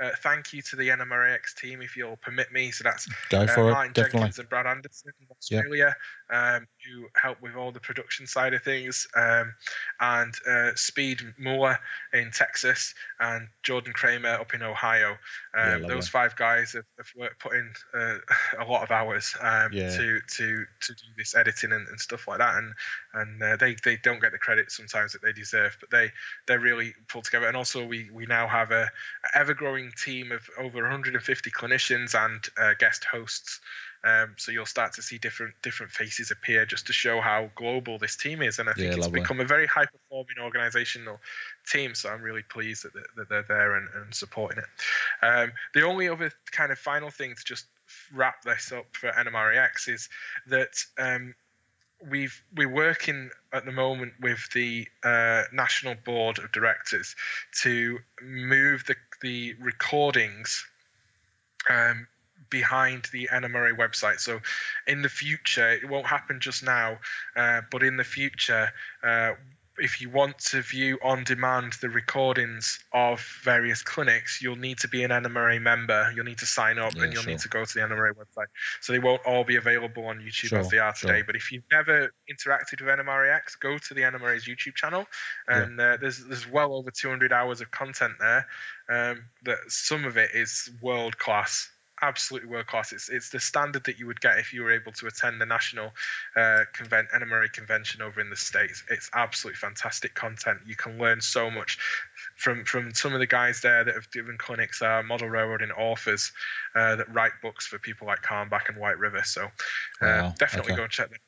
uh, 0.00 0.10
thank 0.22 0.52
you 0.52 0.62
to 0.62 0.76
the 0.76 0.88
NMRAX 0.88 1.54
team, 1.56 1.82
if 1.82 1.96
you'll 1.96 2.16
permit 2.16 2.52
me. 2.52 2.70
So 2.70 2.84
that's 2.84 3.06
Go 3.30 3.42
uh, 3.42 3.46
for 3.46 3.70
Martin 3.70 3.90
it. 3.90 3.94
Definitely. 3.94 4.20
Jenkins 4.20 4.38
and 4.38 4.48
Brad 4.48 4.66
Anderson 4.66 5.12
in 5.20 5.26
Australia, 5.30 5.96
um, 6.30 6.66
who 6.90 7.06
help 7.20 7.40
with 7.42 7.54
all 7.54 7.72
the 7.72 7.80
production 7.80 8.26
side 8.26 8.54
of 8.54 8.62
things, 8.62 9.06
um, 9.16 9.54
and 10.00 10.34
uh, 10.48 10.74
Speed 10.74 11.20
Moore 11.38 11.78
in 12.12 12.30
Texas, 12.30 12.94
and 13.20 13.48
Jordan 13.62 13.92
Kramer 13.92 14.28
up 14.30 14.54
in 14.54 14.62
Ohio. 14.62 15.16
Um, 15.56 15.82
lovely. 15.82 15.88
those 15.88 16.08
five 16.08 16.36
guys 16.36 16.72
have, 16.72 16.84
have 16.96 17.08
worked, 17.16 17.40
put 17.40 17.52
in 17.54 17.72
uh, 17.94 18.18
a 18.58 18.64
lot 18.64 18.82
of 18.82 18.90
hours 18.90 19.34
um, 19.40 19.72
Yeah. 19.72 19.90
to 19.96 20.20
to 20.20 20.64
to 20.80 20.94
do 20.94 21.04
this 21.16 21.34
editing 21.34 21.72
and, 21.72 21.86
and 21.88 22.00
stuff 22.00 22.28
like 22.28 22.38
that, 22.38 22.56
and 22.56 22.74
and 23.14 23.42
uh, 23.42 23.56
they 23.56 23.76
they 23.84 23.96
don't 23.96 24.20
get 24.20 24.32
the 24.32 24.38
credit 24.38 24.70
sometimes 24.70 25.12
that 25.12 25.22
they 25.22 25.32
deserve, 25.32 25.76
but 25.80 25.90
they 25.90 26.10
they're 26.46 26.60
really 26.60 26.94
pulled 27.08 27.24
together. 27.24 27.46
And 27.46 27.56
also 27.56 27.84
we 27.86 28.10
we 28.12 28.26
now 28.26 28.46
have 28.46 28.70
a, 28.70 28.90
a 29.24 29.38
ever 29.38 29.54
growing 29.54 29.92
team 30.02 30.32
of 30.32 30.48
over 30.58 30.80
150 30.82 31.50
clinicians 31.50 32.14
and 32.14 32.44
uh, 32.58 32.74
guest 32.78 33.04
hosts. 33.04 33.60
Um, 34.04 34.34
so 34.36 34.52
you'll 34.52 34.66
start 34.66 34.92
to 34.94 35.02
see 35.02 35.18
different 35.18 35.54
different 35.62 35.90
faces 35.92 36.30
appear 36.30 36.64
just 36.66 36.86
to 36.86 36.92
show 36.92 37.20
how 37.20 37.50
global 37.56 37.98
this 37.98 38.16
team 38.16 38.42
is, 38.42 38.58
and 38.58 38.68
I 38.68 38.72
think 38.72 38.86
Yeah, 38.86 38.96
it's 38.96 39.06
lovely. 39.06 39.20
become 39.20 39.40
a 39.40 39.44
very 39.44 39.66
high 39.66 39.86
performing 39.86 40.36
organisational 40.40 41.18
team. 41.70 41.94
So 41.94 42.08
I'm 42.10 42.22
really 42.22 42.42
pleased 42.44 42.84
that, 42.84 42.94
they're- 42.94 43.06
that 43.16 43.28
they're 43.28 43.42
there 43.42 43.74
and, 43.76 43.88
and 43.94 44.14
supporting 44.14 44.58
it. 44.58 45.26
Um, 45.26 45.52
the 45.74 45.82
only 45.82 46.08
other 46.08 46.32
kind 46.52 46.70
of 46.72 46.78
final 46.78 47.10
thing 47.10 47.34
to 47.34 47.44
just 47.44 47.66
wrap 48.12 48.42
this 48.42 48.70
up 48.72 48.86
for 48.92 49.10
NMRAX 49.10 49.88
is 49.88 50.08
that 50.46 50.84
um, 50.98 51.34
we've 52.08 52.40
we're 52.54 52.68
working 52.68 53.30
at 53.52 53.64
the 53.64 53.72
moment 53.72 54.12
with 54.20 54.48
the 54.54 54.86
uh, 55.02 55.42
national 55.52 55.96
board 56.04 56.38
of 56.38 56.52
directors 56.52 57.16
to 57.62 57.98
move 58.22 58.84
the 58.86 58.94
the 59.22 59.54
recordings 59.54 60.64
um, 61.68 62.06
behind 62.50 63.08
the 63.12 63.28
NMRA 63.32 63.76
website. 63.76 64.20
So 64.20 64.40
in 64.86 65.02
the 65.02 65.08
future, 65.08 65.70
it 65.70 65.88
won't 65.88 66.06
happen 66.06 66.40
just 66.40 66.62
now, 66.62 66.98
uh, 67.36 67.62
but 67.70 67.82
in 67.82 67.96
the 67.96 68.04
future, 68.04 68.70
uh, 69.02 69.32
if 69.78 70.00
you 70.00 70.10
want 70.10 70.38
to 70.38 70.60
view 70.62 70.98
on 71.02 71.24
demand 71.24 71.74
the 71.80 71.88
recordings 71.88 72.78
of 72.92 73.20
various 73.42 73.82
clinics, 73.82 74.42
you'll 74.42 74.56
need 74.56 74.78
to 74.78 74.88
be 74.88 75.04
an 75.04 75.10
NMRA 75.10 75.60
member. 75.60 76.12
You'll 76.14 76.24
need 76.24 76.38
to 76.38 76.46
sign 76.46 76.78
up 76.78 76.94
Yeah, 76.94 77.04
and 77.04 77.12
you'll 77.12 77.22
sure. 77.22 77.30
need 77.32 77.38
to 77.40 77.48
go 77.48 77.64
to 77.64 77.74
the 77.74 77.80
NMRA 77.80 78.12
website. 78.14 78.46
So 78.80 78.92
they 78.92 78.98
won't 78.98 79.24
all 79.24 79.44
be 79.44 79.56
available 79.56 80.06
on 80.06 80.18
YouTube 80.18 80.48
Sure, 80.48 80.58
as 80.58 80.68
they 80.68 80.78
are 80.78 80.92
today. 80.92 81.18
sure. 81.18 81.24
But 81.24 81.36
if 81.36 81.52
you've 81.52 81.64
never 81.70 82.12
interacted 82.30 82.80
with 82.80 82.88
NMRAX, 82.98 83.58
go 83.60 83.78
to 83.78 83.94
the 83.94 84.02
NMRA's 84.02 84.46
YouTube 84.46 84.74
channel. 84.74 85.06
Yeah. 85.48 85.62
And 85.62 85.80
uh, 85.80 85.96
there's 86.00 86.24
there's 86.24 86.48
well 86.50 86.74
over 86.74 86.90
200 86.90 87.32
hours 87.32 87.60
of 87.60 87.70
content 87.70 88.14
there. 88.18 88.46
Um, 88.90 89.24
that 89.44 89.58
some 89.68 90.04
of 90.04 90.16
it 90.16 90.30
is 90.34 90.70
world 90.80 91.18
class 91.18 91.68
absolutely 92.02 92.48
world 92.48 92.66
class. 92.66 92.92
It's 92.92 93.08
it's 93.08 93.30
the 93.30 93.40
standard 93.40 93.84
that 93.84 93.98
you 93.98 94.06
would 94.06 94.20
get 94.20 94.38
if 94.38 94.52
you 94.52 94.62
were 94.62 94.72
able 94.72 94.92
to 94.92 95.06
attend 95.06 95.40
the 95.40 95.46
national 95.46 95.92
uh, 96.36 96.64
convent 96.72 97.08
NMRA 97.10 97.52
convention 97.52 98.02
over 98.02 98.20
in 98.20 98.30
the 98.30 98.36
states. 98.36 98.84
It's 98.90 99.10
absolutely 99.14 99.58
fantastic 99.58 100.14
content. 100.14 100.58
You 100.66 100.76
can 100.76 100.98
learn 100.98 101.20
so 101.20 101.50
much 101.50 101.78
from 102.36 102.64
from 102.64 102.94
some 102.94 103.12
of 103.12 103.20
the 103.20 103.26
guys 103.26 103.60
there 103.60 103.84
that 103.84 103.94
have 103.94 104.10
given 104.10 104.36
clinics, 104.38 104.82
uh, 104.82 105.02
model 105.02 105.28
railroading 105.28 105.70
authors 105.72 106.32
uh, 106.74 106.96
that 106.96 107.12
write 107.12 107.32
books 107.42 107.66
for 107.66 107.78
people 107.78 108.06
like 108.06 108.22
Kalmbach 108.22 108.68
and 108.68 108.78
White 108.78 108.98
River. 108.98 109.22
So 109.24 109.44
uh, 109.44 109.48
Wow, 110.00 110.34
definitely 110.38 110.72
okay. 110.72 110.76
go 110.76 110.82
and 110.84 110.92
check 110.92 111.10
them. 111.10 111.18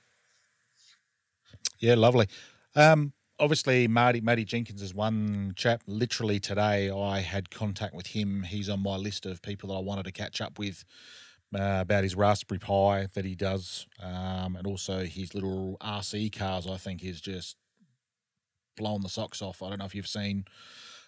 Yeah, 1.78 1.94
lovely. 1.94 2.28
Um, 2.76 3.12
obviously, 3.40 3.88
Marty 3.88 4.20
Marty 4.20 4.44
Jenkins 4.44 4.82
is 4.82 4.94
one 4.94 5.54
chap. 5.56 5.82
Literally 5.86 6.38
today, 6.38 6.90
I 6.90 7.20
had 7.20 7.50
contact 7.50 7.94
with 7.94 8.08
him. 8.08 8.42
He's 8.42 8.68
on 8.68 8.82
my 8.82 8.96
list 8.96 9.26
of 9.26 9.42
people 9.42 9.70
that 9.70 9.76
I 9.76 9.80
wanted 9.80 10.04
to 10.04 10.12
catch 10.12 10.40
up 10.40 10.58
with 10.58 10.84
uh, 11.54 11.78
about 11.80 12.04
his 12.04 12.14
Raspberry 12.14 12.58
Pi 12.58 13.08
that 13.14 13.24
he 13.24 13.34
does, 13.34 13.86
um, 14.00 14.56
and 14.56 14.66
also 14.66 15.04
his 15.04 15.34
little 15.34 15.76
RC 15.80 16.36
cars. 16.36 16.66
I 16.66 16.76
think 16.76 17.02
is 17.02 17.20
just 17.20 17.56
blowing 18.76 19.02
the 19.02 19.08
socks 19.08 19.42
off. 19.42 19.62
I 19.62 19.70
don't 19.70 19.78
know 19.78 19.86
if 19.86 19.94
you've 19.94 20.06
seen. 20.06 20.44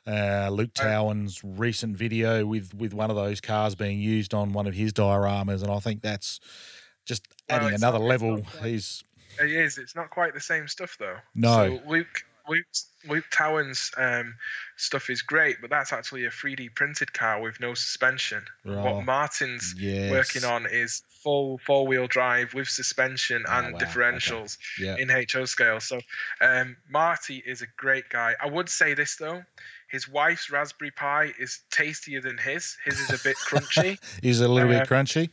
Uh, 0.05 0.49
Luke 0.51 0.75
Towan's 0.75 1.45
recent 1.45 1.97
video 1.97 2.45
with 2.45 2.75
with 2.75 2.92
one 2.92 3.11
of 3.11 3.16
those 3.16 3.40
cars 3.40 3.77
being 3.77 4.01
used 4.01 4.35
on 4.35 4.53
one 4.53 4.66
of 4.66 4.75
his 4.75 4.92
dioramas, 4.92 5.62
and 5.62 5.71
I 5.71 5.79
think 5.79 6.03
that's 6.03 6.40
just 7.05 7.29
adding 7.49 7.68
it's 7.68 7.83
another 7.83 7.99
level. 7.99 8.42
He's 8.62 9.05
It 9.40 9.51
is. 9.51 9.79
It's 9.79 9.95
not 9.95 10.11
quite 10.11 10.35
the 10.35 10.40
same 10.40 10.68
stuff 10.68 10.97
though. 10.99 11.16
No. 11.35 11.79
So 11.79 11.88
Luke 11.88 12.25
Luke 12.49 12.64
Luke 13.09 13.25
Towan's 13.33 13.90
um, 13.97 14.35
stuff 14.77 15.09
is 15.11 15.23
great, 15.23 15.57
but 15.61 15.71
that's 15.71 15.92
actually 15.92 16.25
a 16.25 16.31
3D 16.31 16.75
printed 16.75 17.12
car 17.12 17.40
with 17.40 17.61
no 17.61 17.75
suspension. 17.75 18.42
Right. 18.64 18.83
What 18.95 19.05
Martin's 19.05 19.75
yes. 19.79 20.11
working 20.11 20.45
on 20.45 20.66
is 20.66 21.03
full 21.23 21.59
four 21.59 21.87
wheel 21.87 22.09
drive 22.09 22.53
with 22.53 22.68
suspension 22.68 23.45
Oh, 23.49 23.53
and 23.53 23.73
wow. 23.75 23.79
Okay. 23.79 23.87
differentials 23.87 24.59
Yeah. 24.79 24.97
in 24.99 25.09
HO 25.09 25.45
scale. 25.45 25.79
So 25.81 26.01
um, 26.40 26.77
Marty 26.90 27.42
is 27.47 27.62
a 27.62 27.66
great 27.77 28.09
guy. 28.09 28.35
I 28.40 28.49
would 28.49 28.68
say 28.68 28.95
this 28.95 29.16
though. 29.16 29.42
His 29.88 30.09
wife's 30.09 30.51
Raspberry 30.51 30.90
Pi 30.90 31.33
is 31.38 31.61
tastier 31.71 32.21
than 32.23 32.38
his. 32.38 32.77
His 32.85 32.99
is 32.99 33.11
a 33.21 33.23
bit 33.23 33.37
crunchy. 33.37 33.99
He's 34.23 34.40
a 34.40 34.49
little 34.49 34.68
Uh, 34.75 34.79
bit 34.81 34.88
crunchy 34.88 35.29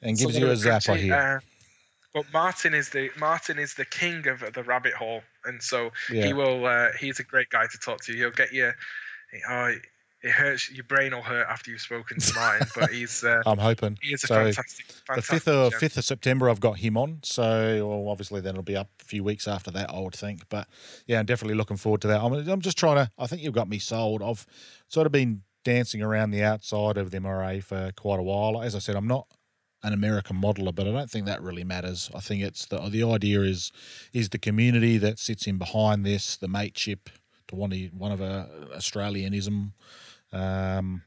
and 0.00 0.16
gives 0.16 0.38
you 0.38 0.46
a 0.50 0.54
zapper 0.54 0.94
crunchy, 0.94 0.98
here. 1.00 1.14
uh, 1.14 1.40
but 2.14 2.24
Martin 2.32 2.74
is 2.74 2.90
the 2.90 3.10
Martin 3.18 3.58
is 3.58 3.74
the 3.74 3.84
king 3.84 4.26
of 4.28 4.44
the 4.54 4.62
rabbit 4.62 4.94
hole, 4.94 5.22
and 5.44 5.60
so 5.60 5.90
yeah. 6.10 6.26
he 6.26 6.32
will. 6.32 6.64
Uh, 6.64 6.88
he's 6.98 7.18
a 7.18 7.24
great 7.24 7.50
guy 7.50 7.66
to 7.66 7.78
talk 7.78 8.00
to. 8.02 8.12
He'll 8.12 8.30
get 8.30 8.52
you. 8.52 8.72
Oh, 9.50 9.74
it 10.22 10.30
hurts. 10.30 10.70
Your 10.70 10.84
brain 10.84 11.12
will 11.12 11.22
hurt 11.22 11.46
after 11.50 11.72
you've 11.72 11.80
spoken 11.80 12.18
to 12.20 12.34
Martin, 12.34 12.68
but 12.76 12.90
he's 12.90 13.24
uh, 13.24 13.42
I'm 13.44 13.58
hoping. 13.58 13.98
he 14.00 14.14
is 14.14 14.24
a 14.24 14.28
so 14.28 14.34
fantastic. 14.34 14.86
The 15.14 15.22
fifth 15.22 15.48
of 15.48 15.74
fifth 15.74 15.96
of 15.98 16.04
September, 16.04 16.48
I've 16.48 16.60
got 16.60 16.78
him 16.78 16.96
on. 16.96 17.18
So 17.24 17.86
well, 17.86 18.08
obviously, 18.08 18.40
then 18.40 18.50
it'll 18.50 18.62
be 18.62 18.76
up 18.76 18.90
a 19.02 19.04
few 19.04 19.24
weeks 19.24 19.48
after 19.48 19.72
that, 19.72 19.90
I 19.90 19.98
would 19.98 20.14
think. 20.14 20.48
But 20.48 20.68
yeah, 21.06 21.18
I'm 21.18 21.26
definitely 21.26 21.56
looking 21.56 21.76
forward 21.76 22.00
to 22.02 22.08
that. 22.08 22.22
I'm, 22.22 22.32
I'm 22.32 22.60
just 22.60 22.78
trying 22.78 22.96
to. 22.96 23.10
I 23.18 23.26
think 23.26 23.42
you've 23.42 23.54
got 23.54 23.68
me 23.68 23.80
sold. 23.80 24.22
I've 24.22 24.46
sort 24.88 25.06
of 25.06 25.12
been 25.12 25.42
dancing 25.64 26.00
around 26.00 26.30
the 26.30 26.44
outside 26.44 26.96
of 26.96 27.10
the 27.10 27.18
MRA 27.18 27.62
for 27.62 27.90
quite 27.96 28.20
a 28.20 28.22
while. 28.22 28.62
As 28.62 28.76
I 28.76 28.78
said, 28.78 28.94
I'm 28.94 29.08
not 29.08 29.26
an 29.84 29.92
American 29.92 30.40
modeler, 30.40 30.74
but 30.74 30.88
I 30.88 30.92
don't 30.92 31.10
think 31.10 31.26
that 31.26 31.42
really 31.42 31.62
matters. 31.62 32.10
I 32.14 32.20
think 32.20 32.42
it's 32.42 32.66
the 32.66 32.78
the 32.88 33.04
idea 33.04 33.42
is 33.42 33.70
is 34.12 34.30
the 34.30 34.38
community 34.38 34.98
that 34.98 35.18
sits 35.18 35.46
in 35.46 35.58
behind 35.58 36.04
this, 36.04 36.36
the 36.36 36.48
mateship 36.48 37.10
to 37.48 37.54
one 37.54 37.72
of 37.72 37.78
one 37.92 38.10
of 38.10 38.20
a 38.20 38.48
Australianism 38.74 39.72
um, 40.32 41.02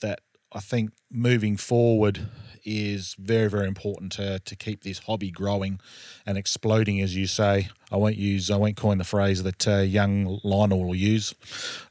that 0.00 0.20
I 0.54 0.60
think 0.60 0.90
moving 1.10 1.56
forward 1.56 2.28
is 2.64 3.16
very 3.18 3.48
very 3.48 3.66
important 3.66 4.12
to 4.12 4.38
to 4.38 4.54
keep 4.54 4.82
this 4.82 4.98
hobby 5.00 5.30
growing 5.30 5.80
and 6.24 6.38
exploding, 6.38 7.00
as 7.00 7.16
you 7.16 7.26
say. 7.26 7.68
I 7.90 7.96
won't 7.96 8.16
use 8.16 8.50
I 8.50 8.56
won't 8.56 8.76
coin 8.76 8.98
the 8.98 9.04
phrase 9.04 9.42
that 9.42 9.66
uh, 9.66 9.78
young 9.78 10.40
Lionel 10.44 10.84
will 10.84 10.94
use 10.94 11.34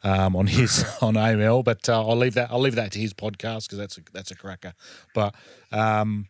um, 0.04 0.36
on 0.36 0.48
his 0.48 0.86
on 1.02 1.16
AML, 1.16 1.64
but 1.64 1.90
uh, 1.90 2.08
I'll 2.08 2.16
leave 2.16 2.36
that 2.36 2.52
I'll 2.52 2.60
leave 2.60 2.76
that 2.76 2.92
to 2.94 3.00
his 3.00 3.14
podcast 3.14 3.66
because 3.66 3.78
that's 3.78 3.98
a 3.98 4.02
that's 4.14 4.32
a 4.32 4.36
cracker. 4.36 4.74
But 5.14 5.36
um, 5.72 6.28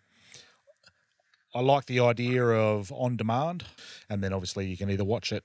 I 1.54 1.60
like 1.60 1.86
the 1.86 2.00
idea 2.00 2.46
of 2.46 2.92
on 2.94 3.18
demand, 3.18 3.66
and 4.10 4.24
then 4.24 4.34
obviously 4.34 4.68
you 4.68 4.78
can 4.78 4.90
either 4.90 5.04
watch 5.04 5.32
it 5.32 5.44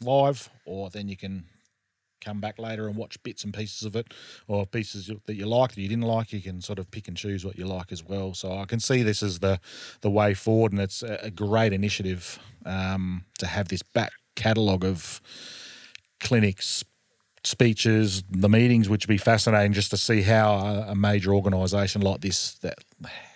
live 0.00 0.50
or 0.66 0.90
then 0.90 1.08
you 1.08 1.16
can 1.16 1.44
come 2.24 2.40
back 2.40 2.58
later 2.58 2.86
and 2.86 2.96
watch 2.96 3.22
bits 3.22 3.44
and 3.44 3.52
pieces 3.52 3.82
of 3.82 3.94
it 3.94 4.12
or 4.48 4.66
pieces 4.66 5.10
that 5.26 5.34
you 5.34 5.46
like 5.46 5.74
that 5.74 5.80
you 5.80 5.88
didn't 5.88 6.04
like 6.04 6.32
you 6.32 6.40
can 6.40 6.60
sort 6.60 6.78
of 6.78 6.90
pick 6.90 7.08
and 7.08 7.16
choose 7.16 7.44
what 7.44 7.58
you 7.58 7.66
like 7.66 7.92
as 7.92 8.02
well. 8.04 8.34
So 8.34 8.56
i 8.58 8.64
can 8.64 8.80
see 8.80 9.02
this 9.02 9.22
as 9.22 9.38
the 9.40 9.60
the 10.00 10.10
way 10.10 10.34
forward 10.34 10.72
and 10.72 10.80
it's 10.80 11.02
a, 11.02 11.30
great 11.30 11.72
initiative 11.72 12.38
um, 12.64 13.24
to 13.38 13.46
have 13.46 13.68
this 13.68 13.82
back 13.82 14.12
catalogue 14.36 14.84
of 14.84 15.20
clinics 16.20 16.84
speeches 17.44 18.22
the 18.30 18.48
meetings 18.48 18.88
which 18.88 19.06
would 19.06 19.12
be 19.12 19.18
fascinating 19.18 19.72
just 19.72 19.90
to 19.90 19.96
see 19.98 20.22
how 20.22 20.54
a, 20.88 20.94
major 20.94 21.34
organisation 21.34 22.00
like 22.00 22.22
this 22.22 22.54
that 22.60 22.78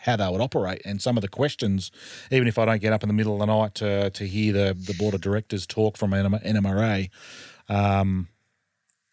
how 0.03 0.17
they 0.17 0.29
would 0.31 0.41
operate 0.41 0.81
and 0.87 1.03
some 1.03 1.19
of 1.19 1.23
the 1.23 1.29
questions 1.29 1.91
even 2.31 2.49
if 2.49 2.59
i 2.59 2.65
don't 2.65 2.81
get 2.81 2.93
up 2.93 3.03
in 3.03 3.09
the 3.09 3.15
middle 3.15 3.35
of 3.35 3.41
the 3.41 3.47
night 3.47 3.75
to, 3.75 4.09
to 4.11 4.27
hear 4.27 4.53
the, 4.53 4.75
the 4.75 4.95
board 4.95 5.13
of 5.13 5.21
directors 5.21 5.67
talk 5.67 5.99
from 5.99 6.13
NM- 6.13 6.43
nmra 6.43 7.11
um, 7.69 8.29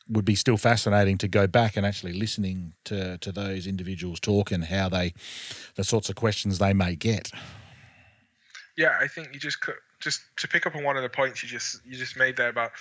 would 0.09 0.25
be 0.25 0.35
still 0.35 0.57
fascinating 0.57 1.17
to 1.17 1.27
go 1.27 1.47
back 1.47 1.75
and 1.75 1.85
actually 1.85 2.13
listening 2.13 2.73
to 2.85 3.17
to 3.19 3.31
those 3.31 3.67
individuals 3.67 4.19
talk 4.19 4.51
and 4.51 4.65
how 4.65 4.89
they 4.89 5.13
the 5.75 5.83
sorts 5.83 6.09
of 6.09 6.15
questions 6.15 6.59
they 6.59 6.73
may 6.73 6.95
get. 6.95 7.31
Yeah, 8.77 8.97
I 8.99 9.07
think 9.07 9.33
you 9.33 9.39
just 9.39 9.61
could, 9.61 9.75
just 10.01 10.21
to 10.37 10.47
pick 10.47 10.65
up 10.65 10.75
on 10.75 10.83
one 10.83 10.97
of 10.97 11.03
the 11.03 11.09
points 11.09 11.41
you 11.41 11.49
just 11.49 11.79
you 11.85 11.97
just 11.97 12.17
made 12.17 12.35
there 12.37 12.49
about 12.49 12.71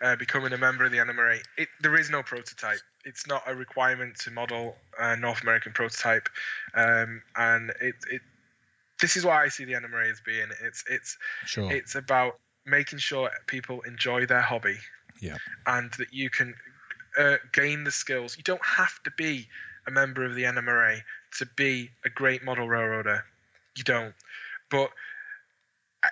uh, 0.00 0.16
becoming 0.16 0.52
a 0.52 0.58
member 0.58 0.84
of 0.84 0.92
the 0.92 0.98
NMRA. 0.98 1.40
It, 1.58 1.68
there 1.80 1.96
is 1.96 2.08
no 2.08 2.22
prototype. 2.22 2.78
It's 3.04 3.26
not 3.26 3.42
a 3.46 3.54
requirement 3.54 4.16
to 4.20 4.30
model 4.30 4.76
a 4.98 5.16
North 5.16 5.42
American 5.42 5.72
prototype, 5.72 6.28
um, 6.74 7.22
and 7.36 7.70
it, 7.80 7.94
it 8.10 8.22
this 9.00 9.16
is 9.16 9.24
why 9.24 9.42
I 9.42 9.48
see 9.48 9.64
the 9.64 9.72
NMRA 9.72 10.10
as 10.10 10.20
being. 10.20 10.48
It's 10.62 10.84
it's 10.88 11.18
Sure. 11.46 11.70
it's 11.70 11.94
about 11.94 12.38
making 12.66 12.98
sure 12.98 13.30
people 13.46 13.80
enjoy 13.82 14.26
their 14.26 14.42
hobby. 14.42 14.76
Yeah. 15.20 15.36
And 15.66 15.90
that 15.98 16.12
you 16.12 16.30
can 16.30 16.54
uh, 17.18 17.36
gain 17.52 17.84
the 17.84 17.90
skills. 17.90 18.36
You 18.36 18.42
don't 18.42 18.64
have 18.64 19.02
to 19.04 19.10
be 19.16 19.48
a 19.86 19.90
member 19.90 20.24
of 20.24 20.34
the 20.34 20.44
NMRA 20.44 21.02
to 21.38 21.46
be 21.56 21.90
a 22.04 22.08
great 22.08 22.44
model 22.44 22.68
railroader. 22.68 23.24
You 23.76 23.84
don't. 23.84 24.14
But 24.70 24.90
I, 26.02 26.08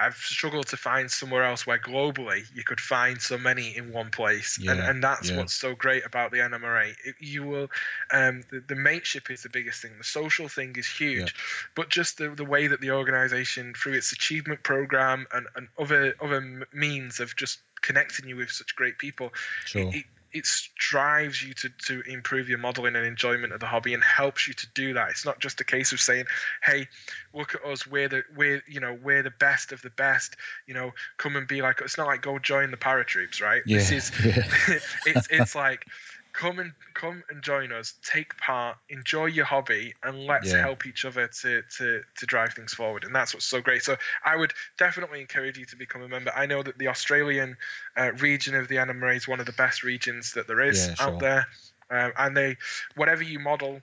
I've 0.00 0.16
struggled 0.16 0.68
to 0.68 0.76
find 0.76 1.10
somewhere 1.10 1.44
else 1.44 1.66
where 1.66 1.78
globally 1.78 2.42
you 2.54 2.64
could 2.64 2.80
find 2.80 3.20
so 3.20 3.36
many 3.38 3.76
in 3.76 3.92
one 3.92 4.10
place, 4.10 4.56
and 4.56 4.66
Yeah, 4.78 4.90
and 4.90 5.02
that's 5.02 5.30
yeah. 5.30 5.36
what's 5.36 5.54
so 5.54 5.74
great 5.74 6.04
about 6.06 6.32
the 6.32 6.38
NMRA. 6.38 6.94
It, 7.04 7.14
you 7.20 7.44
will, 7.44 7.68
um, 8.10 8.42
the, 8.50 8.62
the 8.66 8.74
mateship 8.74 9.30
is 9.30 9.42
the 9.42 9.50
biggest 9.50 9.82
thing. 9.82 9.92
The 9.98 10.04
social 10.04 10.48
thing 10.48 10.74
is 10.76 10.86
huge, 10.86 11.18
yeah. 11.18 11.42
but 11.74 11.88
just 11.90 12.18
the, 12.18 12.30
the 12.30 12.44
way 12.44 12.66
that 12.66 12.80
the 12.80 12.90
organisation, 12.90 13.74
through 13.74 13.94
its 13.94 14.12
achievement 14.12 14.62
program 14.62 15.26
and, 15.32 15.46
and 15.56 15.68
other 15.78 16.14
other 16.20 16.66
means 16.72 17.20
of 17.20 17.36
just 17.36 17.60
connecting 17.82 18.28
you 18.28 18.36
with 18.36 18.50
such 18.50 18.74
great 18.76 18.98
people, 18.98 19.32
sure. 19.64 19.90
it, 19.92 20.04
it 20.32 20.46
strives 20.46 21.42
you 21.42 21.52
to, 21.54 21.68
to 21.86 22.00
improve 22.10 22.48
your 22.48 22.58
modeling 22.58 22.96
and 22.96 23.04
enjoyment 23.04 23.52
of 23.52 23.60
the 23.60 23.66
hobby 23.66 23.92
and 23.94 24.02
helps 24.02 24.48
you 24.48 24.54
to 24.54 24.66
do 24.74 24.94
that. 24.94 25.10
It's 25.10 25.24
not 25.24 25.40
just 25.40 25.60
a 25.60 25.64
case 25.64 25.92
of 25.92 26.00
saying, 26.00 26.24
"Hey, 26.64 26.88
look 27.34 27.54
at 27.54 27.64
us. 27.64 27.86
We're 27.86 28.08
the 28.08 28.22
we're 28.34 28.62
you 28.66 28.80
know 28.80 28.98
we're 29.02 29.22
the 29.22 29.30
best 29.30 29.72
of 29.72 29.82
the 29.82 29.90
best. 29.90 30.36
You 30.66 30.74
know, 30.74 30.92
come 31.18 31.36
and 31.36 31.46
be 31.46 31.60
like." 31.62 31.80
It's 31.80 31.98
not 31.98 32.06
like 32.06 32.22
go 32.22 32.38
join 32.38 32.70
the 32.70 32.76
paratroops, 32.76 33.42
right? 33.42 33.62
yeah. 33.66 33.78
This 33.78 33.90
is 33.90 34.12
yeah. 34.24 34.78
it's 35.06 35.28
it's 35.30 35.54
like 35.54 35.86
come 36.32 36.58
and 36.58 36.72
come 36.94 37.22
and 37.28 37.42
join 37.42 37.72
us 37.72 37.94
take 38.02 38.36
part 38.38 38.76
enjoy 38.88 39.26
your 39.26 39.44
hobby 39.44 39.92
and 40.02 40.26
let's 40.26 40.50
Yeah. 40.52 40.62
help 40.62 40.86
each 40.86 41.04
other 41.04 41.28
to 41.28 41.62
to 41.76 42.02
to 42.16 42.26
drive 42.26 42.54
things 42.54 42.72
forward 42.72 43.04
and 43.04 43.14
that's 43.14 43.34
what's 43.34 43.46
so 43.46 43.60
great 43.60 43.82
so 43.82 43.96
i 44.24 44.34
would 44.34 44.52
definitely 44.78 45.20
encourage 45.20 45.58
you 45.58 45.66
to 45.66 45.76
become 45.76 46.02
a 46.02 46.08
member 46.08 46.32
i 46.34 46.46
know 46.46 46.62
that 46.62 46.78
the 46.78 46.88
australian 46.88 47.56
uh, 47.96 48.12
region 48.12 48.54
of 48.54 48.68
the 48.68 48.76
NMRA 48.76 49.16
is 49.16 49.28
one 49.28 49.40
of 49.40 49.46
the 49.46 49.52
best 49.52 49.82
regions 49.82 50.32
that 50.32 50.46
there 50.46 50.60
is 50.60 50.88
Yeah, 50.88 50.94
sure. 50.94 51.08
out 51.14 51.18
there 51.20 51.46
um, 51.90 52.12
and 52.16 52.36
they 52.36 52.56
whatever 52.96 53.22
you 53.22 53.38
model 53.38 53.82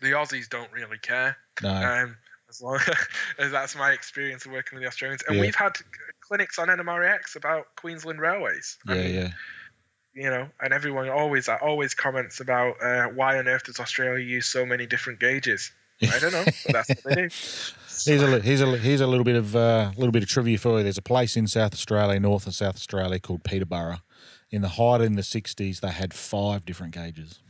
the 0.00 0.12
Aussies 0.12 0.48
don't 0.48 0.70
really 0.72 0.98
care. 0.98 1.36
No. 1.62 1.70
Um, 1.70 2.16
as 2.48 2.62
long 2.62 2.78
as 3.38 3.50
that's 3.50 3.76
my 3.76 3.92
experience 3.92 4.46
of 4.46 4.52
working 4.52 4.76
with 4.76 4.82
the 4.82 4.88
Australians, 4.88 5.22
and 5.26 5.36
Yeah. 5.36 5.42
we've 5.42 5.54
had 5.54 5.76
clinics 6.20 6.58
on 6.58 6.68
NMRAX 6.68 7.36
about 7.36 7.74
Queensland 7.76 8.20
Railways. 8.20 8.78
I 8.86 8.94
yeah, 8.94 9.02
mean, 9.02 9.14
yeah. 9.14 9.28
You 10.18 10.30
know, 10.30 10.48
and 10.60 10.72
everyone 10.72 11.08
always 11.08 11.48
always 11.48 11.94
comments 11.94 12.40
about 12.40 12.82
uh, 12.82 13.06
why 13.06 13.38
on 13.38 13.48
earth 13.48 13.64
does 13.64 13.80
Australia 13.80 14.24
use 14.24 14.46
so 14.46 14.66
many 14.66 14.86
different 14.86 15.20
gauges? 15.20 15.72
I 16.02 16.18
don't 16.18 16.32
know, 16.32 16.44
but 16.44 16.72
that's 16.72 16.88
what 16.88 17.04
they 17.04 17.14
do. 17.14 17.28
Here's 18.04 18.22
a 18.22 18.40
here's 18.40 18.60
a 18.60 18.76
here's 18.76 19.00
a 19.00 19.08
little 19.08 19.24
bit 19.24 19.34
of 19.34 19.56
uh, 19.56 19.90
little 19.96 20.12
bit 20.12 20.22
of 20.22 20.28
trivia 20.28 20.56
for 20.56 20.78
you. 20.78 20.84
There's 20.84 20.98
a 20.98 21.02
place 21.02 21.36
in 21.36 21.48
South 21.48 21.72
Australia, 21.72 22.20
North 22.20 22.46
and 22.46 22.54
South 22.54 22.76
Australia, 22.76 23.18
called 23.18 23.42
Peterborough. 23.42 23.98
In 24.52 24.62
the 24.62 24.68
height 24.68 25.00
in 25.00 25.16
the 25.16 25.22
'60s, 25.22 25.80
they 25.80 25.90
had 25.90 26.14
five 26.14 26.64
different 26.64 26.94
gauges. 26.94 27.40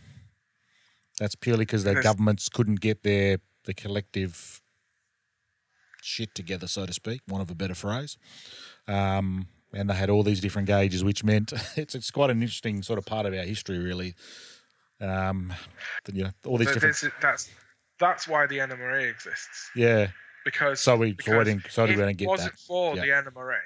That's 1.18 1.34
purely 1.34 1.66
because 1.66 1.84
their 1.84 2.00
governments 2.00 2.48
couldn't 2.48 2.80
get 2.80 3.02
their 3.02 3.40
the 3.64 3.74
collective 3.74 4.62
shit 6.00 6.34
together, 6.34 6.66
so 6.66 6.86
to 6.86 6.92
speak, 6.94 7.20
one 7.26 7.42
of 7.42 7.50
a 7.50 7.54
better 7.54 7.74
phrase. 7.74 8.16
Um, 8.86 9.48
and 9.72 9.88
they 9.90 9.94
had 9.94 10.10
all 10.10 10.22
these 10.22 10.40
different 10.40 10.66
gauges, 10.66 11.04
which 11.04 11.24
meant 11.24 11.52
it's 11.76 11.94
it's 11.94 12.10
quite 12.10 12.30
an 12.30 12.40
interesting 12.42 12.82
sort 12.82 12.98
of 12.98 13.06
part 13.06 13.26
of 13.26 13.34
our 13.34 13.44
history, 13.44 13.78
really. 13.78 14.14
Um, 15.00 15.52
you 16.12 16.24
know, 16.24 16.30
all 16.44 16.56
these 16.58 16.68
So 16.68 16.74
different, 16.74 16.96
this 17.00 17.10
that's 17.20 17.50
that's 18.00 18.26
why 18.28 18.46
the 18.46 18.58
NMRA 18.58 19.08
exists 19.10 19.70
yeah. 19.76 20.08
because 20.44 20.80
So 20.80 20.96
we 20.96 21.12
because 21.12 21.32
so 21.34 21.40
I 21.40 21.44
didn't 21.44 21.66
so 21.70 21.82
we 21.84 21.90
didn't 21.90 22.08
it 22.10 22.14
get 22.14 22.28
wasn't 22.28 22.52
that. 22.52 22.60
for 22.60 22.96
Yeah. 22.96 23.02
the 23.22 23.30
NMRA, 23.30 23.58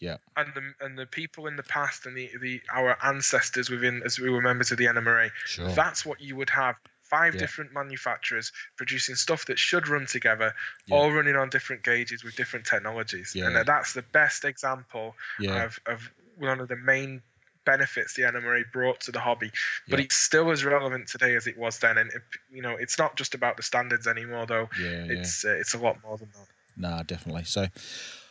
Yeah. 0.00 0.16
and 0.36 0.52
the 0.54 0.84
and 0.84 0.98
the 0.98 1.06
people 1.06 1.46
in 1.46 1.54
the 1.56 1.62
past 1.64 2.06
and 2.06 2.16
the, 2.16 2.30
the 2.40 2.60
our 2.72 2.96
ancestors 3.04 3.70
within 3.70 4.02
as 4.04 4.18
we 4.18 4.28
were 4.30 4.42
members 4.42 4.72
of 4.72 4.78
the 4.78 4.86
NMRA, 4.86 5.30
Sure. 5.44 5.68
that's 5.70 6.04
what 6.04 6.20
you 6.20 6.34
would 6.36 6.50
have. 6.50 6.74
Five 7.08 7.34
Yeah. 7.34 7.40
different 7.40 7.72
manufacturers 7.72 8.52
producing 8.76 9.14
stuff 9.14 9.44
that 9.46 9.58
should 9.58 9.88
run 9.88 10.06
together, 10.06 10.54
Yeah. 10.86 10.96
all 10.96 11.12
running 11.12 11.36
on 11.36 11.50
different 11.50 11.82
gauges 11.84 12.24
with 12.24 12.34
different 12.36 12.66
technologies, 12.66 13.34
Yeah. 13.34 13.46
and 13.46 13.66
that's 13.66 13.92
the 13.92 14.02
best 14.02 14.44
example 14.44 15.16
yeah. 15.38 15.64
of, 15.64 15.78
of 15.86 16.10
one 16.36 16.60
of 16.60 16.68
the 16.68 16.76
main 16.76 17.22
benefits 17.64 18.14
the 18.14 18.22
NMRA 18.22 18.64
brought 18.72 19.00
to 19.00 19.12
the 19.12 19.20
hobby. 19.20 19.50
But 19.88 19.98
Yeah. 19.98 20.04
it's 20.06 20.16
still 20.16 20.50
as 20.50 20.64
relevant 20.64 21.08
today 21.08 21.34
as 21.34 21.46
it 21.46 21.56
was 21.56 21.78
then, 21.80 21.98
and 21.98 22.10
it, 22.12 22.22
you 22.50 22.62
know 22.62 22.76
it's 22.76 22.96
not 22.98 23.16
just 23.16 23.34
about 23.34 23.56
the 23.56 23.62
standards 23.62 24.06
anymore, 24.06 24.46
though. 24.46 24.68
Yeah, 24.78 25.04
yeah. 25.04 25.12
It's 25.20 25.44
uh, 25.44 25.56
it's 25.56 25.74
a 25.74 25.78
lot 25.78 26.00
more 26.02 26.16
than 26.18 26.30
that. 26.36 26.46
No, 26.76 27.02
definitely. 27.04 27.44
So 27.44 27.68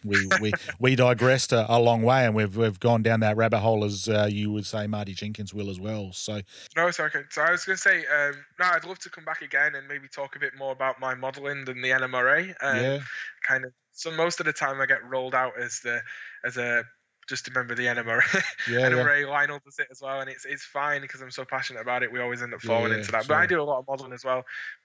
we 0.05 0.29
we 0.39 0.53
we 0.79 0.95
digressed 0.95 1.51
a, 1.51 1.65
a 1.73 1.79
long 1.79 2.03
way, 2.03 2.25
and 2.25 2.35
we've 2.35 2.55
we've 2.55 2.79
gone 2.79 3.01
down 3.03 3.19
that 3.21 3.35
rabbit 3.37 3.59
hole, 3.59 3.83
as 3.83 4.07
uh, 4.07 4.27
you 4.29 4.51
would 4.51 4.65
say, 4.65 4.87
Marty 4.87 5.13
Jenkins 5.13 5.53
will 5.53 5.69
as 5.69 5.79
well. 5.79 6.11
So 6.13 6.41
No, 6.75 6.87
it's 6.87 6.99
okay. 6.99 7.21
So 7.29 7.41
I 7.41 7.51
was 7.51 7.65
going 7.65 7.75
to 7.75 7.81
say, 7.81 7.99
um, 7.99 8.33
no, 8.59 8.65
I'd 8.65 8.85
love 8.85 8.99
to 8.99 9.09
come 9.09 9.25
back 9.25 9.41
again 9.41 9.75
and 9.75 9.87
maybe 9.87 10.07
talk 10.07 10.35
a 10.35 10.39
bit 10.39 10.53
more 10.57 10.71
about 10.71 10.99
my 10.99 11.15
modelling 11.15 11.65
than 11.65 11.81
the 11.81 11.89
NMRA. 11.89 12.49
Um, 12.61 12.77
yeah, 12.77 12.99
Kind 13.47 13.65
of. 13.65 13.71
So 13.91 14.11
most 14.11 14.39
of 14.39 14.45
the 14.45 14.53
time 14.53 14.81
I 14.81 14.85
get 14.85 15.03
rolled 15.05 15.33
out 15.33 15.53
as 15.59 15.79
the 15.79 16.01
as 16.45 16.57
a 16.57 16.83
just 17.27 17.47
a 17.47 17.51
member 17.51 17.73
of 17.73 17.77
the 17.77 17.85
NMRA. 17.85 18.21
yeah, 18.33 18.41
yeah, 18.79 18.89
NMRA 18.89 19.27
Lionel 19.27 19.59
does 19.65 19.79
it 19.79 19.87
as 19.89 20.01
well, 20.01 20.19
and 20.21 20.29
it's 20.29 20.45
it's 20.45 20.63
fine 20.63 21.01
because 21.01 21.21
I'm 21.21 21.31
so 21.31 21.45
passionate 21.45 21.81
about 21.81 22.03
it. 22.03 22.11
We 22.11 22.19
always 22.19 22.41
end 22.41 22.53
up 22.53 22.61
falling 22.61 22.91
Yeah, 22.91 22.99
into 22.99 23.11
that. 23.13 23.27
But 23.27 23.37
I 23.37 23.45
do 23.45 23.61
a 23.61 23.63
lot 23.63 23.79
of 23.79 23.85
modelling 23.87 24.13
as 24.13 24.23
well. 24.23 24.43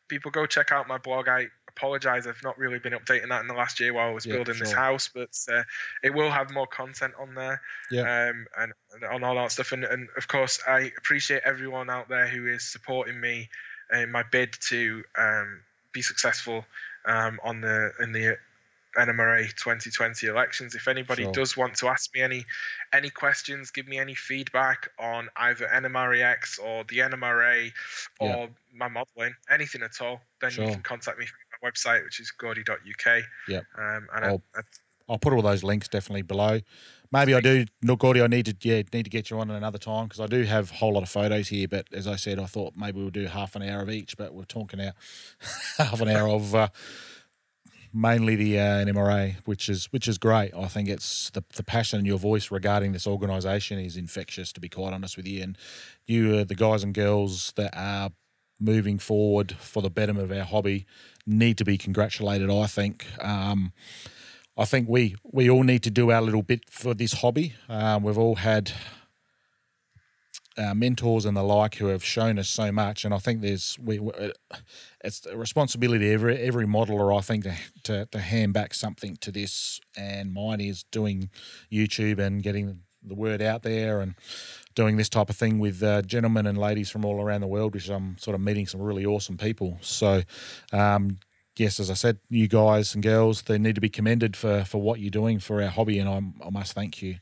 People 0.08 0.30
go 0.30 0.46
check 0.46 0.72
out 0.72 0.88
my 0.88 0.98
blog. 0.98 1.28
I 1.28 1.48
apologize, 1.76 2.26
I've 2.26 2.42
not 2.42 2.58
really 2.58 2.78
been 2.78 2.92
updating 2.92 3.28
that 3.28 3.40
in 3.40 3.46
the 3.48 3.54
last 3.54 3.80
year 3.80 3.92
while 3.92 4.08
I 4.08 4.12
was 4.12 4.26
Yeah, 4.26 4.34
building 4.34 4.58
this 4.58 4.72
house, 4.72 5.08
but 5.12 5.36
uh, 5.52 5.62
it 6.02 6.10
will 6.14 6.30
have 6.30 6.50
more 6.50 6.66
content 6.66 7.14
on 7.18 7.34
there. 7.34 7.60
Yeah. 7.90 8.02
Um, 8.02 8.46
and, 8.58 8.72
and 8.94 9.04
on 9.04 9.24
all 9.24 9.34
that 9.36 9.52
stuff, 9.52 9.72
and, 9.72 9.84
and 9.84 10.08
of 10.16 10.28
course, 10.28 10.60
I 10.66 10.92
appreciate 10.98 11.42
everyone 11.44 11.90
out 11.90 12.08
there 12.08 12.26
who 12.26 12.46
is 12.46 12.64
supporting 12.64 13.20
me 13.20 13.48
in 13.92 14.10
my 14.12 14.22
bid 14.22 14.52
to 14.68 15.02
um, 15.18 15.60
be 15.92 16.02
successful 16.02 16.64
um, 17.06 17.40
on 17.42 17.60
the 17.60 17.92
in 18.00 18.12
the 18.12 18.36
NMRA 18.96 19.54
2020 19.54 20.26
elections. 20.26 20.74
If 20.74 20.88
anybody 20.88 21.22
Sure. 21.22 21.32
does 21.32 21.56
want 21.56 21.76
to 21.76 21.88
ask 21.88 22.12
me 22.14 22.22
any 22.22 22.44
any 22.92 23.10
questions, 23.10 23.70
give 23.70 23.86
me 23.86 23.98
any 23.98 24.14
feedback 24.14 24.88
on 24.98 25.28
either 25.36 25.66
NMRAX 25.66 26.58
or 26.58 26.84
the 26.84 26.98
NMRA 26.98 27.72
or 28.18 28.26
Yeah. 28.28 28.46
my 28.74 28.88
modelling, 28.88 29.34
anything 29.48 29.82
at 29.82 30.00
all, 30.00 30.20
then 30.40 30.50
Sure. 30.50 30.64
you 30.64 30.72
can 30.72 30.82
contact 30.82 31.18
me 31.18 31.26
website, 31.64 32.04
which 32.04 32.20
is 32.20 32.30
gordy.uk. 32.30 33.22
Yep. 33.48 33.64
Um, 33.78 34.08
and 34.14 34.24
I'll- 34.24 34.42
I, 34.54 34.60
I, 34.60 34.62
I'll 35.08 35.18
put 35.18 35.32
all 35.32 35.42
those 35.42 35.64
links 35.64 35.88
definitely 35.88 36.22
below. 36.22 36.60
Maybe 37.12 37.34
I 37.34 37.40
do, 37.40 37.64
no, 37.82 37.96
Gordy. 37.96 38.22
I 38.22 38.28
need 38.28 38.46
to 38.46 38.54
yeah 38.62 38.82
need 38.92 39.02
to 39.02 39.10
get 39.10 39.30
you 39.30 39.40
on 39.40 39.50
another 39.50 39.78
time 39.78 40.04
because 40.04 40.20
I 40.20 40.26
do 40.26 40.44
have 40.44 40.70
a 40.70 40.74
whole 40.74 40.92
lot 40.92 41.02
of 41.02 41.08
photos 41.08 41.48
here. 41.48 41.66
But 41.66 41.88
as 41.92 42.06
I 42.06 42.14
said, 42.14 42.38
I 42.38 42.46
thought 42.46 42.74
maybe 42.76 43.00
we'll 43.00 43.10
do 43.10 43.26
half 43.26 43.56
an 43.56 43.62
hour 43.62 43.82
of 43.82 43.90
each. 43.90 44.16
But 44.16 44.32
we're 44.32 44.44
talking 44.44 44.78
now 44.78 44.92
half 45.78 46.00
an 46.00 46.08
hour 46.08 46.28
of 46.28 46.54
uh, 46.54 46.68
mainly 47.92 48.36
the 48.36 48.60
uh, 48.60 48.84
NMRA, 48.84 49.36
which 49.44 49.68
is 49.68 49.86
which 49.86 50.06
is 50.06 50.18
great. 50.18 50.54
I 50.54 50.68
think 50.68 50.88
it's 50.88 51.30
the 51.30 51.42
the 51.56 51.64
passion 51.64 51.98
in 51.98 52.06
your 52.06 52.18
voice 52.18 52.52
regarding 52.52 52.92
this 52.92 53.08
organisation 53.08 53.80
is 53.80 53.96
infectious. 53.96 54.52
To 54.52 54.60
be 54.60 54.68
quite 54.68 54.92
honest 54.92 55.16
with 55.16 55.26
you, 55.26 55.42
and 55.42 55.58
you 56.06 56.38
are 56.38 56.44
the 56.44 56.54
guys 56.54 56.84
and 56.84 56.94
girls 56.94 57.52
that 57.56 57.76
are 57.76 58.10
moving 58.60 58.98
forward 58.98 59.52
for 59.52 59.82
the 59.82 59.90
betterment 59.90 60.30
of 60.30 60.38
our 60.38 60.44
hobby 60.44 60.86
need 61.30 61.58
to 61.58 61.64
be 61.64 61.78
congratulated. 61.78 62.50
I 62.50 62.66
think. 62.66 63.06
Um, 63.20 63.72
I 64.58 64.64
think 64.66 64.88
we 64.88 65.16
we 65.24 65.48
all 65.48 65.62
need 65.62 65.82
to 65.84 65.90
do 65.90 66.10
our 66.10 66.20
little 66.20 66.42
bit 66.42 66.68
for 66.68 66.92
this 66.94 67.14
hobby. 67.14 67.54
Um, 67.68 68.02
we've 68.02 68.18
all 68.18 68.34
had 68.36 68.72
uh, 70.58 70.74
mentors 70.74 71.24
and 71.24 71.36
the 71.36 71.42
like 71.42 71.76
who 71.76 71.86
have 71.86 72.04
shown 72.04 72.38
us 72.38 72.48
so 72.48 72.70
much, 72.70 73.04
and 73.04 73.14
I 73.14 73.18
think 73.18 73.40
there's 73.40 73.78
we 73.82 73.98
we- 73.98 74.32
it's 75.02 75.24
a 75.24 75.36
responsibility 75.36 76.12
every 76.12 76.36
every 76.38 76.66
modeler 76.66 77.16
I 77.16 77.22
think 77.22 77.44
to, 77.44 77.56
to 77.84 78.06
to 78.06 78.18
hand 78.18 78.52
back 78.52 78.74
something 78.74 79.16
to 79.20 79.30
this. 79.32 79.80
And 79.96 80.32
mine 80.32 80.60
is 80.60 80.84
doing 80.90 81.30
YouTube 81.72 82.18
and 82.18 82.42
getting 82.42 82.80
the 83.02 83.14
word 83.14 83.40
out 83.40 83.62
there 83.62 84.00
and 84.00 84.14
doing 84.74 84.96
this 84.96 85.08
type 85.08 85.30
of 85.30 85.36
thing 85.36 85.58
with 85.58 85.82
uh, 85.82 86.02
gentlemen 86.02 86.46
and 86.46 86.56
ladies 86.56 86.90
from 86.90 87.04
all 87.04 87.20
around 87.20 87.40
the 87.40 87.46
world, 87.46 87.74
which 87.74 87.88
I'm 87.88 88.16
sort 88.18 88.34
of 88.34 88.40
meeting 88.40 88.66
some 88.66 88.80
really 88.80 89.06
awesome 89.06 89.36
people. 89.36 89.78
So. 89.80 90.22
Um, 90.72 91.18
yes, 91.60 91.78
as 91.78 91.90
I 91.90 91.94
said, 91.94 92.18
you 92.28 92.48
guys 92.48 92.94
and 92.94 93.02
girls, 93.04 93.42
they 93.42 93.58
need 93.58 93.74
to 93.74 93.80
be 93.80 93.90
commended 93.90 94.36
for 94.36 94.64
for 94.64 94.80
what 94.80 94.98
you're 94.98 95.10
doing 95.10 95.38
for 95.38 95.62
our 95.62 95.68
hobby, 95.68 95.98
and 95.98 96.08
I'm, 96.08 96.34
I 96.44 96.50
must 96.50 96.72
thank 96.72 97.02
you. 97.02 97.16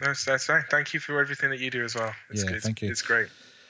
that's, 0.00 0.24
that's 0.24 0.46
fine. 0.46 0.64
Thank 0.70 0.94
you 0.94 1.00
for 1.00 1.20
everything 1.20 1.50
that 1.50 1.60
you 1.60 1.70
do 1.70 1.84
as 1.84 1.94
well. 1.94 2.12
It's, 2.30 2.42
Yeah, 2.42 2.52
it's, 2.52 2.64
thank 2.64 2.82
you. 2.82 2.90
It's 2.90 3.02
great. 3.02 3.28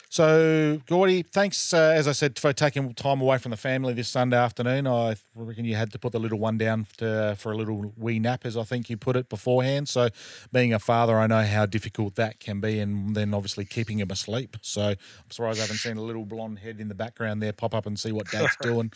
So, 0.08 0.80
Gordy, 0.86 1.22
thanks, 1.22 1.74
uh, 1.74 1.92
as 1.94 2.06
I 2.06 2.12
said, 2.12 2.38
for 2.38 2.52
taking 2.52 2.94
time 2.94 3.20
away 3.20 3.38
from 3.38 3.50
the 3.50 3.56
family 3.56 3.92
this 3.92 4.08
Sunday 4.08 4.36
afternoon. 4.36 4.86
I 4.86 5.16
reckon 5.34 5.64
you 5.64 5.74
had 5.74 5.90
to 5.92 5.98
put 5.98 6.12
the 6.12 6.20
little 6.20 6.38
one 6.38 6.58
down 6.58 6.86
to, 6.98 7.34
for 7.38 7.50
a 7.52 7.56
little 7.56 7.92
wee 7.96 8.18
nap, 8.20 8.46
as 8.46 8.56
I 8.56 8.62
think 8.62 8.88
you 8.88 8.96
put 8.96 9.16
it 9.16 9.28
beforehand. 9.28 9.88
So, 9.88 10.08
being 10.52 10.72
a 10.72 10.78
father, 10.78 11.18
I 11.18 11.26
know 11.26 11.42
how 11.42 11.66
difficult 11.66 12.14
that 12.14 12.38
can 12.38 12.60
be, 12.60 12.78
and 12.78 13.16
then 13.16 13.34
obviously 13.34 13.64
keeping 13.64 13.98
him 13.98 14.10
asleep. 14.10 14.56
So, 14.62 14.90
I'm 14.90 15.30
surprised 15.30 15.58
I 15.58 15.62
haven't 15.62 15.78
seen 15.78 15.96
a 15.96 16.02
little 16.02 16.24
blonde 16.24 16.60
head 16.60 16.80
in 16.80 16.88
the 16.88 16.94
background 16.94 17.42
there 17.42 17.52
pop 17.52 17.74
up 17.74 17.86
and 17.86 17.98
see 17.98 18.12
what 18.12 18.30
Dad's 18.30 18.56
doing, 18.62 18.92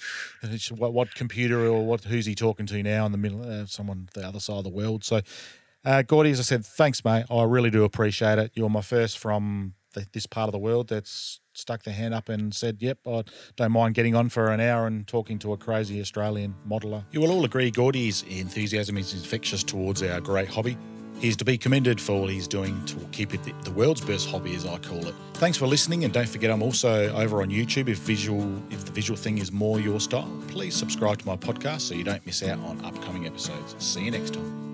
what, 0.77 0.93
what 0.93 1.15
computer 1.15 1.67
or 1.67 1.85
what 1.85 2.05
who's 2.05 2.27
he 2.27 2.35
talking 2.37 2.67
to 2.67 2.83
now 2.83 3.05
in 3.05 3.13
the 3.13 3.19
middle, 3.19 3.43
uh, 3.43 3.67
someone 3.67 4.09
the 4.15 4.27
other 4.27 4.41
side 4.41 4.59
of 4.59 4.65
the 4.65 4.71
world. 4.71 5.05
So, 5.05 5.21
uh, 5.85 6.03
Gordy, 6.03 6.31
as 6.31 6.39
I 6.39 6.43
said, 6.43 6.65
thanks, 6.65 7.05
mate. 7.05 7.25
I 7.31 7.43
really 7.45 7.71
do 7.71 7.85
appreciate 7.85 8.39
it. 8.39 8.53
You're 8.55 8.71
my 8.71 8.83
first 8.83 9.19
from 9.19 9.75
the, 9.93 10.07
this 10.12 10.26
part 10.26 10.49
of 10.49 10.53
the 10.53 10.59
world 10.59 10.88
that's 10.88 11.41
stuck 11.53 11.82
their 11.82 11.95
hand 11.95 12.14
up 12.14 12.28
and 12.28 12.55
said, 12.55 12.78
Yep, 12.80 12.99
I 13.07 13.24
don't 13.57 13.72
mind 13.72 13.95
getting 13.95 14.14
on 14.14 14.28
for 14.28 14.49
an 14.49 14.61
hour 14.61 14.86
and 14.86 15.07
talking 15.07 15.38
to 15.41 15.53
a 15.53 15.57
crazy 15.57 16.01
Australian 16.01 16.55
modeller. 16.68 17.05
You 17.12 17.20
will 17.20 17.32
all 17.32 17.45
agree 17.45 17.70
Gordy's 17.70 18.22
enthusiasm 18.22 18.97
is 18.97 19.12
infectious 19.14 19.62
towards 19.62 20.03
our 20.03 20.20
great 20.20 20.49
hobby. 20.49 20.76
He's 21.20 21.36
to 21.36 21.45
be 21.45 21.59
commended 21.59 22.01
for 22.01 22.12
all 22.12 22.28
he's 22.28 22.49
doing 22.49 22.82
to 22.86 22.97
keep 23.12 23.34
it 23.34 23.41
the, 23.62 23.70
world's 23.72 24.01
best 24.01 24.30
hobby, 24.30 24.55
as 24.55 24.64
I 24.64 24.78
call 24.78 25.07
it. 25.07 25.14
Thanks 25.34 25.59
for 25.59 25.66
listening, 25.66 26.05
and 26.05 26.14
don't 26.14 26.28
forget 26.28 26.51
I'm 26.51 26.62
also 26.62 27.14
over 27.14 27.43
on 27.43 27.51
YouTube. 27.51 27.88
If 27.88 27.99
visual, 27.99 28.51
if 28.70 28.86
the 28.86 28.91
visual 28.93 29.18
thing 29.18 29.36
is 29.36 29.53
more 29.53 29.78
your 29.78 30.01
style, 30.01 30.32
please 30.49 30.74
subscribe 30.74 31.18
to 31.18 31.26
my 31.26 31.36
podcast 31.36 31.82
so 31.82 31.95
you 31.95 32.05
don't 32.05 32.24
miss 32.24 32.43
out 32.43 32.59
on 32.61 32.82
upcoming 32.86 33.26
episodes. 33.26 33.76
See 33.84 34.05
you 34.05 34.11
next 34.11 34.32
time. 34.32 34.70